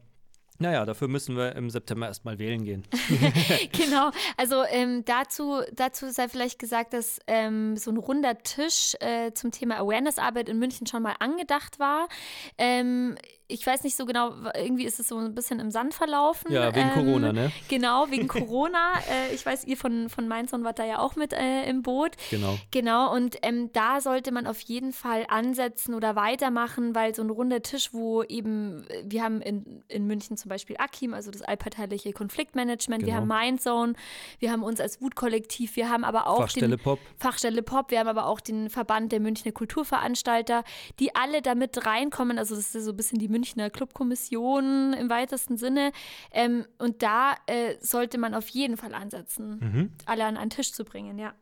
naja, 0.59 0.87
dafür 0.87 1.09
müssen 1.09 1.37
wir 1.37 1.57
im 1.57 1.69
September 1.69 2.07
erstmal 2.07 2.39
wählen 2.39 2.65
gehen. 2.65 2.85
genau, 3.73 4.11
also 4.37 4.63
ähm, 4.71 5.05
dazu, 5.05 5.63
dazu 5.73 6.11
sei 6.11 6.29
vielleicht 6.29 6.61
gesagt, 6.61 6.93
dass 6.93 7.19
ähm, 7.27 7.77
so 7.77 7.91
ein 7.91 7.97
runder 7.97 8.39
Tisch 8.39 8.95
äh, 9.01 9.33
zum 9.33 9.51
Thema 9.51 9.79
Awareness-Arbeit 9.79 10.49
in 10.49 10.59
München 10.59 10.87
schon 10.87 11.03
mal 11.03 11.17
angedacht 11.19 11.81
war. 11.81 12.09
Ähm, 12.57 13.17
ich 13.47 13.67
weiß 13.67 13.85
nicht 13.85 13.95
so 13.95 14.07
genau, 14.07 14.33
irgendwie 14.57 14.85
ist 14.85 14.99
es 14.99 15.09
so 15.09 15.19
ein 15.19 15.35
bisschen 15.35 15.61
im 15.61 15.71
Sand 15.71 15.93
verlaufen. 15.93 16.51
Ja, 16.51 16.75
wegen 16.75 16.89
ähm, 16.89 16.95
Corona, 16.95 17.33
ne? 17.33 17.53
Genau, 17.69 18.07
wegen 18.11 18.27
Corona. 18.29 18.95
Äh, 19.11 19.35
ich 19.35 19.45
weiß, 19.45 19.65
ihr 19.65 19.77
von, 19.77 20.09
von 20.09 20.27
Mainz 20.27 20.55
und 20.55 20.65
wart 20.65 20.79
da 20.79 20.85
ja 20.85 20.99
auch 20.99 21.15
mit 21.15 21.35
äh, 21.35 21.69
im 21.69 21.83
Boot. 21.83 22.13
Genau. 22.31 22.59
Genau, 22.71 23.15
und 23.15 23.37
ähm, 23.43 23.71
da 23.75 24.01
sollte 24.01 24.33
man 24.33 24.47
auf 24.47 24.61
jeden 24.61 24.95
Fall 24.95 25.27
ansetzen 25.29 25.95
oder 25.95 26.17
weitermachen, 26.17 26.95
weil 26.95 27.15
so 27.15 27.23
ein 27.23 27.29
runder 27.29 27.61
Tisch, 27.61 27.93
wo 27.93 28.23
eben, 28.23 28.87
wir 29.05 29.23
haben 29.23 29.43
in, 29.43 29.85
in 29.89 30.07
München 30.07 30.39
zum 30.39 30.49
Beispiel 30.49 30.77
AKIM, 30.79 31.13
also 31.13 31.31
das 31.31 31.43
allparteiliche 31.43 32.13
Konfliktmanagement, 32.13 33.05
genau. 33.05 33.13
wir 33.13 33.21
haben 33.21 33.29
Mindzone, 33.29 33.93
wir 34.39 34.53
haben 34.53 34.63
uns 34.63 34.81
als 34.81 35.03
Wutkollektiv, 35.03 35.77
wir 35.77 35.91
haben 35.91 36.05
aber 36.05 36.29
auch 36.29 36.39
Fachstelle 36.39 36.79
den, 36.79 36.83
Pop. 36.83 36.99
Fachstelle 37.19 37.63
Pop, 37.63 37.91
wir 37.91 37.99
haben 37.99 38.09
aber 38.09 38.25
auch 38.25 38.41
den 38.41 38.71
Verband 38.71 39.13
der 39.13 39.21
Münchner 39.21 39.53
Kulturveranstalter, 39.53 40.65
die 40.99 41.15
alle 41.15 41.43
damit 41.43 41.85
reinkommen, 41.85 42.39
also 42.39 42.55
das 42.55 42.75
ist 42.75 42.85
so 42.85 42.93
ein 42.93 42.97
bisschen 42.97 43.19
die 43.19 43.34
Münchner 43.35 43.69
Clubkommission 43.69 44.93
im 44.93 45.11
weitesten 45.11 45.57
Sinne. 45.57 45.91
Ähm, 46.31 46.67
und 46.79 47.03
da 47.03 47.35
äh, 47.47 47.75
sollte 47.81 48.17
man 48.17 48.33
auf 48.35 48.49
jeden 48.49 48.77
Fall 48.77 48.95
ansetzen, 48.95 49.59
mhm. 49.61 49.93
alle 50.07 50.25
an 50.25 50.37
einen 50.37 50.51
Tisch 50.51 50.73
zu 50.73 50.85
bringen, 50.85 51.19
ja. 51.19 51.35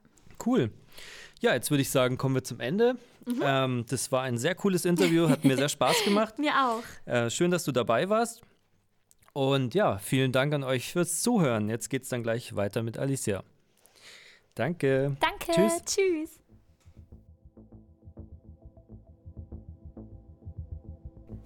Cool. 0.44 0.70
Ja, 1.40 1.52
jetzt 1.52 1.70
würde 1.70 1.82
ich 1.82 1.90
sagen, 1.90 2.16
kommen 2.16 2.34
wir 2.34 2.44
zum 2.44 2.60
Ende. 2.60 2.96
Mhm. 3.26 3.42
Ähm, 3.44 3.84
das 3.88 4.10
war 4.10 4.22
ein 4.22 4.38
sehr 4.38 4.54
cooles 4.54 4.86
Interview, 4.86 5.28
hat 5.28 5.44
mir 5.44 5.56
sehr 5.56 5.68
Spaß 5.68 6.04
gemacht. 6.04 6.38
mir 6.38 6.52
auch. 6.52 6.82
Äh, 7.04 7.28
schön, 7.28 7.50
dass 7.50 7.64
du 7.64 7.72
dabei 7.72 8.08
warst. 8.08 8.40
Und 9.34 9.74
ja, 9.74 9.98
vielen 9.98 10.32
Dank 10.32 10.54
an 10.54 10.64
euch 10.64 10.92
fürs 10.92 11.22
Zuhören. 11.22 11.68
Jetzt 11.68 11.90
geht 11.90 12.04
es 12.04 12.08
dann 12.08 12.22
gleich 12.22 12.56
weiter 12.56 12.82
mit 12.82 12.98
Alicia. 12.98 13.42
Danke. 14.54 15.16
Danke. 15.20 15.52
Tschüss. 15.52 15.82
Tschüss. 15.84 16.41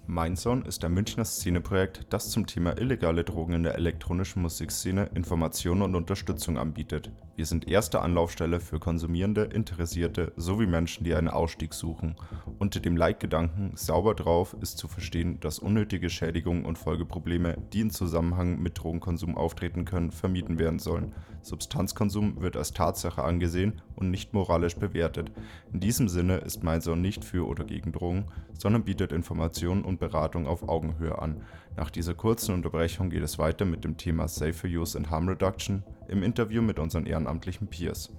Mindzone 0.07 0.63
ist 0.65 0.85
ein 0.85 0.93
Münchner 0.93 1.25
Szeneprojekt, 1.25 2.07
das 2.09 2.29
zum 2.29 2.47
Thema 2.47 2.77
illegale 2.77 3.25
Drogen 3.25 3.53
in 3.53 3.63
der 3.63 3.75
elektronischen 3.75 4.41
Musikszene 4.41 5.09
Informationen 5.13 5.81
und 5.81 5.95
Unterstützung 5.95 6.57
anbietet. 6.57 7.11
Wir 7.37 7.45
sind 7.45 7.67
erste 7.67 8.01
Anlaufstelle 8.01 8.59
für 8.59 8.79
Konsumierende, 8.79 9.43
Interessierte 9.43 10.33
sowie 10.37 10.65
Menschen, 10.65 11.03
die 11.03 11.13
einen 11.13 11.27
Ausstieg 11.27 11.75
suchen. 11.75 12.15
Unter 12.57 12.79
dem 12.79 12.97
Leitgedanken 12.97 13.73
Sauber 13.75 14.15
drauf 14.15 14.55
ist 14.59 14.79
zu 14.79 14.87
verstehen, 14.87 15.39
dass 15.39 15.59
unnötige 15.59 16.09
Schädigungen 16.09 16.65
und 16.65 16.79
Folgeprobleme, 16.79 17.55
die 17.71 17.81
in 17.81 17.91
Zusammenhang 17.91 18.59
mit 18.59 18.79
Drogenkonsum 18.79 19.37
auftreten 19.37 19.85
können, 19.85 20.09
vermieden 20.09 20.57
werden 20.57 20.79
sollen. 20.79 21.13
Substanzkonsum 21.43 22.41
wird 22.41 22.57
als 22.57 22.71
Tatsache 22.71 23.23
angesehen 23.23 23.83
und 23.95 24.09
nicht 24.09 24.33
moralisch 24.33 24.75
bewertet. 24.75 25.31
In 25.71 25.79
diesem 25.79 26.09
Sinne 26.09 26.37
ist 26.37 26.63
Mindzone 26.63 26.99
nicht 26.99 27.23
für 27.23 27.47
oder 27.47 27.65
gegen 27.65 27.91
Drogen, 27.91 28.25
sondern 28.57 28.83
bietet 28.83 29.11
Informationen 29.11 29.83
und 29.83 29.99
Beratung 29.99 30.47
auf 30.47 30.67
Augenhöhe 30.67 31.19
an. 31.19 31.43
Nach 31.77 31.91
dieser 31.91 32.15
kurzen 32.15 32.55
Unterbrechung 32.55 33.11
geht 33.11 33.21
es 33.21 33.37
weiter 33.37 33.63
mit 33.63 33.83
dem 33.83 33.97
Thema 33.97 34.27
Safer 34.27 34.67
Use 34.67 34.97
and 34.97 35.11
Harm 35.11 35.29
Reduction 35.29 35.83
im 36.07 36.23
Interview 36.23 36.63
mit 36.63 36.79
unseren 36.79 37.05
ehrenamtlichen 37.05 37.67
Peers. 37.67 38.11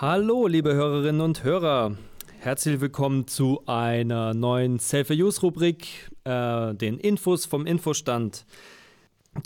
Hallo, 0.00 0.48
liebe 0.48 0.74
Hörerinnen 0.74 1.20
und 1.20 1.44
Hörer. 1.44 1.96
Herzlich 2.40 2.80
willkommen 2.80 3.28
zu 3.28 3.62
einer 3.66 4.34
neuen 4.34 4.80
Safer 4.80 5.14
Use 5.14 5.40
Rubrik, 5.40 6.10
äh, 6.24 6.74
den 6.74 6.98
Infos 6.98 7.46
vom 7.46 7.66
Infostand. 7.66 8.46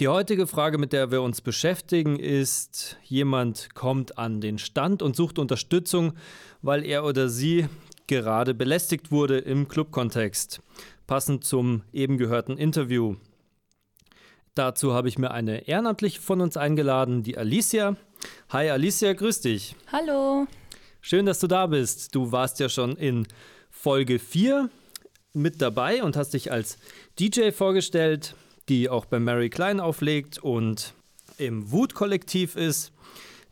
Die 0.01 0.09
heutige 0.09 0.47
Frage, 0.47 0.79
mit 0.79 0.95
der 0.95 1.11
wir 1.11 1.21
uns 1.21 1.43
beschäftigen, 1.43 2.19
ist, 2.19 2.97
jemand 3.03 3.75
kommt 3.75 4.17
an 4.17 4.41
den 4.41 4.57
Stand 4.57 5.03
und 5.03 5.15
sucht 5.15 5.39
Unterstützung, 5.39 6.15
weil 6.63 6.85
er 6.85 7.05
oder 7.05 7.29
sie 7.29 7.67
gerade 8.07 8.55
belästigt 8.55 9.11
wurde 9.11 9.39
im 9.39 9.69
Clubkontext, 9.69 10.61
passend 11.07 11.45
zum 11.45 11.83
eben 11.93 12.19
gehörten 12.19 12.57
Interview. 12.57 13.17
Dazu 14.55 14.93
habe 14.93 15.09
ich 15.09 15.19
mir 15.19 15.31
eine 15.31 15.69
Ehrenamtliche 15.69 16.21
von 16.21 16.41
uns 16.41 16.57
eingeladen, 16.57 17.23
die 17.23 17.37
Alicia. 17.37 17.97
Hi 18.51 18.71
Alicia, 18.71 19.13
grüß 19.13 19.41
dich. 19.41 19.77
Hallo. 19.91 20.47
Schön, 21.01 21.27
dass 21.27 21.41
du 21.41 21.47
da 21.47 21.67
bist. 21.67 22.15
Du 22.15 22.33
warst 22.33 22.61
ja 22.61 22.69
schon 22.69 22.97
in 22.97 23.27
Folge 23.71 24.19
4 24.19 24.71
mit 25.33 25.61
dabei 25.61 26.03
und 26.03 26.17
hast 26.17 26.35
dich 26.35 26.53
als 26.53 26.79
DJ 27.19 27.51
vorgestellt 27.51 28.35
die 28.69 28.89
auch 28.89 29.05
bei 29.05 29.19
Mary 29.19 29.51
Klein 29.51 29.81
auflegt 29.81 30.39
und 30.39 30.95
im 31.39 31.71
Wut-Kollektiv 31.73 32.57
ist. 32.57 32.93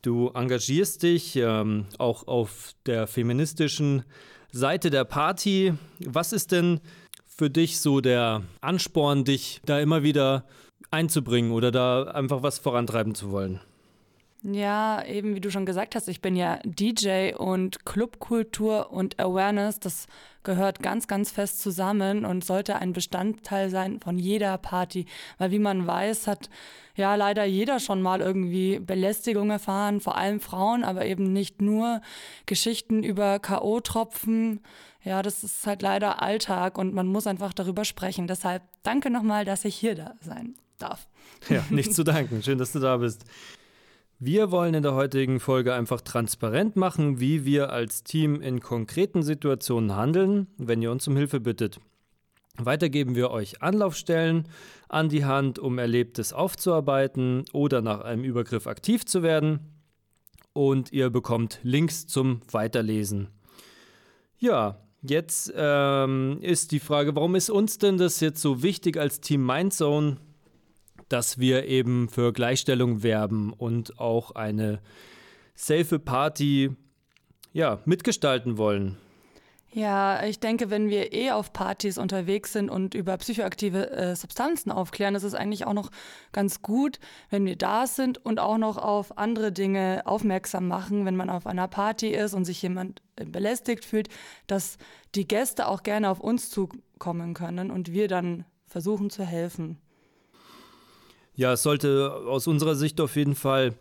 Du 0.02 0.28
engagierst 0.28 1.02
dich 1.02 1.36
ähm, 1.36 1.86
auch 1.98 2.26
auf 2.26 2.74
der 2.86 3.06
feministischen 3.06 4.04
Seite 4.50 4.88
der 4.88 5.04
Party. 5.04 5.74
Was 5.98 6.32
ist 6.32 6.52
denn 6.52 6.80
für 7.26 7.50
dich 7.50 7.80
so 7.80 8.00
der 8.00 8.42
Ansporn, 8.62 9.24
dich 9.24 9.60
da 9.66 9.78
immer 9.78 10.02
wieder 10.02 10.46
einzubringen 10.90 11.52
oder 11.52 11.70
da 11.70 12.04
einfach 12.04 12.42
was 12.42 12.58
vorantreiben 12.58 13.14
zu 13.14 13.30
wollen? 13.30 13.60
Ja, 14.42 15.04
eben 15.04 15.34
wie 15.34 15.40
du 15.40 15.50
schon 15.50 15.66
gesagt 15.66 15.94
hast, 15.94 16.08
ich 16.08 16.22
bin 16.22 16.34
ja 16.34 16.60
DJ 16.64 17.34
und 17.34 17.84
Clubkultur 17.84 18.90
und 18.90 19.20
Awareness, 19.20 19.80
das 19.80 20.06
gehört 20.44 20.82
ganz, 20.82 21.06
ganz 21.06 21.30
fest 21.30 21.60
zusammen 21.60 22.24
und 22.24 22.42
sollte 22.42 22.76
ein 22.76 22.94
Bestandteil 22.94 23.68
sein 23.68 24.00
von 24.00 24.18
jeder 24.18 24.56
Party. 24.56 25.04
Weil 25.36 25.50
wie 25.50 25.58
man 25.58 25.86
weiß, 25.86 26.26
hat 26.26 26.48
ja 26.94 27.16
leider 27.16 27.44
jeder 27.44 27.80
schon 27.80 28.00
mal 28.00 28.22
irgendwie 28.22 28.78
Belästigung 28.78 29.50
erfahren, 29.50 30.00
vor 30.00 30.16
allem 30.16 30.40
Frauen, 30.40 30.84
aber 30.84 31.04
eben 31.04 31.34
nicht 31.34 31.60
nur 31.60 32.00
Geschichten 32.46 33.02
über 33.02 33.40
K.O.-Tropfen. 33.40 34.60
Ja, 35.02 35.20
das 35.20 35.44
ist 35.44 35.66
halt 35.66 35.82
leider 35.82 36.22
Alltag 36.22 36.78
und 36.78 36.94
man 36.94 37.06
muss 37.08 37.26
einfach 37.26 37.52
darüber 37.52 37.84
sprechen. 37.84 38.26
Deshalb 38.26 38.62
danke 38.82 39.10
nochmal, 39.10 39.44
dass 39.44 39.66
ich 39.66 39.76
hier 39.76 39.94
da 39.94 40.14
sein 40.22 40.54
darf. 40.78 41.08
Ja, 41.50 41.62
nicht 41.68 41.92
zu 41.94 42.04
danken. 42.04 42.42
Schön, 42.42 42.56
dass 42.56 42.72
du 42.72 42.78
da 42.78 42.96
bist. 42.96 43.26
Wir 44.22 44.50
wollen 44.50 44.74
in 44.74 44.82
der 44.82 44.94
heutigen 44.94 45.40
Folge 45.40 45.72
einfach 45.72 46.02
transparent 46.02 46.76
machen, 46.76 47.20
wie 47.20 47.46
wir 47.46 47.72
als 47.72 48.04
Team 48.04 48.42
in 48.42 48.60
konkreten 48.60 49.22
Situationen 49.22 49.96
handeln, 49.96 50.46
wenn 50.58 50.82
ihr 50.82 50.92
uns 50.92 51.08
um 51.08 51.16
Hilfe 51.16 51.40
bittet. 51.40 51.80
Weiter 52.58 52.90
geben 52.90 53.14
wir 53.14 53.30
euch 53.30 53.62
Anlaufstellen 53.62 54.46
an 54.90 55.08
die 55.08 55.24
Hand, 55.24 55.58
um 55.58 55.78
Erlebtes 55.78 56.34
aufzuarbeiten 56.34 57.46
oder 57.54 57.80
nach 57.80 58.02
einem 58.02 58.22
Übergriff 58.22 58.66
aktiv 58.66 59.06
zu 59.06 59.22
werden. 59.22 59.60
und 60.52 60.92
ihr 60.92 61.08
bekommt 61.08 61.58
Links 61.62 62.06
zum 62.06 62.42
Weiterlesen. 62.50 63.28
Ja, 64.38 64.82
jetzt 65.00 65.50
ähm, 65.56 66.40
ist 66.42 66.72
die 66.72 66.80
Frage, 66.80 67.16
warum 67.16 67.36
ist 67.36 67.48
uns 67.48 67.78
denn 67.78 67.96
das 67.96 68.20
jetzt 68.20 68.42
so 68.42 68.62
wichtig 68.62 68.98
als 68.98 69.22
Team 69.22 69.46
Mindzone, 69.46 70.18
dass 71.10 71.38
wir 71.38 71.66
eben 71.66 72.08
für 72.08 72.32
Gleichstellung 72.32 73.02
werben 73.02 73.52
und 73.52 73.98
auch 73.98 74.30
eine 74.32 74.80
safe 75.54 75.98
Party 75.98 76.70
ja, 77.52 77.80
mitgestalten 77.84 78.56
wollen? 78.56 78.96
Ja, 79.72 80.24
ich 80.24 80.40
denke, 80.40 80.68
wenn 80.68 80.88
wir 80.88 81.12
eh 81.12 81.30
auf 81.30 81.52
Partys 81.52 81.96
unterwegs 81.96 82.52
sind 82.52 82.70
und 82.70 82.94
über 82.94 83.16
psychoaktive 83.18 83.90
äh, 83.90 84.16
Substanzen 84.16 84.72
aufklären, 84.72 85.14
ist 85.14 85.22
es 85.22 85.34
eigentlich 85.34 85.64
auch 85.64 85.74
noch 85.74 85.90
ganz 86.32 86.60
gut, 86.60 86.98
wenn 87.28 87.46
wir 87.46 87.54
da 87.54 87.86
sind 87.86 88.18
und 88.24 88.40
auch 88.40 88.58
noch 88.58 88.78
auf 88.78 89.16
andere 89.16 89.52
Dinge 89.52 90.02
aufmerksam 90.06 90.66
machen, 90.66 91.06
wenn 91.06 91.14
man 91.14 91.30
auf 91.30 91.46
einer 91.46 91.68
Party 91.68 92.08
ist 92.08 92.34
und 92.34 92.46
sich 92.46 92.60
jemand 92.62 93.00
äh, 93.14 93.24
belästigt 93.24 93.84
fühlt, 93.84 94.08
dass 94.48 94.76
die 95.14 95.28
Gäste 95.28 95.68
auch 95.68 95.84
gerne 95.84 96.10
auf 96.10 96.18
uns 96.18 96.50
zukommen 96.50 97.34
können 97.34 97.70
und 97.70 97.92
wir 97.92 98.08
dann 98.08 98.44
versuchen 98.66 99.08
zu 99.08 99.24
helfen. 99.24 99.78
Ja, 101.40 101.54
es 101.54 101.62
sollte 101.62 102.12
aus 102.26 102.46
unserer 102.46 102.74
Sicht 102.74 103.00
auf 103.00 103.16
jeden 103.16 103.34
Fall 103.34 103.72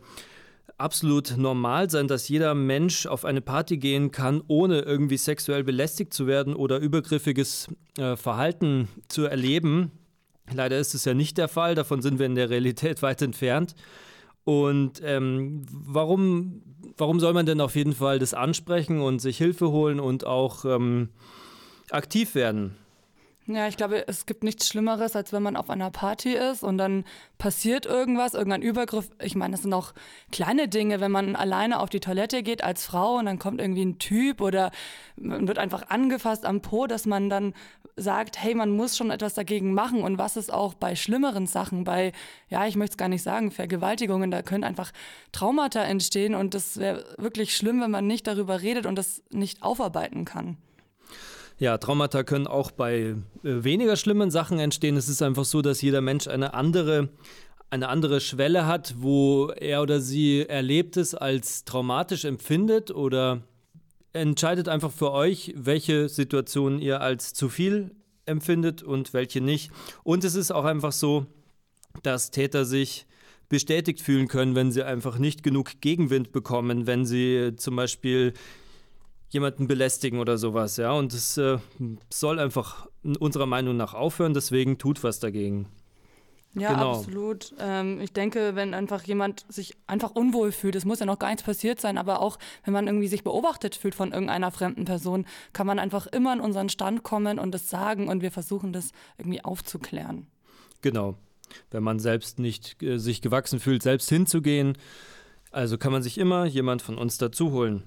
absolut 0.78 1.36
normal 1.36 1.90
sein, 1.90 2.08
dass 2.08 2.26
jeder 2.26 2.54
Mensch 2.54 3.04
auf 3.04 3.26
eine 3.26 3.42
Party 3.42 3.76
gehen 3.76 4.10
kann, 4.12 4.42
ohne 4.48 4.80
irgendwie 4.80 5.18
sexuell 5.18 5.62
belästigt 5.62 6.14
zu 6.14 6.26
werden 6.26 6.54
oder 6.54 6.78
übergriffiges 6.78 7.68
äh, 7.98 8.16
Verhalten 8.16 8.88
zu 9.08 9.24
erleben. 9.24 9.90
Leider 10.50 10.78
ist 10.78 10.94
es 10.94 11.04
ja 11.04 11.12
nicht 11.12 11.36
der 11.36 11.48
Fall, 11.48 11.74
davon 11.74 12.00
sind 12.00 12.18
wir 12.18 12.24
in 12.24 12.34
der 12.34 12.48
Realität 12.48 13.02
weit 13.02 13.20
entfernt. 13.20 13.74
Und 14.44 15.02
ähm, 15.04 15.66
warum, 15.70 16.62
warum 16.96 17.20
soll 17.20 17.34
man 17.34 17.44
denn 17.44 17.60
auf 17.60 17.76
jeden 17.76 17.92
Fall 17.92 18.18
das 18.18 18.32
ansprechen 18.32 19.02
und 19.02 19.18
sich 19.18 19.36
Hilfe 19.36 19.70
holen 19.70 20.00
und 20.00 20.24
auch 20.24 20.64
ähm, 20.64 21.10
aktiv 21.90 22.34
werden? 22.34 22.74
Ja, 23.46 23.66
ich 23.66 23.76
glaube, 23.76 24.06
es 24.06 24.26
gibt 24.26 24.44
nichts 24.44 24.68
Schlimmeres, 24.68 25.16
als 25.16 25.32
wenn 25.32 25.42
man 25.42 25.56
auf 25.56 25.70
einer 25.70 25.90
Party 25.90 26.34
ist 26.34 26.62
und 26.62 26.78
dann 26.78 27.04
passiert 27.38 27.84
irgendwas, 27.86 28.34
irgendein 28.34 28.62
Übergriff. 28.62 29.10
Ich 29.20 29.34
meine, 29.34 29.52
das 29.52 29.62
sind 29.62 29.72
auch 29.72 29.92
kleine 30.30 30.68
Dinge, 30.68 31.00
wenn 31.00 31.10
man 31.10 31.34
alleine 31.34 31.80
auf 31.80 31.90
die 31.90 32.00
Toilette 32.00 32.42
geht 32.42 32.62
als 32.62 32.84
Frau 32.84 33.16
und 33.16 33.24
dann 33.24 33.38
kommt 33.38 33.60
irgendwie 33.60 33.84
ein 33.84 33.98
Typ 33.98 34.40
oder 34.40 34.70
man 35.16 35.48
wird 35.48 35.58
einfach 35.58 35.88
angefasst 35.88 36.44
am 36.44 36.60
Po, 36.60 36.86
dass 36.86 37.06
man 37.06 37.28
dann 37.28 37.54
sagt, 37.96 38.40
hey, 38.40 38.54
man 38.54 38.70
muss 38.70 38.96
schon 38.96 39.10
etwas 39.10 39.34
dagegen 39.34 39.74
machen. 39.74 40.02
Und 40.02 40.18
was 40.18 40.36
ist 40.36 40.52
auch 40.52 40.74
bei 40.74 40.94
schlimmeren 40.94 41.46
Sachen, 41.46 41.84
bei, 41.84 42.12
ja, 42.48 42.66
ich 42.66 42.76
möchte 42.76 42.94
es 42.94 42.98
gar 42.98 43.08
nicht 43.08 43.22
sagen, 43.22 43.50
Vergewaltigungen, 43.50 44.30
da 44.30 44.42
können 44.42 44.64
einfach 44.64 44.92
Traumata 45.32 45.82
entstehen 45.82 46.34
und 46.34 46.54
das 46.54 46.78
wäre 46.78 47.04
wirklich 47.18 47.56
schlimm, 47.56 47.80
wenn 47.80 47.90
man 47.90 48.06
nicht 48.06 48.26
darüber 48.26 48.62
redet 48.62 48.86
und 48.86 48.96
das 48.96 49.22
nicht 49.30 49.62
aufarbeiten 49.62 50.24
kann. 50.24 50.56
Ja, 51.60 51.76
Traumata 51.76 52.22
können 52.22 52.46
auch 52.46 52.70
bei 52.70 53.00
äh, 53.00 53.14
weniger 53.42 53.96
schlimmen 53.96 54.30
Sachen 54.30 54.58
entstehen. 54.58 54.96
Es 54.96 55.10
ist 55.10 55.20
einfach 55.20 55.44
so, 55.44 55.60
dass 55.60 55.82
jeder 55.82 56.00
Mensch 56.00 56.26
eine 56.26 56.54
andere, 56.54 57.10
eine 57.68 57.90
andere 57.90 58.22
Schwelle 58.22 58.66
hat, 58.66 58.94
wo 58.96 59.48
er 59.48 59.82
oder 59.82 60.00
sie 60.00 60.46
Erlebtes 60.48 61.14
als 61.14 61.66
traumatisch 61.66 62.24
empfindet 62.24 62.90
oder 62.90 63.42
entscheidet 64.14 64.68
einfach 64.68 64.90
für 64.90 65.12
euch, 65.12 65.52
welche 65.54 66.08
Situationen 66.08 66.80
ihr 66.80 67.02
als 67.02 67.34
zu 67.34 67.50
viel 67.50 67.94
empfindet 68.24 68.82
und 68.82 69.12
welche 69.12 69.42
nicht. 69.42 69.70
Und 70.02 70.24
es 70.24 70.36
ist 70.36 70.52
auch 70.52 70.64
einfach 70.64 70.92
so, 70.92 71.26
dass 72.02 72.30
Täter 72.30 72.64
sich 72.64 73.06
bestätigt 73.50 74.00
fühlen 74.00 74.28
können, 74.28 74.54
wenn 74.54 74.72
sie 74.72 74.82
einfach 74.82 75.18
nicht 75.18 75.42
genug 75.42 75.82
Gegenwind 75.82 76.32
bekommen, 76.32 76.86
wenn 76.86 77.04
sie 77.04 77.52
zum 77.56 77.76
Beispiel 77.76 78.32
jemanden 79.30 79.66
belästigen 79.66 80.18
oder 80.18 80.38
sowas, 80.38 80.76
ja. 80.76 80.92
Und 80.92 81.14
es 81.14 81.38
äh, 81.38 81.58
soll 82.12 82.38
einfach 82.38 82.86
unserer 83.18 83.46
Meinung 83.46 83.76
nach 83.76 83.94
aufhören, 83.94 84.34
deswegen 84.34 84.78
tut 84.78 85.02
was 85.02 85.20
dagegen. 85.20 85.68
Ja, 86.54 86.72
genau. 86.72 86.98
absolut. 86.98 87.54
Ähm, 87.60 88.00
ich 88.00 88.12
denke, 88.12 88.56
wenn 88.56 88.74
einfach 88.74 89.04
jemand 89.04 89.44
sich 89.48 89.76
einfach 89.86 90.10
unwohl 90.10 90.50
fühlt, 90.50 90.74
es 90.74 90.84
muss 90.84 90.98
ja 90.98 91.06
noch 91.06 91.20
gar 91.20 91.28
nichts 91.28 91.44
passiert 91.44 91.80
sein, 91.80 91.96
aber 91.96 92.20
auch 92.20 92.38
wenn 92.64 92.72
man 92.72 92.88
irgendwie 92.88 93.06
sich 93.06 93.22
beobachtet 93.22 93.76
fühlt 93.76 93.94
von 93.94 94.12
irgendeiner 94.12 94.50
fremden 94.50 94.84
Person, 94.84 95.26
kann 95.52 95.66
man 95.66 95.78
einfach 95.78 96.08
immer 96.08 96.32
an 96.32 96.40
unseren 96.40 96.68
Stand 96.68 97.04
kommen 97.04 97.38
und 97.38 97.52
das 97.52 97.70
sagen 97.70 98.08
und 98.08 98.20
wir 98.20 98.32
versuchen 98.32 98.72
das 98.72 98.90
irgendwie 99.16 99.44
aufzuklären. 99.44 100.26
Genau. 100.82 101.14
Wenn 101.70 101.84
man 101.84 102.00
selbst 102.00 102.40
nicht 102.40 102.82
äh, 102.82 102.98
sich 102.98 103.22
gewachsen 103.22 103.60
fühlt, 103.60 103.84
selbst 103.84 104.08
hinzugehen, 104.08 104.76
also 105.52 105.78
kann 105.78 105.92
man 105.92 106.02
sich 106.02 106.18
immer 106.18 106.46
jemand 106.46 106.82
von 106.82 106.98
uns 106.98 107.16
dazu 107.18 107.52
holen. 107.52 107.84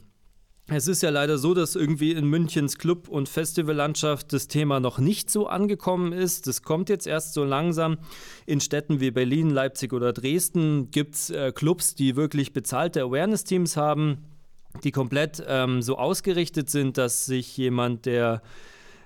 Es 0.67 0.87
ist 0.87 1.03
ja 1.03 1.09
leider 1.09 1.37
so, 1.37 1.53
dass 1.53 1.75
irgendwie 1.75 2.13
in 2.13 2.25
Münchens 2.25 2.77
Club- 2.77 3.09
und 3.09 3.27
Festivallandschaft 3.27 4.31
das 4.31 4.47
Thema 4.47 4.79
noch 4.79 4.97
nicht 4.97 5.29
so 5.29 5.47
angekommen 5.47 6.13
ist. 6.13 6.47
Das 6.47 6.61
kommt 6.61 6.87
jetzt 6.87 7.05
erst 7.05 7.33
so 7.33 7.43
langsam. 7.43 7.97
In 8.45 8.61
Städten 8.61 9.01
wie 9.01 9.11
Berlin, 9.11 9.49
Leipzig 9.49 9.91
oder 9.91 10.13
Dresden 10.13 10.89
gibt 10.89 11.15
es 11.15 11.29
äh, 11.29 11.51
Clubs, 11.51 11.95
die 11.95 12.15
wirklich 12.15 12.53
bezahlte 12.53 13.01
Awareness-Teams 13.01 13.75
haben, 13.75 14.19
die 14.85 14.91
komplett 14.91 15.43
ähm, 15.45 15.81
so 15.81 15.97
ausgerichtet 15.97 16.69
sind, 16.69 16.97
dass 16.97 17.25
sich 17.25 17.57
jemand, 17.57 18.05
der 18.05 18.41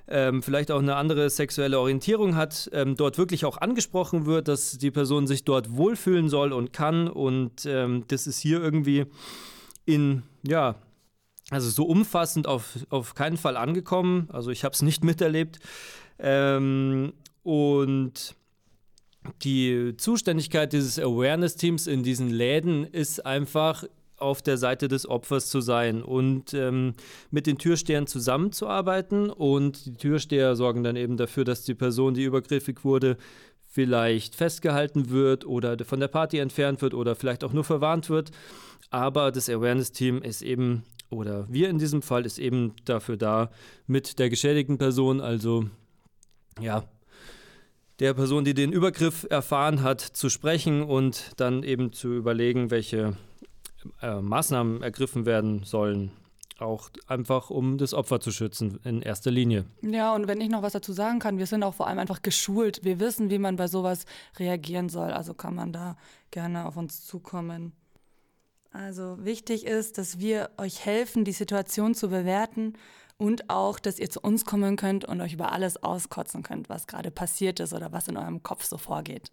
ähm, 0.07 0.43
vielleicht 0.43 0.69
auch 0.69 0.79
eine 0.79 0.95
andere 0.95 1.27
sexuelle 1.31 1.79
Orientierung 1.79 2.35
hat, 2.35 2.69
ähm, 2.71 2.95
dort 2.95 3.17
wirklich 3.17 3.45
auch 3.45 3.57
angesprochen 3.57 4.27
wird, 4.27 4.47
dass 4.47 4.77
die 4.77 4.91
Person 4.91 5.25
sich 5.25 5.43
dort 5.43 5.75
wohlfühlen 5.75 6.29
soll 6.29 6.53
und 6.53 6.71
kann. 6.71 7.07
Und 7.07 7.65
ähm, 7.65 8.03
das 8.09 8.27
ist 8.27 8.39
hier 8.39 8.61
irgendwie 8.61 9.05
in, 9.85 10.21
ja, 10.43 10.75
also 11.49 11.69
so 11.69 11.85
umfassend 11.85 12.47
auf, 12.47 12.77
auf 12.89 13.15
keinen 13.15 13.37
Fall 13.37 13.57
angekommen. 13.57 14.27
Also 14.31 14.51
ich 14.51 14.63
habe 14.63 14.73
es 14.73 14.81
nicht 14.81 15.03
miterlebt. 15.03 15.59
Ähm, 16.19 17.13
und 17.43 18.35
die 19.43 19.95
Zuständigkeit 19.97 20.73
dieses 20.73 20.99
Awareness-Teams 20.99 21.87
in 21.87 22.03
diesen 22.03 22.29
Läden 22.29 22.83
ist 22.85 23.25
einfach 23.25 23.85
auf 24.17 24.41
der 24.41 24.57
Seite 24.57 24.87
des 24.87 25.07
Opfers 25.07 25.47
zu 25.49 25.61
sein 25.61 26.01
und 26.01 26.53
ähm, 26.53 26.93
mit 27.29 27.45
den 27.45 27.57
Türstehern 27.57 28.07
zusammenzuarbeiten. 28.07 29.29
Und 29.29 29.85
die 29.85 29.93
Türsteher 29.93 30.55
sorgen 30.55 30.83
dann 30.83 30.95
eben 30.95 31.17
dafür, 31.17 31.45
dass 31.45 31.63
die 31.63 31.75
Person, 31.75 32.15
die 32.15 32.23
übergriffig 32.23 32.83
wurde, 32.83 33.17
vielleicht 33.67 34.35
festgehalten 34.35 35.11
wird 35.11 35.45
oder 35.45 35.77
von 35.85 35.99
der 35.99 36.07
Party 36.07 36.39
entfernt 36.39 36.81
wird 36.81 36.93
oder 36.93 37.15
vielleicht 37.15 37.43
auch 37.43 37.53
nur 37.53 37.63
verwarnt 37.63 38.09
wird. 38.09 38.31
Aber 38.89 39.31
das 39.31 39.49
Awareness-Team 39.49 40.21
ist 40.23 40.41
eben 40.41 40.83
oder 41.09 41.47
wir 41.49 41.69
in 41.69 41.79
diesem 41.79 42.01
Fall 42.01 42.25
ist 42.25 42.39
eben 42.39 42.73
dafür 42.85 43.17
da, 43.17 43.49
mit 43.85 44.19
der 44.19 44.29
geschädigten 44.29 44.77
Person, 44.77 45.21
also 45.21 45.65
ja, 46.59 46.83
der 47.99 48.13
Person, 48.13 48.45
die 48.45 48.53
den 48.53 48.71
Übergriff 48.71 49.25
erfahren 49.29 49.81
hat, 49.81 50.01
zu 50.01 50.29
sprechen 50.29 50.83
und 50.83 51.31
dann 51.37 51.63
eben 51.63 51.93
zu 51.93 52.13
überlegen, 52.13 52.69
welche 52.69 53.17
äh, 54.01 54.21
Maßnahmen 54.21 54.83
ergriffen 54.83 55.25
werden 55.25 55.63
sollen. 55.63 56.11
Auch 56.59 56.89
einfach, 57.05 57.51
um 57.51 57.77
das 57.77 57.93
Opfer 57.93 58.19
zu 58.19 58.31
schützen 58.31 58.79
in 58.83 59.03
erster 59.03 59.29
Linie. 59.29 59.65
Ja, 59.81 60.15
und 60.15 60.27
wenn 60.27 60.41
ich 60.41 60.49
noch 60.49 60.63
was 60.63 60.73
dazu 60.73 60.91
sagen 60.91 61.19
kann, 61.19 61.37
wir 61.37 61.45
sind 61.45 61.61
auch 61.61 61.75
vor 61.75 61.87
allem 61.87 61.99
einfach 61.99 62.23
geschult. 62.23 62.83
Wir 62.83 62.99
wissen, 62.99 63.29
wie 63.29 63.37
man 63.37 63.57
bei 63.57 63.67
sowas 63.67 64.05
reagieren 64.39 64.89
soll. 64.89 65.11
Also 65.11 65.35
kann 65.35 65.53
man 65.53 65.71
da 65.71 65.97
gerne 66.31 66.65
auf 66.65 66.75
uns 66.75 67.05
zukommen. 67.05 67.73
Also 68.71 69.17
wichtig 69.23 69.65
ist, 69.65 69.97
dass 69.97 70.19
wir 70.19 70.49
euch 70.57 70.85
helfen, 70.85 71.23
die 71.23 71.31
Situation 71.31 71.95
zu 71.95 72.09
bewerten 72.09 72.73
und 73.17 73.49
auch, 73.49 73.79
dass 73.79 73.99
ihr 73.99 74.09
zu 74.09 74.21
uns 74.21 74.45
kommen 74.45 74.75
könnt 74.75 75.05
und 75.05 75.21
euch 75.21 75.33
über 75.33 75.51
alles 75.51 75.81
auskotzen 75.81 76.43
könnt, 76.43 76.69
was 76.69 76.87
gerade 76.87 77.11
passiert 77.11 77.59
ist 77.59 77.73
oder 77.73 77.91
was 77.91 78.07
in 78.07 78.17
eurem 78.17 78.43
Kopf 78.43 78.65
so 78.65 78.77
vorgeht. 78.77 79.31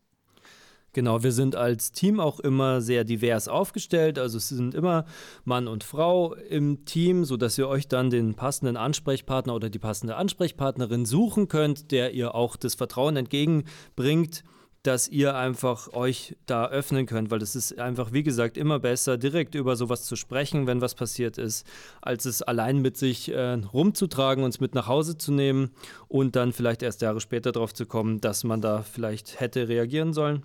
Genau, 0.94 1.24
wir 1.24 1.32
sind 1.32 1.56
als 1.56 1.90
Team 1.90 2.20
auch 2.20 2.38
immer 2.38 2.80
sehr 2.80 3.02
divers 3.02 3.48
aufgestellt. 3.48 4.16
Also 4.16 4.38
es 4.38 4.48
sind 4.48 4.76
immer 4.76 5.06
Mann 5.44 5.66
und 5.66 5.82
Frau 5.82 6.34
im 6.34 6.84
Team, 6.84 7.24
sodass 7.24 7.58
ihr 7.58 7.68
euch 7.68 7.88
dann 7.88 8.10
den 8.10 8.34
passenden 8.34 8.76
Ansprechpartner 8.76 9.56
oder 9.56 9.70
die 9.70 9.80
passende 9.80 10.14
Ansprechpartnerin 10.14 11.04
suchen 11.04 11.48
könnt, 11.48 11.90
der 11.90 12.12
ihr 12.12 12.36
auch 12.36 12.54
das 12.56 12.76
Vertrauen 12.76 13.16
entgegenbringt 13.16 14.44
dass 14.84 15.08
ihr 15.08 15.34
einfach 15.34 15.92
euch 15.94 16.36
da 16.44 16.68
öffnen 16.68 17.06
könnt, 17.06 17.30
weil 17.30 17.40
es 17.40 17.56
ist 17.56 17.78
einfach, 17.78 18.12
wie 18.12 18.22
gesagt, 18.22 18.58
immer 18.58 18.78
besser, 18.78 19.16
direkt 19.16 19.54
über 19.54 19.76
sowas 19.76 20.04
zu 20.04 20.14
sprechen, 20.14 20.66
wenn 20.66 20.82
was 20.82 20.94
passiert 20.94 21.38
ist, 21.38 21.66
als 22.02 22.26
es 22.26 22.42
allein 22.42 22.82
mit 22.82 22.98
sich 22.98 23.32
äh, 23.32 23.54
rumzutragen 23.54 24.44
und 24.44 24.50
es 24.50 24.60
mit 24.60 24.74
nach 24.74 24.86
Hause 24.86 25.16
zu 25.16 25.32
nehmen 25.32 25.70
und 26.06 26.36
dann 26.36 26.52
vielleicht 26.52 26.82
erst 26.82 27.00
Jahre 27.00 27.22
später 27.22 27.50
darauf 27.50 27.72
zu 27.72 27.86
kommen, 27.86 28.20
dass 28.20 28.44
man 28.44 28.60
da 28.60 28.82
vielleicht 28.82 29.40
hätte 29.40 29.68
reagieren 29.68 30.12
sollen. 30.12 30.44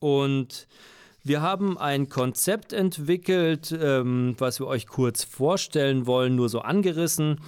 Und 0.00 0.68
wir 1.24 1.40
haben 1.40 1.78
ein 1.78 2.10
Konzept 2.10 2.74
entwickelt, 2.74 3.74
ähm, 3.80 4.34
was 4.36 4.60
wir 4.60 4.66
euch 4.66 4.86
kurz 4.86 5.24
vorstellen 5.24 6.06
wollen, 6.06 6.36
nur 6.36 6.50
so 6.50 6.60
angerissen 6.60 7.40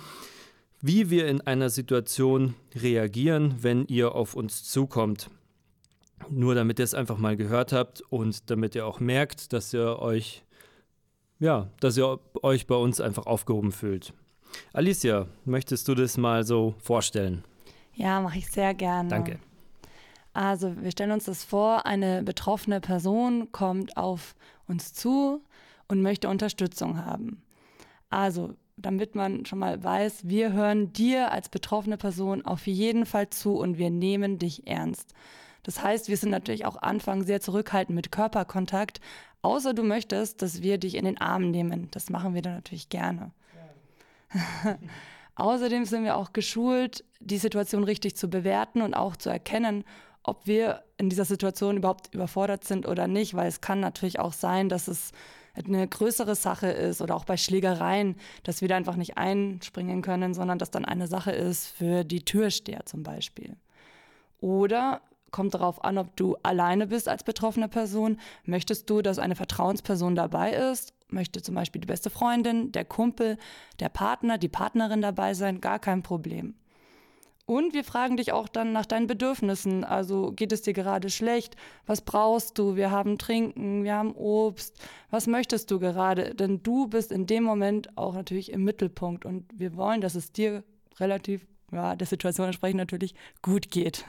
wie 0.80 1.10
wir 1.10 1.26
in 1.26 1.40
einer 1.40 1.70
Situation 1.70 2.54
reagieren, 2.74 3.56
wenn 3.60 3.84
ihr 3.86 4.14
auf 4.14 4.34
uns 4.34 4.62
zukommt. 4.62 5.28
Nur 6.30 6.54
damit 6.54 6.78
ihr 6.78 6.84
es 6.84 6.94
einfach 6.94 7.18
mal 7.18 7.36
gehört 7.36 7.72
habt 7.72 8.00
und 8.10 8.50
damit 8.50 8.74
ihr 8.74 8.86
auch 8.86 9.00
merkt, 9.00 9.52
dass 9.52 9.72
ihr 9.72 9.98
euch 9.98 10.44
ja, 11.38 11.68
dass 11.80 11.96
ihr 11.96 12.18
euch 12.42 12.66
bei 12.66 12.74
uns 12.74 13.00
einfach 13.00 13.26
aufgehoben 13.26 13.72
fühlt. 13.72 14.12
Alicia, 14.72 15.26
möchtest 15.44 15.86
du 15.88 15.94
das 15.94 16.16
mal 16.16 16.44
so 16.44 16.74
vorstellen? 16.78 17.44
Ja, 17.94 18.20
mache 18.20 18.38
ich 18.38 18.50
sehr 18.50 18.74
gerne. 18.74 19.08
Danke. 19.08 19.38
Also, 20.32 20.80
wir 20.80 20.90
stellen 20.90 21.12
uns 21.12 21.24
das 21.24 21.44
vor, 21.44 21.86
eine 21.86 22.22
betroffene 22.22 22.80
Person 22.80 23.50
kommt 23.52 23.96
auf 23.96 24.34
uns 24.66 24.92
zu 24.92 25.42
und 25.88 26.02
möchte 26.02 26.28
Unterstützung 26.28 27.04
haben. 27.04 27.42
Also, 28.10 28.54
damit 28.76 29.14
man 29.14 29.44
schon 29.46 29.58
mal 29.58 29.82
weiß, 29.82 30.28
wir 30.28 30.52
hören 30.52 30.92
dir 30.92 31.32
als 31.32 31.48
betroffene 31.48 31.96
Person 31.96 32.44
auf 32.44 32.66
jeden 32.66 33.06
Fall 33.06 33.30
zu 33.30 33.56
und 33.56 33.78
wir 33.78 33.90
nehmen 33.90 34.38
dich 34.38 34.66
ernst. 34.66 35.12
Das 35.68 35.82
heißt, 35.82 36.08
wir 36.08 36.16
sind 36.16 36.30
natürlich 36.30 36.64
auch 36.64 36.80
Anfang 36.80 37.24
sehr 37.24 37.42
zurückhaltend 37.42 37.94
mit 37.94 38.10
Körperkontakt, 38.10 39.02
außer 39.42 39.74
du 39.74 39.82
möchtest, 39.82 40.40
dass 40.40 40.62
wir 40.62 40.78
dich 40.78 40.94
in 40.94 41.04
den 41.04 41.20
Arm 41.20 41.50
nehmen. 41.50 41.88
Das 41.90 42.08
machen 42.08 42.32
wir 42.32 42.40
dann 42.40 42.54
natürlich 42.54 42.88
gerne. 42.88 43.32
Außerdem 45.34 45.84
sind 45.84 46.04
wir 46.04 46.16
auch 46.16 46.32
geschult, 46.32 47.04
die 47.20 47.36
Situation 47.36 47.84
richtig 47.84 48.16
zu 48.16 48.30
bewerten 48.30 48.80
und 48.80 48.94
auch 48.94 49.14
zu 49.14 49.28
erkennen, 49.28 49.84
ob 50.22 50.46
wir 50.46 50.84
in 50.96 51.10
dieser 51.10 51.26
Situation 51.26 51.76
überhaupt 51.76 52.14
überfordert 52.14 52.64
sind 52.64 52.88
oder 52.88 53.06
nicht, 53.06 53.34
weil 53.34 53.48
es 53.48 53.60
kann 53.60 53.78
natürlich 53.78 54.20
auch 54.20 54.32
sein, 54.32 54.70
dass 54.70 54.88
es 54.88 55.12
eine 55.54 55.86
größere 55.86 56.34
Sache 56.34 56.68
ist 56.68 57.02
oder 57.02 57.14
auch 57.14 57.26
bei 57.26 57.36
Schlägereien, 57.36 58.16
dass 58.42 58.62
wir 58.62 58.68
da 58.68 58.76
einfach 58.76 58.96
nicht 58.96 59.18
einspringen 59.18 60.00
können, 60.00 60.32
sondern 60.32 60.58
dass 60.58 60.70
dann 60.70 60.86
eine 60.86 61.08
Sache 61.08 61.32
ist 61.32 61.66
für 61.66 62.04
die 62.04 62.24
Türsteher 62.24 62.86
zum 62.86 63.02
Beispiel. 63.02 63.54
Oder 64.40 65.02
kommt 65.30 65.54
darauf 65.54 65.84
an, 65.84 65.98
ob 65.98 66.16
du 66.16 66.36
alleine 66.42 66.86
bist 66.86 67.08
als 67.08 67.24
betroffene 67.24 67.68
Person. 67.68 68.18
Möchtest 68.44 68.88
du, 68.90 69.02
dass 69.02 69.18
eine 69.18 69.36
Vertrauensperson 69.36 70.14
dabei 70.14 70.52
ist? 70.52 70.94
Möchte 71.08 71.42
zum 71.42 71.54
Beispiel 71.54 71.80
die 71.80 71.86
beste 71.86 72.10
Freundin, 72.10 72.72
der 72.72 72.84
Kumpel, 72.84 73.38
der 73.80 73.88
Partner, 73.88 74.38
die 74.38 74.48
Partnerin 74.48 75.00
dabei 75.00 75.34
sein? 75.34 75.60
Gar 75.60 75.78
kein 75.78 76.02
Problem. 76.02 76.54
Und 77.48 77.72
wir 77.72 77.82
fragen 77.82 78.18
dich 78.18 78.30
auch 78.32 78.46
dann 78.46 78.72
nach 78.72 78.84
deinen 78.84 79.06
Bedürfnissen. 79.06 79.82
Also 79.82 80.32
geht 80.32 80.52
es 80.52 80.60
dir 80.60 80.74
gerade 80.74 81.08
schlecht? 81.08 81.56
Was 81.86 82.02
brauchst 82.02 82.58
du? 82.58 82.76
Wir 82.76 82.90
haben 82.90 83.16
Trinken, 83.16 83.84
wir 83.84 83.94
haben 83.94 84.12
Obst. 84.12 84.78
Was 85.08 85.26
möchtest 85.26 85.70
du 85.70 85.78
gerade? 85.78 86.34
Denn 86.34 86.62
du 86.62 86.88
bist 86.88 87.10
in 87.10 87.24
dem 87.24 87.44
Moment 87.44 87.96
auch 87.96 88.12
natürlich 88.12 88.52
im 88.52 88.64
Mittelpunkt 88.64 89.24
und 89.24 89.46
wir 89.54 89.76
wollen, 89.76 90.02
dass 90.02 90.14
es 90.14 90.30
dir 90.30 90.62
relativ, 91.00 91.46
ja, 91.72 91.96
der 91.96 92.06
Situation 92.06 92.48
entsprechend 92.48 92.80
natürlich 92.80 93.14
gut 93.40 93.70
geht. 93.70 94.04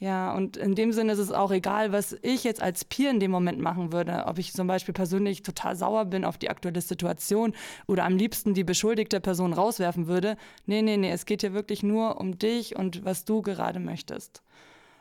Ja, 0.00 0.32
und 0.32 0.56
in 0.56 0.76
dem 0.76 0.92
Sinne 0.92 1.12
ist 1.12 1.18
es 1.18 1.32
auch 1.32 1.50
egal, 1.50 1.90
was 1.90 2.16
ich 2.22 2.44
jetzt 2.44 2.62
als 2.62 2.84
Peer 2.84 3.10
in 3.10 3.18
dem 3.18 3.32
Moment 3.32 3.58
machen 3.58 3.92
würde. 3.92 4.26
Ob 4.26 4.38
ich 4.38 4.52
zum 4.52 4.68
Beispiel 4.68 4.94
persönlich 4.94 5.42
total 5.42 5.74
sauer 5.74 6.04
bin 6.04 6.24
auf 6.24 6.38
die 6.38 6.50
aktuelle 6.50 6.80
Situation 6.80 7.52
oder 7.88 8.04
am 8.04 8.16
liebsten 8.16 8.54
die 8.54 8.62
beschuldigte 8.62 9.20
Person 9.20 9.52
rauswerfen 9.52 10.06
würde. 10.06 10.36
Nee, 10.66 10.82
nee, 10.82 10.96
nee, 10.96 11.10
es 11.10 11.26
geht 11.26 11.40
hier 11.40 11.52
wirklich 11.52 11.82
nur 11.82 12.20
um 12.20 12.38
dich 12.38 12.76
und 12.76 13.04
was 13.04 13.24
du 13.24 13.42
gerade 13.42 13.80
möchtest. 13.80 14.42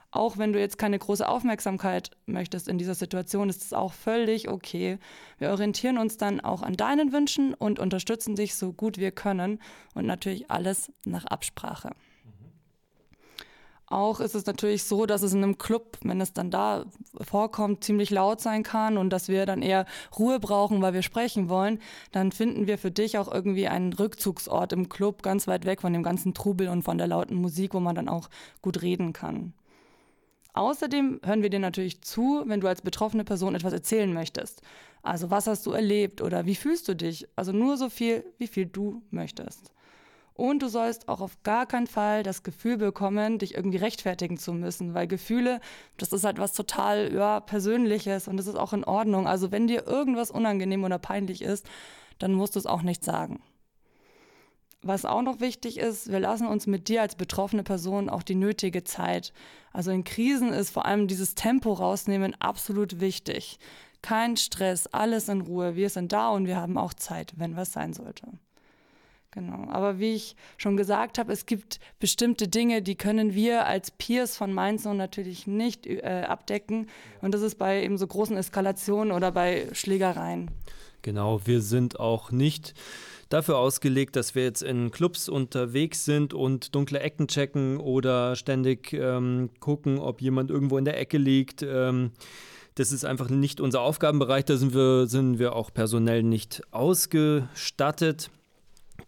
Auch 0.10 0.39
wenn 0.39 0.52
du 0.52 0.60
jetzt 0.60 0.80
keine 0.80 0.98
große 0.98 1.28
Aufmerksamkeit 1.28 2.12
möchtest 2.26 2.68
in 2.68 2.80
dieser 2.80 2.95
Situation, 2.95 3.50
ist 3.50 3.62
es 3.62 3.74
auch 3.74 3.93
völlig 3.93 4.50
okay. 4.50 4.98
Wir 5.38 5.52
orientieren 5.52 6.00
uns 6.00 6.18
dann 6.18 6.39
auch 6.39 6.64
an 6.64 6.74
deinen 6.74 7.12
Wünschen 7.12 7.54
und 7.54 7.78
unterstützen 7.78 8.36
dich 8.36 8.56
so 8.56 8.74
gut 8.74 8.98
wir 8.98 9.12
können 9.12 9.60
und 9.93 10.08
natürlich 10.08 10.50
alles 10.50 10.91
nach 11.06 11.26
Absprache. 11.26 11.91
Auch 13.90 14.20
ist 14.20 14.36
es 14.36 14.46
natürlich 14.46 14.84
so, 14.84 15.06
dass 15.06 15.22
es 15.22 15.34
in 15.34 15.44
einem 15.44 15.58
Club, 15.58 15.98
wenn 16.04 16.20
es 16.20 16.34
dann 16.34 16.52
da 16.52 16.86
vorkommt, 17.22 17.86
ziemlich 17.86 18.10
laut 18.10 18.42
sein 18.42 18.64
kann 18.64 18.98
und 18.98 19.12
dass 19.12 19.30
wir 19.30 19.46
dann 19.46 19.62
eher 19.62 19.86
Ruhe 20.20 20.42
brauchen, 20.42 20.82
weil 20.82 20.94
wir 20.94 21.04
sprechen 21.04 21.48
wollen. 21.48 21.80
Dann 22.12 22.34
finden 22.34 22.68
wir 22.68 22.78
für 22.78 22.92
dich 22.92 23.18
auch 23.18 23.32
irgendwie 23.32 23.70
einen 23.70 23.94
Rückzugsort 23.94 24.74
im 24.74 24.90
Club, 24.90 25.24
ganz 25.24 25.48
weit 25.48 25.66
weg 25.66 25.80
von 25.80 25.94
dem 25.94 26.04
ganzen 26.04 26.34
Trubel 26.34 26.68
und 26.68 26.84
von 26.84 26.98
der 26.98 27.08
lauten 27.08 27.36
Musik, 27.36 27.74
wo 27.74 27.80
man 27.80 27.96
dann 27.96 28.10
auch 28.10 28.30
gut 28.62 28.82
reden 28.82 29.14
kann. 29.14 29.54
Außerdem 30.54 31.22
hören 31.24 31.44
wir 31.44 31.50
dir 31.50 31.60
natürlich 31.60 32.02
zu, 32.02 32.44
wenn 32.46 32.60
du 32.60 32.68
als 32.68 32.82
betroffene 32.82 33.24
Person 33.24 33.56
etwas 33.56 33.74
erzählen 33.74 34.12
möchtest. 34.12 34.64
Also 35.02 35.30
was 35.30 35.48
hast 35.48 35.66
du 35.66 35.72
erlebt 35.72 36.22
oder 36.22 36.46
wie 36.46 36.56
fühlst 36.56 36.90
du 36.90 36.96
dich? 36.96 37.26
Also 37.38 37.54
nur 37.54 37.78
so 37.78 37.90
viel, 37.90 38.26
wie 38.38 38.48
viel 38.48 38.66
du 38.66 39.02
möchtest. 39.12 39.72
Und 40.38 40.62
du 40.62 40.68
sollst 40.68 41.10
auch 41.10 41.20
auf 41.20 41.42
gar 41.42 41.66
keinen 41.66 41.88
Fall 41.88 42.22
das 42.22 42.44
Gefühl 42.44 42.78
bekommen, 42.78 43.40
dich 43.40 43.56
irgendwie 43.56 43.78
rechtfertigen 43.78 44.38
zu 44.38 44.54
müssen, 44.54 44.94
weil 44.94 45.08
Gefühle, 45.08 45.60
das 45.98 46.14
ist 46.14 46.24
halt 46.24 46.38
was 46.38 46.54
total 46.54 47.12
ja, 47.12 47.40
Persönliches 47.40 48.28
und 48.28 48.38
das 48.38 48.46
ist 48.46 48.56
auch 48.56 48.72
in 48.72 48.84
Ordnung. 48.84 49.28
Also 49.28 49.52
wenn 49.52 49.66
dir 49.66 49.88
irgendwas 49.88 50.30
unangenehm 50.30 50.84
oder 50.84 51.00
peinlich 51.00 51.42
ist, 51.42 51.68
dann 52.20 52.34
musst 52.34 52.54
du 52.54 52.60
es 52.60 52.68
auch 52.68 52.84
nicht 52.84 53.04
sagen. 53.04 53.42
Was 54.84 55.06
auch 55.06 55.24
noch 55.24 55.40
wichtig 55.40 55.80
ist, 55.80 56.12
wir 56.12 56.20
lassen 56.20 56.46
uns 56.46 56.68
mit 56.68 56.88
dir 56.88 57.02
als 57.02 57.16
betroffene 57.16 57.64
Person 57.64 58.08
auch 58.08 58.22
die 58.22 58.36
nötige 58.36 58.84
Zeit. 58.84 59.34
Also 59.74 59.90
in 59.90 60.04
Krisen 60.04 60.54
ist 60.54 60.70
vor 60.70 60.86
allem 60.86 61.08
dieses 61.08 61.34
Tempo 61.34 61.74
rausnehmen 61.74 62.36
absolut 62.40 63.00
wichtig. 63.00 63.58
Kein 64.04 64.38
Stress, 64.38 64.86
alles 64.86 65.30
in 65.30 65.42
Ruhe. 65.42 65.76
Wir 65.76 65.90
sind 65.90 66.12
da 66.12 66.30
und 66.30 66.46
wir 66.46 66.58
haben 66.58 66.78
auch 66.78 66.94
Zeit, 66.94 67.34
wenn 67.38 67.56
was 67.56 67.72
sein 67.72 67.94
sollte. 67.94 68.28
Genau. 69.38 69.68
Aber 69.70 70.00
wie 70.00 70.16
ich 70.16 70.36
schon 70.58 70.78
gesagt 70.78 71.20
habe, 71.20 71.32
es 71.32 71.46
gibt 71.46 71.80
bestimmte 72.00 72.48
Dinge, 72.48 72.82
die 72.82 72.96
können 72.96 73.36
wir 73.36 73.68
als 73.68 73.92
Peers 73.92 74.36
von 74.36 74.52
Mindzone 74.52 74.98
natürlich 74.98 75.46
nicht 75.46 75.86
äh, 75.86 76.24
abdecken. 76.28 76.88
Und 77.22 77.36
das 77.36 77.44
ist 77.44 77.60
bei 77.60 77.84
eben 77.84 78.00
so 78.00 78.08
großen 78.08 78.36
Eskalationen 78.36 79.12
oder 79.12 79.32
bei 79.32 79.68
Schlägereien. 79.74 80.50
Genau, 81.04 81.40
wir 81.46 81.62
sind 81.62 82.00
auch 82.00 82.32
nicht 82.32 82.74
dafür 83.30 83.60
ausgelegt, 83.60 84.16
dass 84.16 84.34
wir 84.34 84.44
jetzt 84.44 84.64
in 84.64 84.90
Clubs 84.90 85.30
unterwegs 85.30 86.04
sind 86.04 86.34
und 86.34 86.74
dunkle 86.74 87.00
Ecken 87.00 87.28
checken 87.28 87.78
oder 87.78 88.36
ständig 88.36 88.92
ähm, 88.92 89.52
gucken, 89.60 90.00
ob 90.00 90.20
jemand 90.20 90.50
irgendwo 90.50 90.80
in 90.80 90.86
der 90.86 91.00
Ecke 91.00 91.20
liegt. 91.20 91.62
Ähm, 91.62 92.10
das 92.74 92.92
ist 92.92 93.06
einfach 93.06 93.30
nicht 93.30 93.62
unser 93.62 93.82
Aufgabenbereich, 93.82 94.46
da 94.46 94.58
sind 94.58 94.74
wir, 94.74 95.06
sind 95.06 95.38
wir 95.38 95.56
auch 95.56 95.72
personell 95.72 96.24
nicht 96.24 96.64
ausgestattet. 96.72 98.32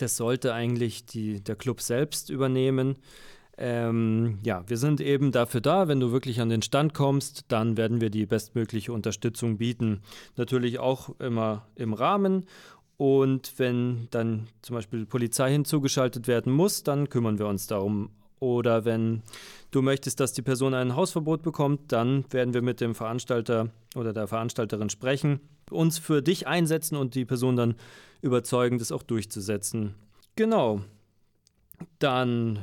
Das 0.01 0.17
sollte 0.17 0.53
eigentlich 0.53 1.05
die, 1.05 1.41
der 1.43 1.55
Club 1.55 1.81
selbst 1.81 2.29
übernehmen. 2.29 2.97
Ähm, 3.57 4.39
ja, 4.43 4.63
wir 4.67 4.77
sind 4.77 5.01
eben 5.01 5.33
dafür 5.33 5.59
da, 5.59 5.89
wenn 5.89 5.99
du 5.99 6.13
wirklich 6.13 6.39
an 6.39 6.49
den 6.49 6.61
Stand 6.61 6.93
kommst, 6.93 7.43
dann 7.49 7.75
werden 7.75 7.99
wir 7.99 8.09
die 8.09 8.25
bestmögliche 8.25 8.93
Unterstützung 8.93 9.57
bieten. 9.57 10.01
Natürlich 10.37 10.79
auch 10.79 11.19
immer 11.19 11.67
im 11.75 11.93
Rahmen. 11.93 12.45
Und 12.95 13.53
wenn 13.57 14.07
dann 14.11 14.47
zum 14.61 14.75
Beispiel 14.75 15.05
Polizei 15.05 15.51
hinzugeschaltet 15.51 16.27
werden 16.27 16.53
muss, 16.53 16.83
dann 16.83 17.09
kümmern 17.09 17.37
wir 17.37 17.47
uns 17.47 17.67
darum. 17.67 18.11
Oder 18.39 18.85
wenn 18.85 19.21
du 19.71 19.81
möchtest, 19.81 20.19
dass 20.19 20.33
die 20.33 20.41
Person 20.41 20.73
ein 20.73 20.95
Hausverbot 20.95 21.41
bekommt, 21.41 21.91
dann 21.91 22.25
werden 22.31 22.53
wir 22.53 22.61
mit 22.61 22.81
dem 22.81 22.95
Veranstalter 22.95 23.69
oder 23.95 24.13
der 24.13 24.27
Veranstalterin 24.27 24.89
sprechen, 24.89 25.39
uns 25.69 25.97
für 25.97 26.21
dich 26.21 26.47
einsetzen 26.47 26.95
und 26.95 27.15
die 27.15 27.25
Person 27.25 27.55
dann 27.55 27.75
überzeugen, 28.21 28.79
das 28.79 28.91
auch 28.91 29.03
durchzusetzen. 29.03 29.95
Genau. 30.35 30.81
Dann 31.99 32.59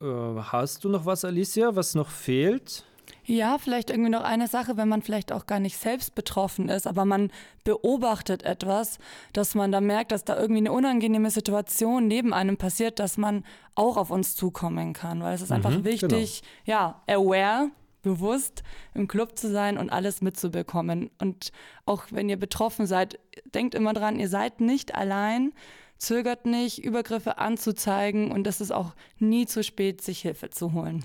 äh, 0.00 0.04
hast 0.04 0.84
du 0.84 0.88
noch 0.88 1.06
was, 1.06 1.24
Alicia, 1.24 1.74
was 1.74 1.94
noch 1.94 2.08
fehlt? 2.08 2.84
Ja, 3.24 3.58
vielleicht 3.58 3.90
irgendwie 3.90 4.10
noch 4.10 4.24
eine 4.24 4.48
Sache, 4.48 4.76
wenn 4.76 4.88
man 4.88 5.02
vielleicht 5.02 5.30
auch 5.30 5.46
gar 5.46 5.60
nicht 5.60 5.76
selbst 5.76 6.14
betroffen 6.14 6.68
ist, 6.68 6.86
aber 6.86 7.04
man 7.04 7.30
beobachtet 7.62 8.42
etwas, 8.42 8.98
dass 9.32 9.54
man 9.54 9.70
da 9.70 9.80
merkt, 9.80 10.10
dass 10.10 10.24
da 10.24 10.36
irgendwie 10.36 10.60
eine 10.60 10.72
unangenehme 10.72 11.30
Situation 11.30 12.08
neben 12.08 12.34
einem 12.34 12.56
passiert, 12.56 12.98
dass 12.98 13.16
man 13.18 13.44
auch 13.76 13.96
auf 13.96 14.10
uns 14.10 14.34
zukommen 14.34 14.92
kann, 14.92 15.22
weil 15.22 15.34
es 15.34 15.42
ist 15.42 15.50
mhm, 15.50 15.56
einfach 15.56 15.84
wichtig, 15.84 16.42
genau. 16.64 16.78
ja, 16.78 17.02
aware, 17.06 17.70
bewusst 18.02 18.64
im 18.94 19.06
Club 19.06 19.38
zu 19.38 19.50
sein 19.50 19.78
und 19.78 19.90
alles 19.90 20.20
mitzubekommen. 20.20 21.10
Und 21.20 21.52
auch 21.86 22.06
wenn 22.10 22.28
ihr 22.28 22.38
betroffen 22.38 22.86
seid, 22.86 23.20
denkt 23.54 23.76
immer 23.76 23.94
dran, 23.94 24.18
ihr 24.18 24.28
seid 24.28 24.60
nicht 24.60 24.96
allein, 24.96 25.52
zögert 25.96 26.44
nicht, 26.44 26.84
Übergriffe 26.84 27.38
anzuzeigen 27.38 28.32
und 28.32 28.48
es 28.48 28.60
ist 28.60 28.72
auch 28.72 28.94
nie 29.20 29.46
zu 29.46 29.62
spät, 29.62 30.02
sich 30.02 30.20
Hilfe 30.22 30.50
zu 30.50 30.72
holen. 30.72 31.04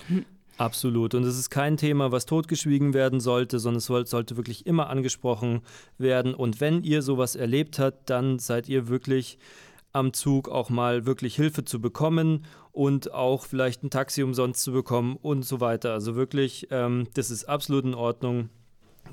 Absolut. 0.58 1.14
Und 1.14 1.24
es 1.24 1.38
ist 1.38 1.52
kein 1.52 1.78
Thema, 1.78 2.12
was 2.12 2.26
totgeschwiegen 2.26 2.94
werden 2.94 3.20
sollte, 3.20 3.60
sondern 3.60 3.78
es 3.78 4.10
sollte 4.10 4.38
wirklich 4.38 4.66
immer 4.66 4.90
angesprochen 4.90 5.62
werden. 6.00 6.34
Und 6.34 6.60
wenn 6.60 6.84
ihr 6.84 7.04
sowas 7.04 7.36
erlebt 7.36 7.78
habt, 7.78 8.10
dann 8.10 8.40
seid 8.40 8.68
ihr 8.68 8.88
wirklich 8.88 9.38
am 9.94 10.14
Zug 10.14 10.50
auch 10.50 10.70
mal 10.70 11.06
wirklich 11.06 11.36
Hilfe 11.36 11.64
zu 11.64 11.80
bekommen 11.80 12.46
und 12.72 13.14
auch 13.14 13.46
vielleicht 13.46 13.84
ein 13.84 13.90
Taxi 13.90 14.24
umsonst 14.24 14.64
zu 14.64 14.72
bekommen 14.72 15.16
und 15.22 15.44
so 15.44 15.62
weiter. 15.62 15.94
Also 15.94 16.16
wirklich, 16.16 16.68
ähm, 16.72 17.08
das 17.14 17.32
ist 17.32 17.46
absolut 17.46 17.86
in 17.86 17.94
Ordnung. 17.94 18.50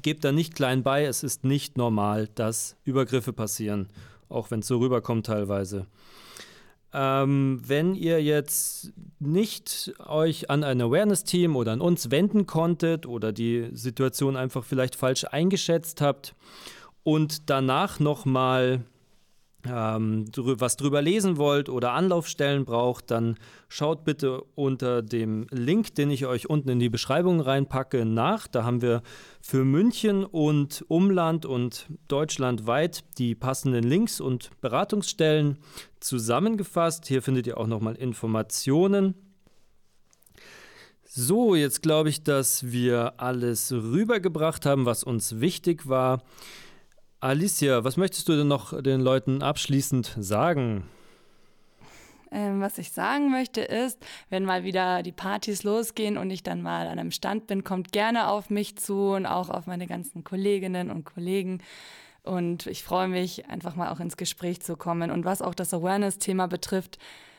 Gebt 0.03 0.25
da 0.25 0.33
nicht 0.33 0.55
klein 0.55 0.83
bei, 0.83 1.05
es 1.05 1.23
ist 1.23 1.45
nicht 1.45 1.77
normal, 1.77 2.29
dass 2.35 2.77
Übergriffe 2.85 3.33
passieren, 3.33 3.89
auch 4.29 4.51
wenn 4.51 4.61
es 4.61 4.67
so 4.67 4.79
rüberkommt 4.79 5.27
teilweise. 5.27 5.87
Ähm, 6.97 7.61
wenn 7.67 7.97
ihr 7.97 8.23
jetzt 8.23 8.93
nicht 9.19 9.93
euch 10.07 10.49
an 10.49 10.63
ein 10.63 10.81
Awareness-Team 10.81 11.57
oder 11.57 11.73
an 11.73 11.81
uns 11.81 12.13
wenden 12.13 12.47
konntet 12.47 13.05
oder 13.05 13.33
die 13.33 13.69
Situation 13.73 14.37
einfach 14.37 14.65
vielleicht 14.65 14.95
falsch 14.95 15.25
eingeschätzt 15.25 16.01
habt 16.01 16.37
und 17.03 17.51
danach 17.51 17.99
nochmal 17.99 18.85
ähm, 19.67 20.27
was 20.35 20.77
drüber 20.77 21.03
lesen 21.03 21.37
wollt 21.37 21.69
oder 21.69 21.93
Anlaufstellen 21.93 22.65
braucht, 22.65 23.11
dann 23.11 23.37
schaut 23.69 24.05
bitte 24.05 24.43
unter 24.55 25.03
dem 25.03 25.47
Link, 25.51 25.95
den 25.95 26.11
ich 26.11 26.27
euch 26.27 26.49
unten 26.49 26.69
in 26.69 26.79
die 26.79 26.89
Beschreibung 26.89 27.41
reinpacke, 27.41 28.05
nach. 28.05 28.47
Da 28.47 28.65
haben 28.65 28.83
wir 28.83 29.03
für 29.41 29.65
München 29.65 30.25
und 30.25 30.85
Umland 30.89 31.47
und 31.47 31.87
deutschlandweit 32.09 33.05
die 33.19 33.35
passenden 33.35 33.85
Links 33.85 34.21
und 34.21 34.51
Beratungsstellen 34.61 35.59
zusammengefasst. 36.01 37.07
Hier 37.07 37.23
findet 37.23 37.47
ihr 37.47 37.59
auch 37.59 37.67
nochmal 37.67 37.97
Informationen. 37.97 39.15
So, 41.17 41.55
jetzt 41.55 41.81
glaube 41.81 42.09
ich, 42.09 42.25
dass 42.25 42.73
wir 42.73 43.15
alles 43.19 43.71
rübergebracht 43.71 44.67
haben, 44.67 44.85
was 44.85 45.05
uns 45.05 45.39
wichtig 45.39 45.89
war. 45.89 46.23
Alicia, 47.25 47.85
was 47.85 47.97
möchtest 47.97 48.29
du 48.29 48.37
denn 48.37 48.49
noch 48.49 48.83
den 48.83 49.01
Leuten 49.01 49.43
abschließend 49.43 50.15
sagen? 50.21 50.85
Ähm, 52.31 52.61
was 52.61 52.77
ich 52.77 52.93
sagen 52.93 53.31
möchte 53.31 53.63
ist, 53.63 53.99
wenn 54.29 54.45
mal 54.45 54.63
wieder 54.63 55.03
die 55.03 55.11
Partys 55.11 55.63
losgehen 55.63 56.19
und 56.19 56.31
ich 56.31 56.43
dann 56.43 56.61
mal 56.61 56.87
an 56.87 56.99
einem 56.99 57.13
Stand 57.13 57.47
bin, 57.47 57.65
kommt 57.65 57.93
gerne 57.93 58.29
auf 58.29 58.51
mich 58.51 58.77
zu 58.77 59.13
und 59.13 59.25
auch 59.25 59.49
auf 59.49 59.67
meine 59.67 59.87
ganzen 59.87 60.23
Kolleginnen 60.23 60.91
und 60.91 61.07
Kollegen. 61.07 61.63
Und 62.25 62.67
ich 62.67 62.83
freue 62.85 63.09
mich, 63.09 63.49
einfach 63.49 63.75
mal 63.75 63.91
auch 63.91 64.01
ins 64.01 64.19
Gespräch 64.19 64.61
zu 64.61 64.77
kommen. 64.77 65.11
Und 65.11 65.25
was 65.25 65.41
auch 65.41 65.55
das 65.55 65.73
Awareness-Thema 65.73 66.47
betrifft, 66.47 66.99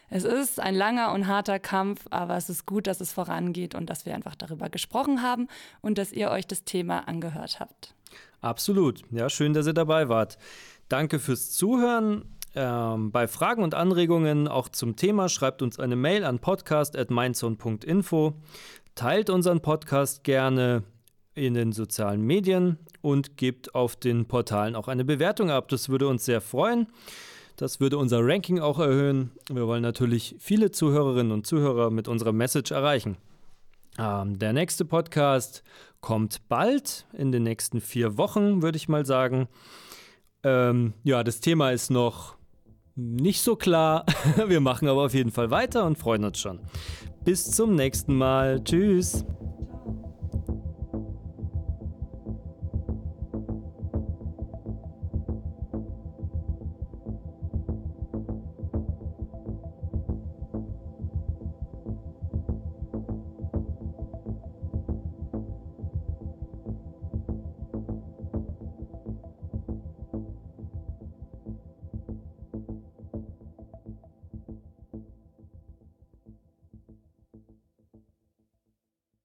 es 0.09 0.23
ist 0.23 0.59
ein 0.59 0.73
langer 0.73 1.13
und 1.13 1.27
harter 1.27 1.59
Kampf, 1.59 2.07
aber 2.09 2.37
es 2.37 2.49
ist 2.49 2.65
gut, 2.65 2.87
dass 2.87 3.01
es 3.01 3.13
vorangeht 3.13 3.75
und 3.75 3.91
dass 3.91 4.07
wir 4.07 4.15
einfach 4.15 4.33
darüber 4.33 4.69
gesprochen 4.69 5.21
haben 5.21 5.47
und 5.81 5.99
dass 5.99 6.11
ihr 6.11 6.31
euch 6.31 6.47
das 6.47 6.63
Thema 6.63 7.07
angehört 7.07 7.59
habt. 7.59 7.93
Absolut. 8.41 9.01
Ja, 9.11 9.29
schön, 9.29 9.53
dass 9.53 9.67
ihr 9.67 9.73
dabei 9.73 10.09
wart. 10.09 10.37
Danke 10.89 11.19
fürs 11.19 11.51
Zuhören. 11.51 12.25
Ähm, 12.53 13.11
bei 13.11 13.27
Fragen 13.27 13.63
und 13.63 13.73
Anregungen 13.73 14.47
auch 14.47 14.69
zum 14.69 14.95
Thema 14.95 15.29
schreibt 15.29 15.61
uns 15.61 15.79
eine 15.79 15.95
Mail 15.95 16.23
an 16.23 16.39
podcast.mindzone.info. 16.39 18.33
Teilt 18.95 19.29
unseren 19.29 19.61
Podcast 19.61 20.23
gerne 20.23 20.83
in 21.33 21.53
den 21.53 21.73
sozialen 21.73 22.21
Medien 22.21 22.77
und 23.01 23.35
gebt 23.35 23.75
auf 23.75 23.97
den 23.97 24.25
Portalen 24.25 24.75
auch 24.75 24.87
eine 24.87 25.03
Bewertung 25.03 25.51
ab. 25.51 25.67
Das 25.67 25.89
würde 25.89 26.07
uns 26.07 26.23
sehr 26.23 26.39
freuen. 26.39 26.87
Das 27.57 27.79
würde 27.79 27.97
unser 27.97 28.19
Ranking 28.21 28.59
auch 28.59 28.79
erhöhen. 28.79 29.31
Wir 29.49 29.67
wollen 29.67 29.81
natürlich 29.81 30.35
viele 30.39 30.71
Zuhörerinnen 30.71 31.31
und 31.31 31.45
Zuhörer 31.45 31.89
mit 31.89 32.07
unserer 32.07 32.31
Message 32.31 32.71
erreichen. 32.71 33.17
Ähm, 33.97 34.37
der 34.39 34.53
nächste 34.53 34.85
Podcast 34.85 35.63
kommt 36.01 36.47
bald, 36.47 37.07
in 37.13 37.31
den 37.31 37.43
nächsten 37.43 37.81
vier 37.81 38.17
Wochen, 38.17 38.61
würde 38.61 38.77
ich 38.77 38.89
mal 38.89 39.05
sagen. 39.05 39.47
Ähm, 40.43 40.93
ja, 41.03 41.23
das 41.23 41.39
Thema 41.39 41.71
ist 41.71 41.89
noch 41.89 42.35
nicht 42.95 43.41
so 43.41 43.55
klar. 43.55 44.05
Wir 44.47 44.59
machen 44.59 44.87
aber 44.87 45.05
auf 45.05 45.13
jeden 45.13 45.31
Fall 45.31 45.51
weiter 45.51 45.85
und 45.85 45.97
freuen 45.97 46.23
uns 46.23 46.39
schon. 46.39 46.59
Bis 47.23 47.51
zum 47.51 47.75
nächsten 47.75 48.15
Mal. 48.15 48.63
Tschüss. 48.63 49.25